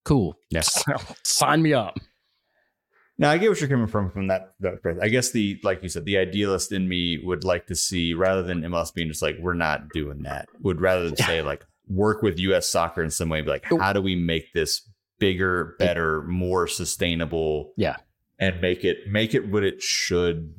[0.03, 0.35] Cool.
[0.49, 0.83] Yes.
[1.23, 1.99] Sign me up.
[3.19, 4.55] Now I get what you're coming from from that.
[4.61, 4.97] that.
[4.99, 8.41] I guess the like you said, the idealist in me would like to see rather
[8.41, 10.49] than MLS being just like we're not doing that.
[10.63, 12.69] Would rather than say like work with U.S.
[12.69, 14.89] soccer in some way, be like how do we make this
[15.19, 17.73] bigger, better, more sustainable?
[17.77, 17.97] Yeah.
[18.39, 20.53] and make it make it what it should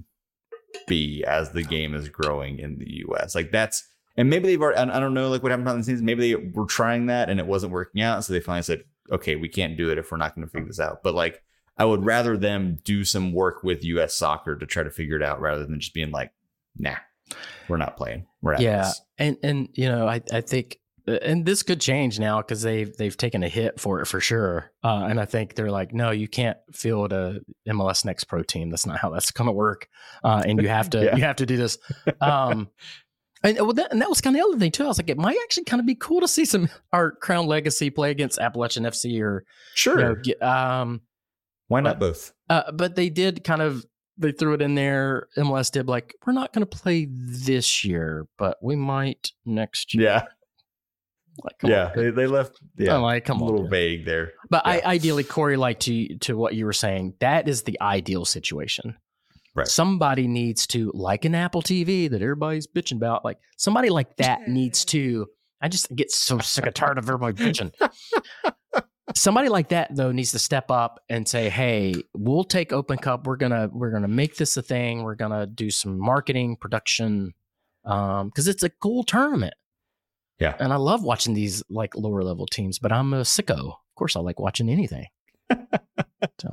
[0.86, 3.34] be as the game is growing in the U.S.
[3.34, 3.86] Like that's
[4.16, 4.78] and maybe they've already.
[4.78, 6.02] I I don't know like what happened behind the scenes.
[6.02, 9.36] Maybe they were trying that and it wasn't working out, so they finally said, okay,
[9.36, 11.02] we can't do it if we're not going to figure this out.
[11.02, 11.42] But like.
[11.76, 14.14] I would rather them do some work with U.S.
[14.14, 16.30] soccer to try to figure it out rather than just being like,
[16.78, 16.94] nah,
[17.68, 18.26] we're not playing.
[18.42, 18.60] We're out.
[18.60, 19.02] Yeah, this.
[19.18, 23.16] and and you know, I I think, and this could change now because they've they've
[23.16, 24.70] taken a hit for it for sure.
[24.82, 28.70] Uh, and I think they're like, no, you can't field a MLS Next Pro team.
[28.70, 29.88] That's not how that's going to work.
[30.22, 31.16] Uh, and you have to Yeah.
[31.16, 31.78] you have to do this.
[32.20, 32.68] Um,
[33.46, 34.84] And, well, that, and that was kind of the other thing too.
[34.84, 37.46] I was like, it might actually kind of be cool to see some our Crown
[37.46, 39.44] Legacy play against Appalachian FC or
[39.74, 39.98] Sure.
[39.98, 41.02] you know, get, um,
[41.68, 42.32] Why not both?
[42.48, 43.84] uh, but they did kind of
[44.16, 45.26] they threw it in there.
[45.36, 50.04] MLS did like we're not going to play this year, but we might next year.
[50.04, 50.22] Yeah.
[51.42, 51.86] Like, Yeah.
[51.86, 51.92] on.
[51.96, 52.58] They, they left.
[52.76, 52.94] Yeah.
[52.96, 54.32] I'm like, come a little vague there.
[54.50, 58.24] But I ideally, Corey, like to to what you were saying, that is the ideal
[58.24, 58.96] situation.
[59.56, 59.68] Right.
[59.68, 64.48] Somebody needs to, like an Apple TV that everybody's bitching about, like somebody like that
[64.48, 65.26] needs to.
[65.60, 67.72] I just get so sick and tired of everybody bitching.
[69.14, 73.26] somebody like that though needs to step up and say, "Hey, we'll take Open Cup.
[73.26, 75.02] We're gonna we're gonna make this a thing.
[75.02, 77.32] We're gonna do some marketing, production,
[77.84, 79.54] um, because it's a cool tournament."
[80.40, 80.54] Yeah.
[80.58, 83.58] and I love watching these like lower level teams, but I'm a sicko.
[83.68, 85.06] Of course, I like watching anything.
[86.40, 86.50] so.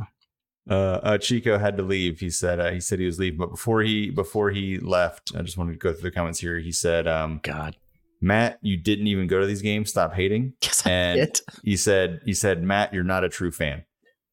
[0.69, 2.19] Uh, uh, Chico had to leave.
[2.19, 5.41] He said uh, he said he was leaving, but before he before he left, I
[5.41, 6.59] just wanted to go through the comments here.
[6.59, 7.75] He said, um, God,
[8.21, 9.89] "Matt, you didn't even go to these games.
[9.89, 11.39] Stop hating." yes, I And- did.
[11.63, 13.83] He said, "He said, Matt, you're not a true fan."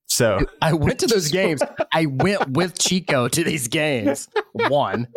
[0.06, 1.62] So I went to those games.
[1.92, 4.28] I went with Chico to these games.
[4.52, 5.08] One,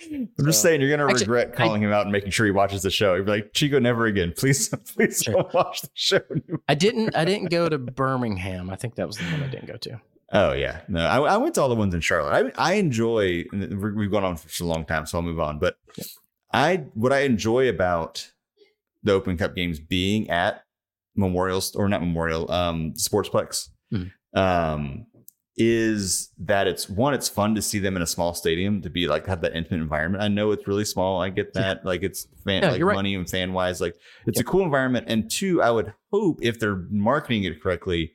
[0.00, 2.82] I'm just saying, you're gonna Actually, regret calling him out and making sure he watches
[2.82, 3.14] the show.
[3.14, 4.32] You'd be like, Chico, never again.
[4.36, 5.34] Please, please Sure.
[5.34, 6.20] don't watch the show.
[6.68, 7.16] I didn't.
[7.16, 8.70] I didn't go to Birmingham.
[8.70, 10.00] I think that was the one I didn't go to.
[10.32, 12.52] Oh yeah, no, I, I went to all the ones in Charlotte.
[12.56, 13.44] I I enjoy.
[13.52, 15.58] We've gone on for a long time, so I'll move on.
[15.58, 15.76] But
[16.52, 18.30] I what I enjoy about
[19.02, 20.62] the Open Cup games being at
[21.16, 24.12] Memorial or not Memorial, um, Sportsplex, Mhm.
[24.34, 25.06] um,
[25.58, 29.08] is that it's one, it's fun to see them in a small stadium to be
[29.08, 30.22] like have that intimate environment.
[30.22, 31.20] I know it's really small.
[31.20, 31.84] I get that.
[31.84, 32.94] Like it's fan No, like right.
[32.94, 35.06] money and fan wise, like it's a cool environment.
[35.08, 38.12] And two, I would hope if they're marketing it correctly,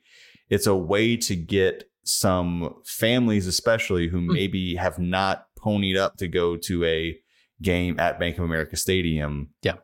[0.48, 4.32] it's a way to get some families, especially who Hmm.
[4.32, 7.16] maybe have not ponied up to go to a
[7.62, 9.50] game at Bank of America Stadium.
[9.62, 9.76] Yeah.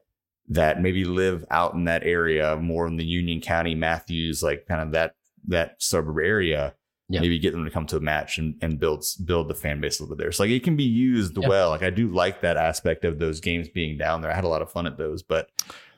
[0.48, 4.80] That maybe live out in that area more in the Union County, Matthews, like kind
[4.80, 5.14] of that
[5.46, 6.74] that suburb area.
[7.12, 7.20] Yeah.
[7.20, 9.98] Maybe get them to come to a match and, and build build the fan base
[9.98, 10.32] a little bit there.
[10.32, 11.48] So like it can be used Yeah.
[11.48, 11.70] well.
[11.70, 14.30] Like I do like that aspect of those games being down there.
[14.30, 15.50] I had a lot of fun at those, but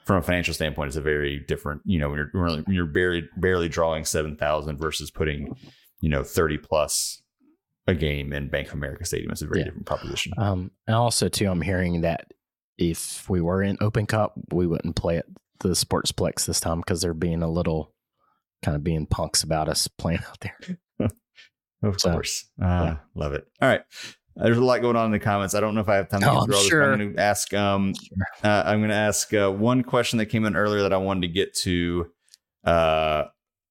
[0.05, 1.83] from a financial standpoint, it's a very different.
[1.85, 5.55] You know, when you're when you're barely barely drawing seven thousand versus putting,
[6.01, 7.23] you know, thirty plus
[7.87, 9.31] a game in Bank of America Stadium.
[9.33, 9.65] It's a very Yeah.
[9.67, 10.33] different proposition.
[10.39, 12.33] Um, and also too, I'm hearing that
[12.79, 15.27] if we were in Open Cup, we wouldn't play at
[15.61, 17.93] the Sportsplex this time because they're being a little
[18.63, 20.79] kind of being punks about us playing out there.
[21.83, 22.45] Of So, course.
[22.63, 23.47] Uh, Love it.
[23.61, 23.83] All right.
[24.37, 25.55] There's a lot going on in the comments.
[25.55, 26.69] I don't know if I have time to Oh, get I'm through all this.
[26.69, 26.93] sure.
[26.93, 27.53] I'm going to ask.
[27.53, 27.93] Um,
[28.43, 31.23] uh, I'm going to ask uh, one question that came in earlier that I wanted
[31.23, 32.11] to get to
[32.65, 33.25] uh,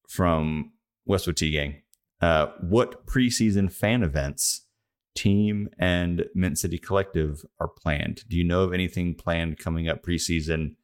[0.07, 0.73] from
[1.05, 1.81] Westwood T Gang.
[2.21, 4.67] Uh, what preseason fan events,
[5.15, 8.23] team and Mint City Collective are planned?
[8.29, 10.75] Do you know of anything planned coming up preseason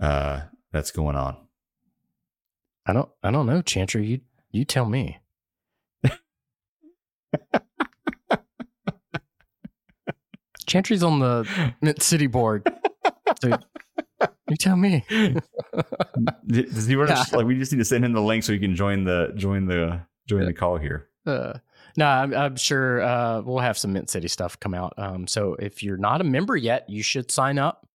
[0.00, 1.38] uh, that's going on?
[2.84, 4.04] I don't, I don't know, Chantry.
[4.06, 4.20] You,
[4.50, 5.18] you tell me.
[10.66, 12.66] Chantry's on the Mint City board.
[13.40, 13.58] So
[14.48, 15.04] you tell me.
[16.46, 18.58] Does he want to, like we just need to send him the link so he
[18.58, 21.08] can join the join the join the call here.
[21.26, 21.54] Uh,
[21.96, 24.94] no, I'm, I'm sure uh, we'll have some Mint City stuff come out.
[24.96, 27.86] Um, so if you're not a member yet, you should sign up.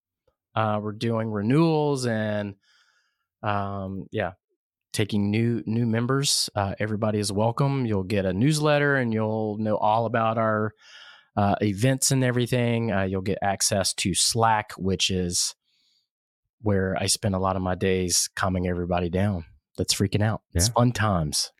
[0.54, 2.54] Uh, we're doing renewals and
[3.42, 4.32] um, yeah,
[4.92, 6.50] taking new new members.
[6.54, 7.86] Uh, everybody is welcome.
[7.86, 10.72] You'll get a newsletter and you'll know all about our
[11.36, 12.92] uh, events and everything.
[12.92, 15.54] Uh, you'll get access to Slack, which is
[16.60, 19.44] where I spend a lot of my days calming everybody down.
[19.76, 20.42] That's freaking out.
[20.54, 21.52] It's fun times.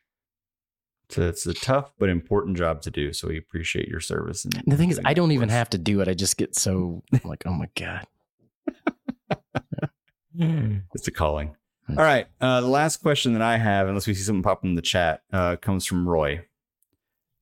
[1.10, 3.12] So it's a tough but important job to do.
[3.12, 4.44] So we appreciate your service.
[4.44, 6.08] And The thing is, I don't even have to do it.
[6.08, 8.06] I just get so I'm like, oh my god.
[10.94, 11.56] It's a calling.
[11.90, 12.26] All right.
[12.40, 15.22] Uh, the last question that I have, unless we see something pop in the chat,
[15.32, 16.44] uh, comes from Roy,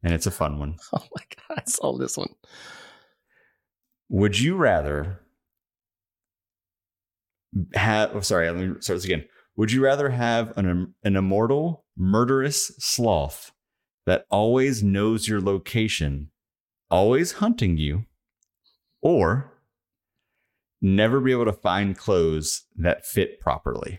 [0.02, 0.76] and it's a fun one.
[0.92, 2.32] Oh my god, I saw this one.
[4.08, 5.20] Would you rather
[7.74, 8.14] have?
[8.14, 9.24] Oh, sorry, let me start this again.
[9.56, 13.52] Would you rather have an an immortal, murderous sloth
[14.04, 16.30] that always knows your location,
[16.88, 18.04] always hunting you,
[19.02, 19.52] or
[20.80, 23.98] never be able to find clothes that fit properly?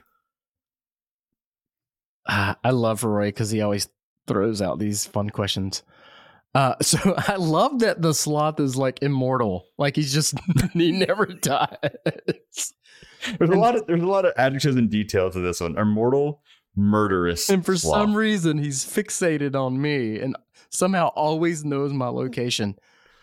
[2.28, 3.88] Uh, I love Roy because he always
[4.28, 5.84] throws out these fun questions.
[6.54, 9.66] Uh, so I love that the sloth is like immortal.
[9.78, 10.36] Like he's just
[10.74, 11.78] he never dies.
[13.38, 15.78] There's a lot of there's a lot of adjectives and detail to this one.
[15.78, 16.42] Immortal,
[16.76, 18.02] murderous, And for sloth.
[18.04, 20.36] some reason, he's fixated on me and
[20.70, 22.78] somehow always knows my location.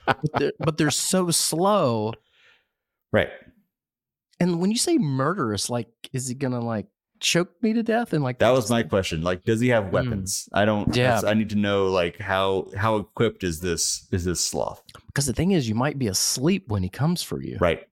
[0.06, 2.12] But they're, but they're so slow.
[3.12, 3.31] Right.
[4.40, 6.86] And when you say murderous, like, is he gonna like
[7.25, 8.13] choke me to death?
[8.13, 9.23] And like That was my question.
[9.23, 10.49] Like, does he have weapons?
[10.53, 10.91] I don't.
[10.91, 10.97] Mm.
[10.97, 11.21] Yeah.
[11.27, 14.83] I need to know like how how equipped is this is this sloth?
[15.07, 17.83] because the thing is, you might be asleep when he comes for you, Right.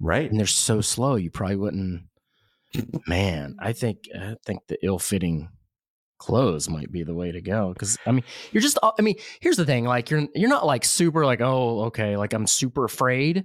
[0.00, 0.28] Right.
[0.30, 2.02] and they're so slow, you probably wouldn't.
[3.06, 5.48] Man, I think I think the ill-fitting
[6.18, 8.78] clothes might be the way to go because I mean, you're just.
[8.82, 12.32] I mean, here's the thing: like you're you're not like super like oh okay like
[12.32, 13.44] I'm super afraid,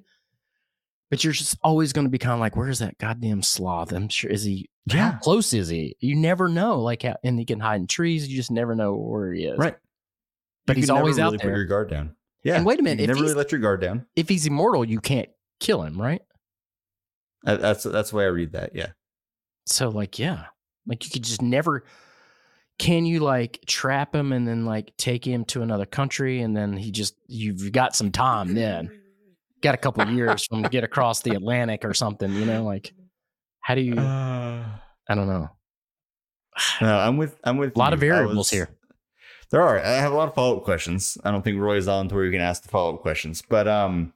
[1.11, 3.91] but you're just always going to be kind of like where's that goddamn sloth?
[3.91, 5.95] I'm sure is he How close is he?
[5.99, 6.81] You never know.
[6.81, 8.27] Like, how, and he can hide in trees.
[8.27, 9.57] You just never know where he is.
[9.57, 9.75] Right.
[10.65, 11.51] But he's always out really there.
[11.51, 12.15] Put your guard down.
[12.43, 12.55] Yeah.
[12.55, 14.05] And wait a minute, You if never really let your guard down.
[14.15, 15.29] If he's immortal, you can't
[15.59, 16.21] kill him, right?
[17.43, 18.75] That's that's the way I read that.
[18.75, 18.91] Yeah.
[19.65, 20.45] So, like, yeah,
[20.85, 21.85] like you could just never.
[22.77, 26.77] Can you like trap him and then like take him to another country and then
[26.77, 28.89] he just you've got some time then
[29.61, 32.63] got a couple of years from to get across the Atlantic or something, you know?
[32.63, 32.93] Like,
[33.61, 33.95] how do you?
[33.95, 34.63] Uh,
[35.09, 35.49] I don't know.
[36.81, 38.11] no, I'm with I'm with A lot of you.
[38.11, 38.69] I variables was- here.
[39.51, 39.79] There are.
[39.79, 41.17] I have a lot of follow up questions.
[41.23, 43.67] I don't think Roy's on to where you can ask the follow up questions, but
[43.67, 44.13] um,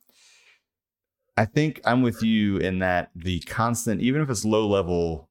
[1.35, 5.29] I think I'm with you in that the constant, even if it's low level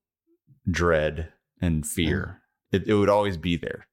[0.68, 1.28] dread
[1.60, 2.40] and fear,
[2.74, 2.80] Mm.
[2.82, 3.86] it, it would always be there.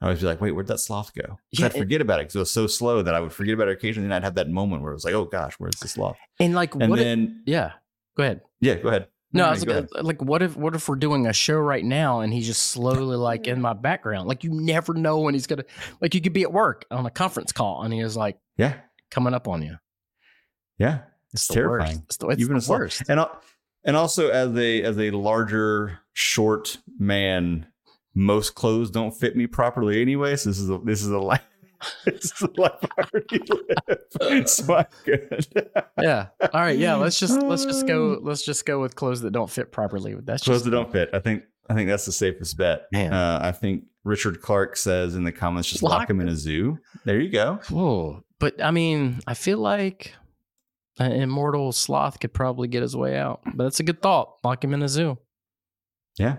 [0.00, 1.38] I always be like, wait, where'd that sloth go?
[1.52, 3.68] Yeah, I'd forget about it because it was so slow that I would forget about
[3.68, 5.86] it occasionally, and I'd have that moment where it was like, oh gosh, where's the
[5.86, 6.16] sloth?
[6.40, 7.72] And like, And then, yeah,
[8.16, 8.40] go ahead.
[8.60, 9.06] yeah, go ahead.
[9.32, 12.20] No, I was like, like, what if what if we're doing a show right now
[12.20, 14.26] and he's just slowly like in my background?
[14.26, 15.64] Like you never know when he's gonna
[16.00, 18.74] like you could be at work on a conference call and he is like Yeah,
[19.10, 19.76] coming up on you.
[20.78, 21.00] yeah.
[21.34, 21.96] It's, It's terrifying.
[21.96, 22.02] worst.
[22.06, 23.02] It's the, it's Even the worst.
[23.08, 23.20] and
[23.84, 27.66] and also as a as a larger short man
[28.14, 31.18] most clothes don't fit me properly anyway so this is a this is a
[32.06, 33.40] is a life i already
[34.20, 35.46] live so i'm good
[36.00, 36.26] Yeah.
[36.40, 36.78] All right.
[36.78, 36.94] Yeah.
[36.96, 40.14] Let's just let's just go let's just go with clothes that don't fit properly.
[40.14, 43.12] That's clothes just that don't fit i think i think that's the safest bet Man.
[43.12, 46.36] uh, i think richard clark says in the comments just lock, Lock him in a
[46.36, 48.22] zoo there you go Whoa.
[48.40, 50.14] But I mean, I feel like
[51.00, 53.40] an immortal sloth could probably get his way out.
[53.54, 54.36] But that's a good thought.
[54.44, 55.18] Lock him in a zoo.
[56.18, 56.36] yeah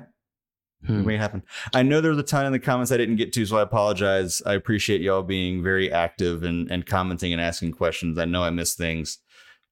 [0.86, 1.02] Hmm.
[1.02, 1.44] It may happen.
[1.74, 4.42] I know there's a ton in the comments I didn't get to, so I apologize.
[4.46, 8.18] I appreciate y'all being very active and, and commenting and asking questions.
[8.18, 9.18] I know I missed things,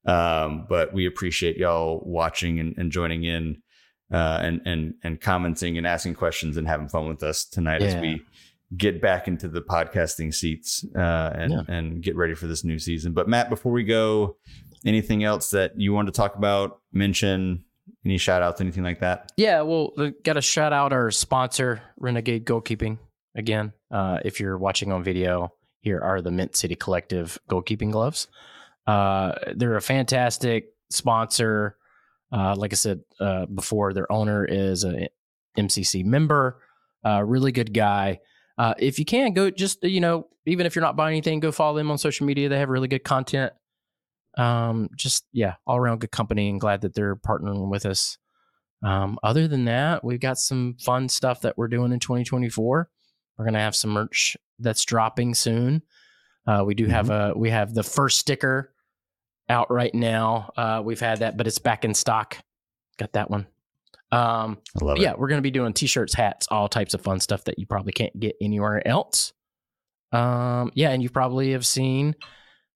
[0.06, 3.62] um, but we appreciate y'all watching and, and joining in
[4.12, 7.96] uh, and and and commenting and asking questions and having fun with us tonight as
[8.02, 8.22] we
[8.76, 11.62] get back into the podcasting seats uh, and Yeah.
[11.70, 13.14] and get ready for this new season.
[13.14, 14.38] But Matt, before we go,
[14.86, 17.64] anything else that you want to talk about, mention,
[18.08, 19.32] any shout outs, anything like that?
[19.38, 19.94] Yeah, well,
[20.24, 22.98] got to shout out our sponsor, Renegade Goalkeeping.
[23.36, 28.28] Again, uh, if you're watching on video, here are the Mint City Collective goalkeeping gloves.
[28.88, 31.78] Uh, they're a fantastic sponsor.
[32.32, 35.10] Uh, like I said uh, before, their owner is a
[35.58, 36.60] MCC member,
[37.06, 38.20] uh, really good guy.
[38.58, 41.52] Uh, if you can go, just you know, even if you're not buying anything, go
[41.52, 42.50] follow them on social media.
[42.50, 43.54] They have really good content.
[44.38, 48.18] Um, just yeah, all around good company, and glad that they're partnering with us.
[48.84, 52.90] Um, other than that, we've got some fun stuff that we're doing in 2024.
[53.38, 55.82] We're gonna have some merch that's dropping soon.
[56.46, 58.74] Uh, we do have a we have the first sticker
[59.50, 60.52] out right now.
[60.56, 62.38] Uh, we've had that, but it's back in stock.
[62.98, 63.48] Got that one.
[64.12, 67.44] Um, I love yeah, we're gonna be doing t-shirts, hats, all types of fun stuff
[67.46, 69.34] that you probably can't get anywhere else.
[70.12, 72.16] Um, yeah, and you probably have seen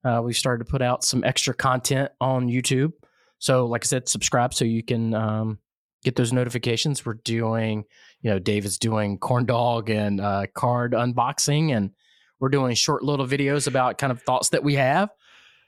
[0.04, 2.94] uh, we've started to put out some extra content on YouTube.
[3.40, 5.60] So, like I said, subscribe so you can um,
[6.04, 7.06] get those notifications.
[7.06, 7.86] We're doing,
[8.22, 11.92] you know, David's doing corn dog and uh, card unboxing, and
[12.40, 15.10] we're doing short little videos about kind of thoughts that we have.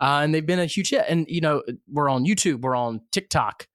[0.02, 1.06] Uh, and they've been a huge hit.
[1.08, 3.68] And, you know, we're on YouTube, we're on TikTok.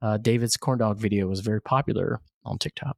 [0.00, 2.96] Uh, David's corn dog video was very popular on TikTok.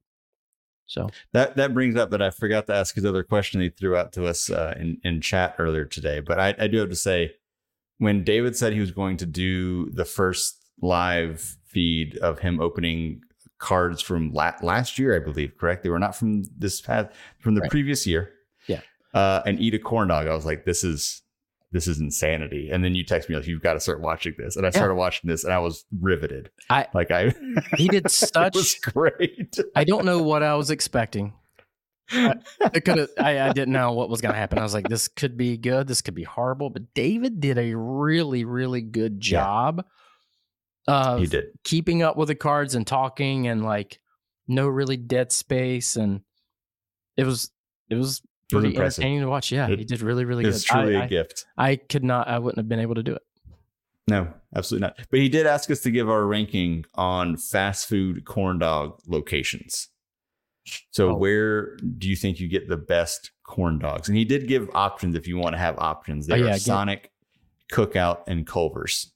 [0.87, 3.95] So, That that brings up that I forgot to ask his other question he threw
[3.95, 6.19] out to us uh, in in chat earlier today.
[6.19, 7.33] But I, I do have to say,
[7.97, 13.21] when David said he was going to do the first live feed of him opening
[13.57, 15.81] cards from la- last year, I believe, correct?
[15.83, 17.09] They were not from this past
[17.39, 17.71] from the Right.
[17.71, 18.31] previous year.
[18.67, 18.81] Yeah.
[19.13, 20.27] Uh, and eat a corn dog.
[20.27, 21.21] I was like, this is
[21.75, 22.69] this is insanity.
[22.71, 24.55] And then you text me like, you've got to start watching this.
[24.55, 26.49] And I started watching this, and I was riveted.
[26.69, 27.33] I- like I
[27.77, 28.55] he did such.
[28.55, 29.59] was great.
[29.75, 31.33] I don't know what I was expecting.
[32.11, 33.09] I, have.
[33.19, 34.57] I, I didn't know what was going to happen.
[34.59, 35.87] I was like, this could be good.
[35.87, 36.69] This could be horrible.
[36.69, 39.39] But David did a really, really good Yeah.
[39.41, 39.85] job
[40.87, 41.45] of he did.
[41.63, 43.99] keeping up with the cards and talking and like
[44.47, 46.21] no really dead space and
[47.17, 47.49] it was
[47.89, 49.01] It was pretty impressive.
[49.03, 49.51] entertaining to watch.
[49.51, 50.57] Yeah, It- he did really, really It's good.
[50.57, 51.45] It's truly I, a I, gift.
[51.57, 52.27] I could not.
[52.27, 53.21] I wouldn't have been able to do it.
[54.07, 54.97] No, absolutely not.
[55.09, 59.87] But he did ask us to give our ranking on fast food corn dog locations.
[60.91, 61.15] So Oh.
[61.15, 64.07] where do you think you get the best corn dogs?
[64.07, 66.27] And he did give options if you want to have options.
[66.27, 67.11] They Oh, are yeah, Sonic,
[67.71, 69.11] Cookout, and Culver's.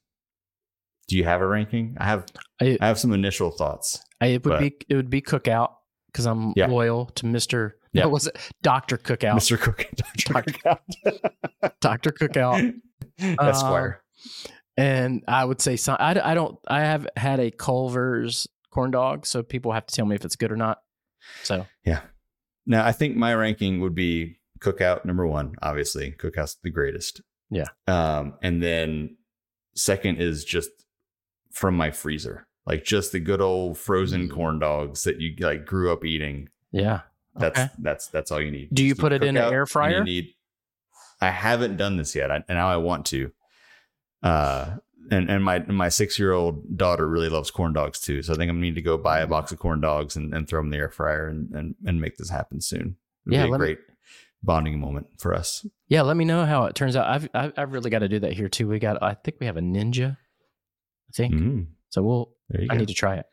[1.08, 1.96] Do you have a ranking?
[1.98, 2.26] I have
[2.60, 4.00] I, I have some initial thoughts.
[4.20, 5.72] I, it would but- be it would be cookout
[6.06, 6.66] because I'm Yeah.
[6.66, 7.76] loyal to Mister.
[7.92, 8.04] Yeah.
[8.04, 8.38] What was it?
[8.62, 9.34] Doctor Cookout.
[9.34, 9.58] Mr.
[9.58, 10.32] Cook Dr.
[10.52, 10.78] Cookout.
[11.80, 12.74] Doctor Cookout.
[13.18, 14.02] Esquire.
[14.76, 19.26] And I would say some, I, I don't I have had a Culver's corn dog,
[19.26, 20.78] so people have to tell me if it's good or not.
[21.42, 22.00] So yeah.
[22.66, 25.54] Now, I think my ranking would be Cookout number one.
[25.60, 27.20] Obviously, Cookout's the greatest.
[27.50, 27.66] Yeah.
[27.88, 29.16] Um, and then
[29.74, 30.70] second is just
[31.52, 34.32] from my freezer, like just the good old frozen Mm.
[34.32, 36.48] corn dogs that you like grew up eating.
[36.72, 37.00] yeah,
[37.36, 37.68] That's Okay.
[37.78, 38.68] that's that's all you need.
[38.72, 39.98] Do you Just put it in an air fryer?
[39.98, 40.34] You need.
[41.20, 43.30] I haven't done this yet, I, and now I want to.
[44.22, 44.76] Uh,
[45.10, 48.36] and and my my six year old daughter really loves corn dogs too, so I
[48.36, 50.60] think I'm gonna need to go buy a box of corn dogs and, and throw
[50.60, 52.96] them in the air fryer and, and and make this happen soon.
[53.26, 53.78] It'd Yeah, be a let me- great
[54.42, 55.66] bonding moment for us.
[55.88, 56.02] yeah.
[56.02, 57.06] Let me know how it turns out.
[57.06, 58.68] I've I've, I've really got to do that here too.
[58.68, 60.12] We got I think we have a Ninja.
[60.16, 62.02] I think Mm, so.
[62.02, 62.74] We'll I go.
[62.76, 63.26] need to try it.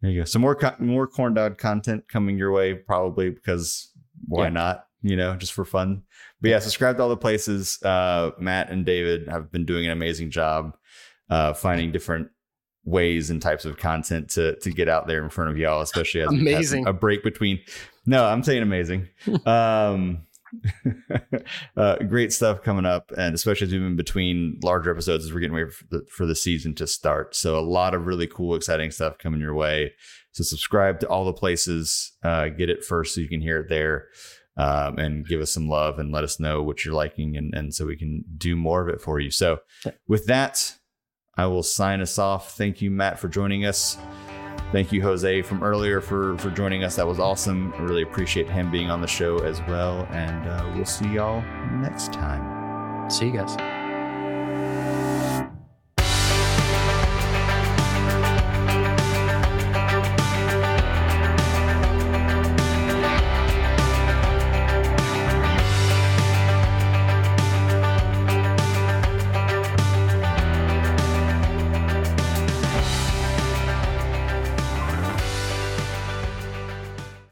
[0.00, 0.24] There you go.
[0.24, 3.90] Some more co- more corn dog content coming your way, probably because
[4.26, 4.50] why Yeah.
[4.50, 4.84] not?
[5.02, 6.02] You know, just for fun.
[6.40, 7.80] But yeah, subscribe to all the places.
[7.82, 10.76] Uh, Matt and David have been doing an amazing job
[11.30, 12.28] uh, finding different
[12.84, 16.22] ways and types of content to to get out there in front of y'all, especially
[16.22, 16.86] as Amazing.
[16.86, 17.60] a break between.
[18.06, 19.08] No, I'm saying amazing.
[19.46, 20.22] um,
[21.76, 25.40] uh, great stuff coming up, and especially as we've been between larger episodes as we're
[25.40, 27.34] getting ready for the, for the season to start.
[27.34, 29.92] So a lot of really cool, exciting stuff coming your way.
[30.32, 33.68] So subscribe to all the places, uh, get it first so you can hear it
[33.68, 34.06] there.
[34.56, 37.72] Um, and give us some love and let us know what you're liking and, and
[37.72, 39.30] so we can do more of it for you.
[39.30, 39.60] So
[40.08, 40.74] with that,
[41.36, 42.56] I will sign us off.
[42.56, 43.96] Thank you, Matt, for joining us.
[44.70, 46.96] Thank you, Jose, from earlier for for joining us.
[46.96, 47.72] That was awesome.
[47.76, 50.06] I really appreciate him being on the show as well.
[50.10, 51.42] And uh, we'll see y'all
[51.72, 53.10] next time.
[53.10, 53.77] See you guys.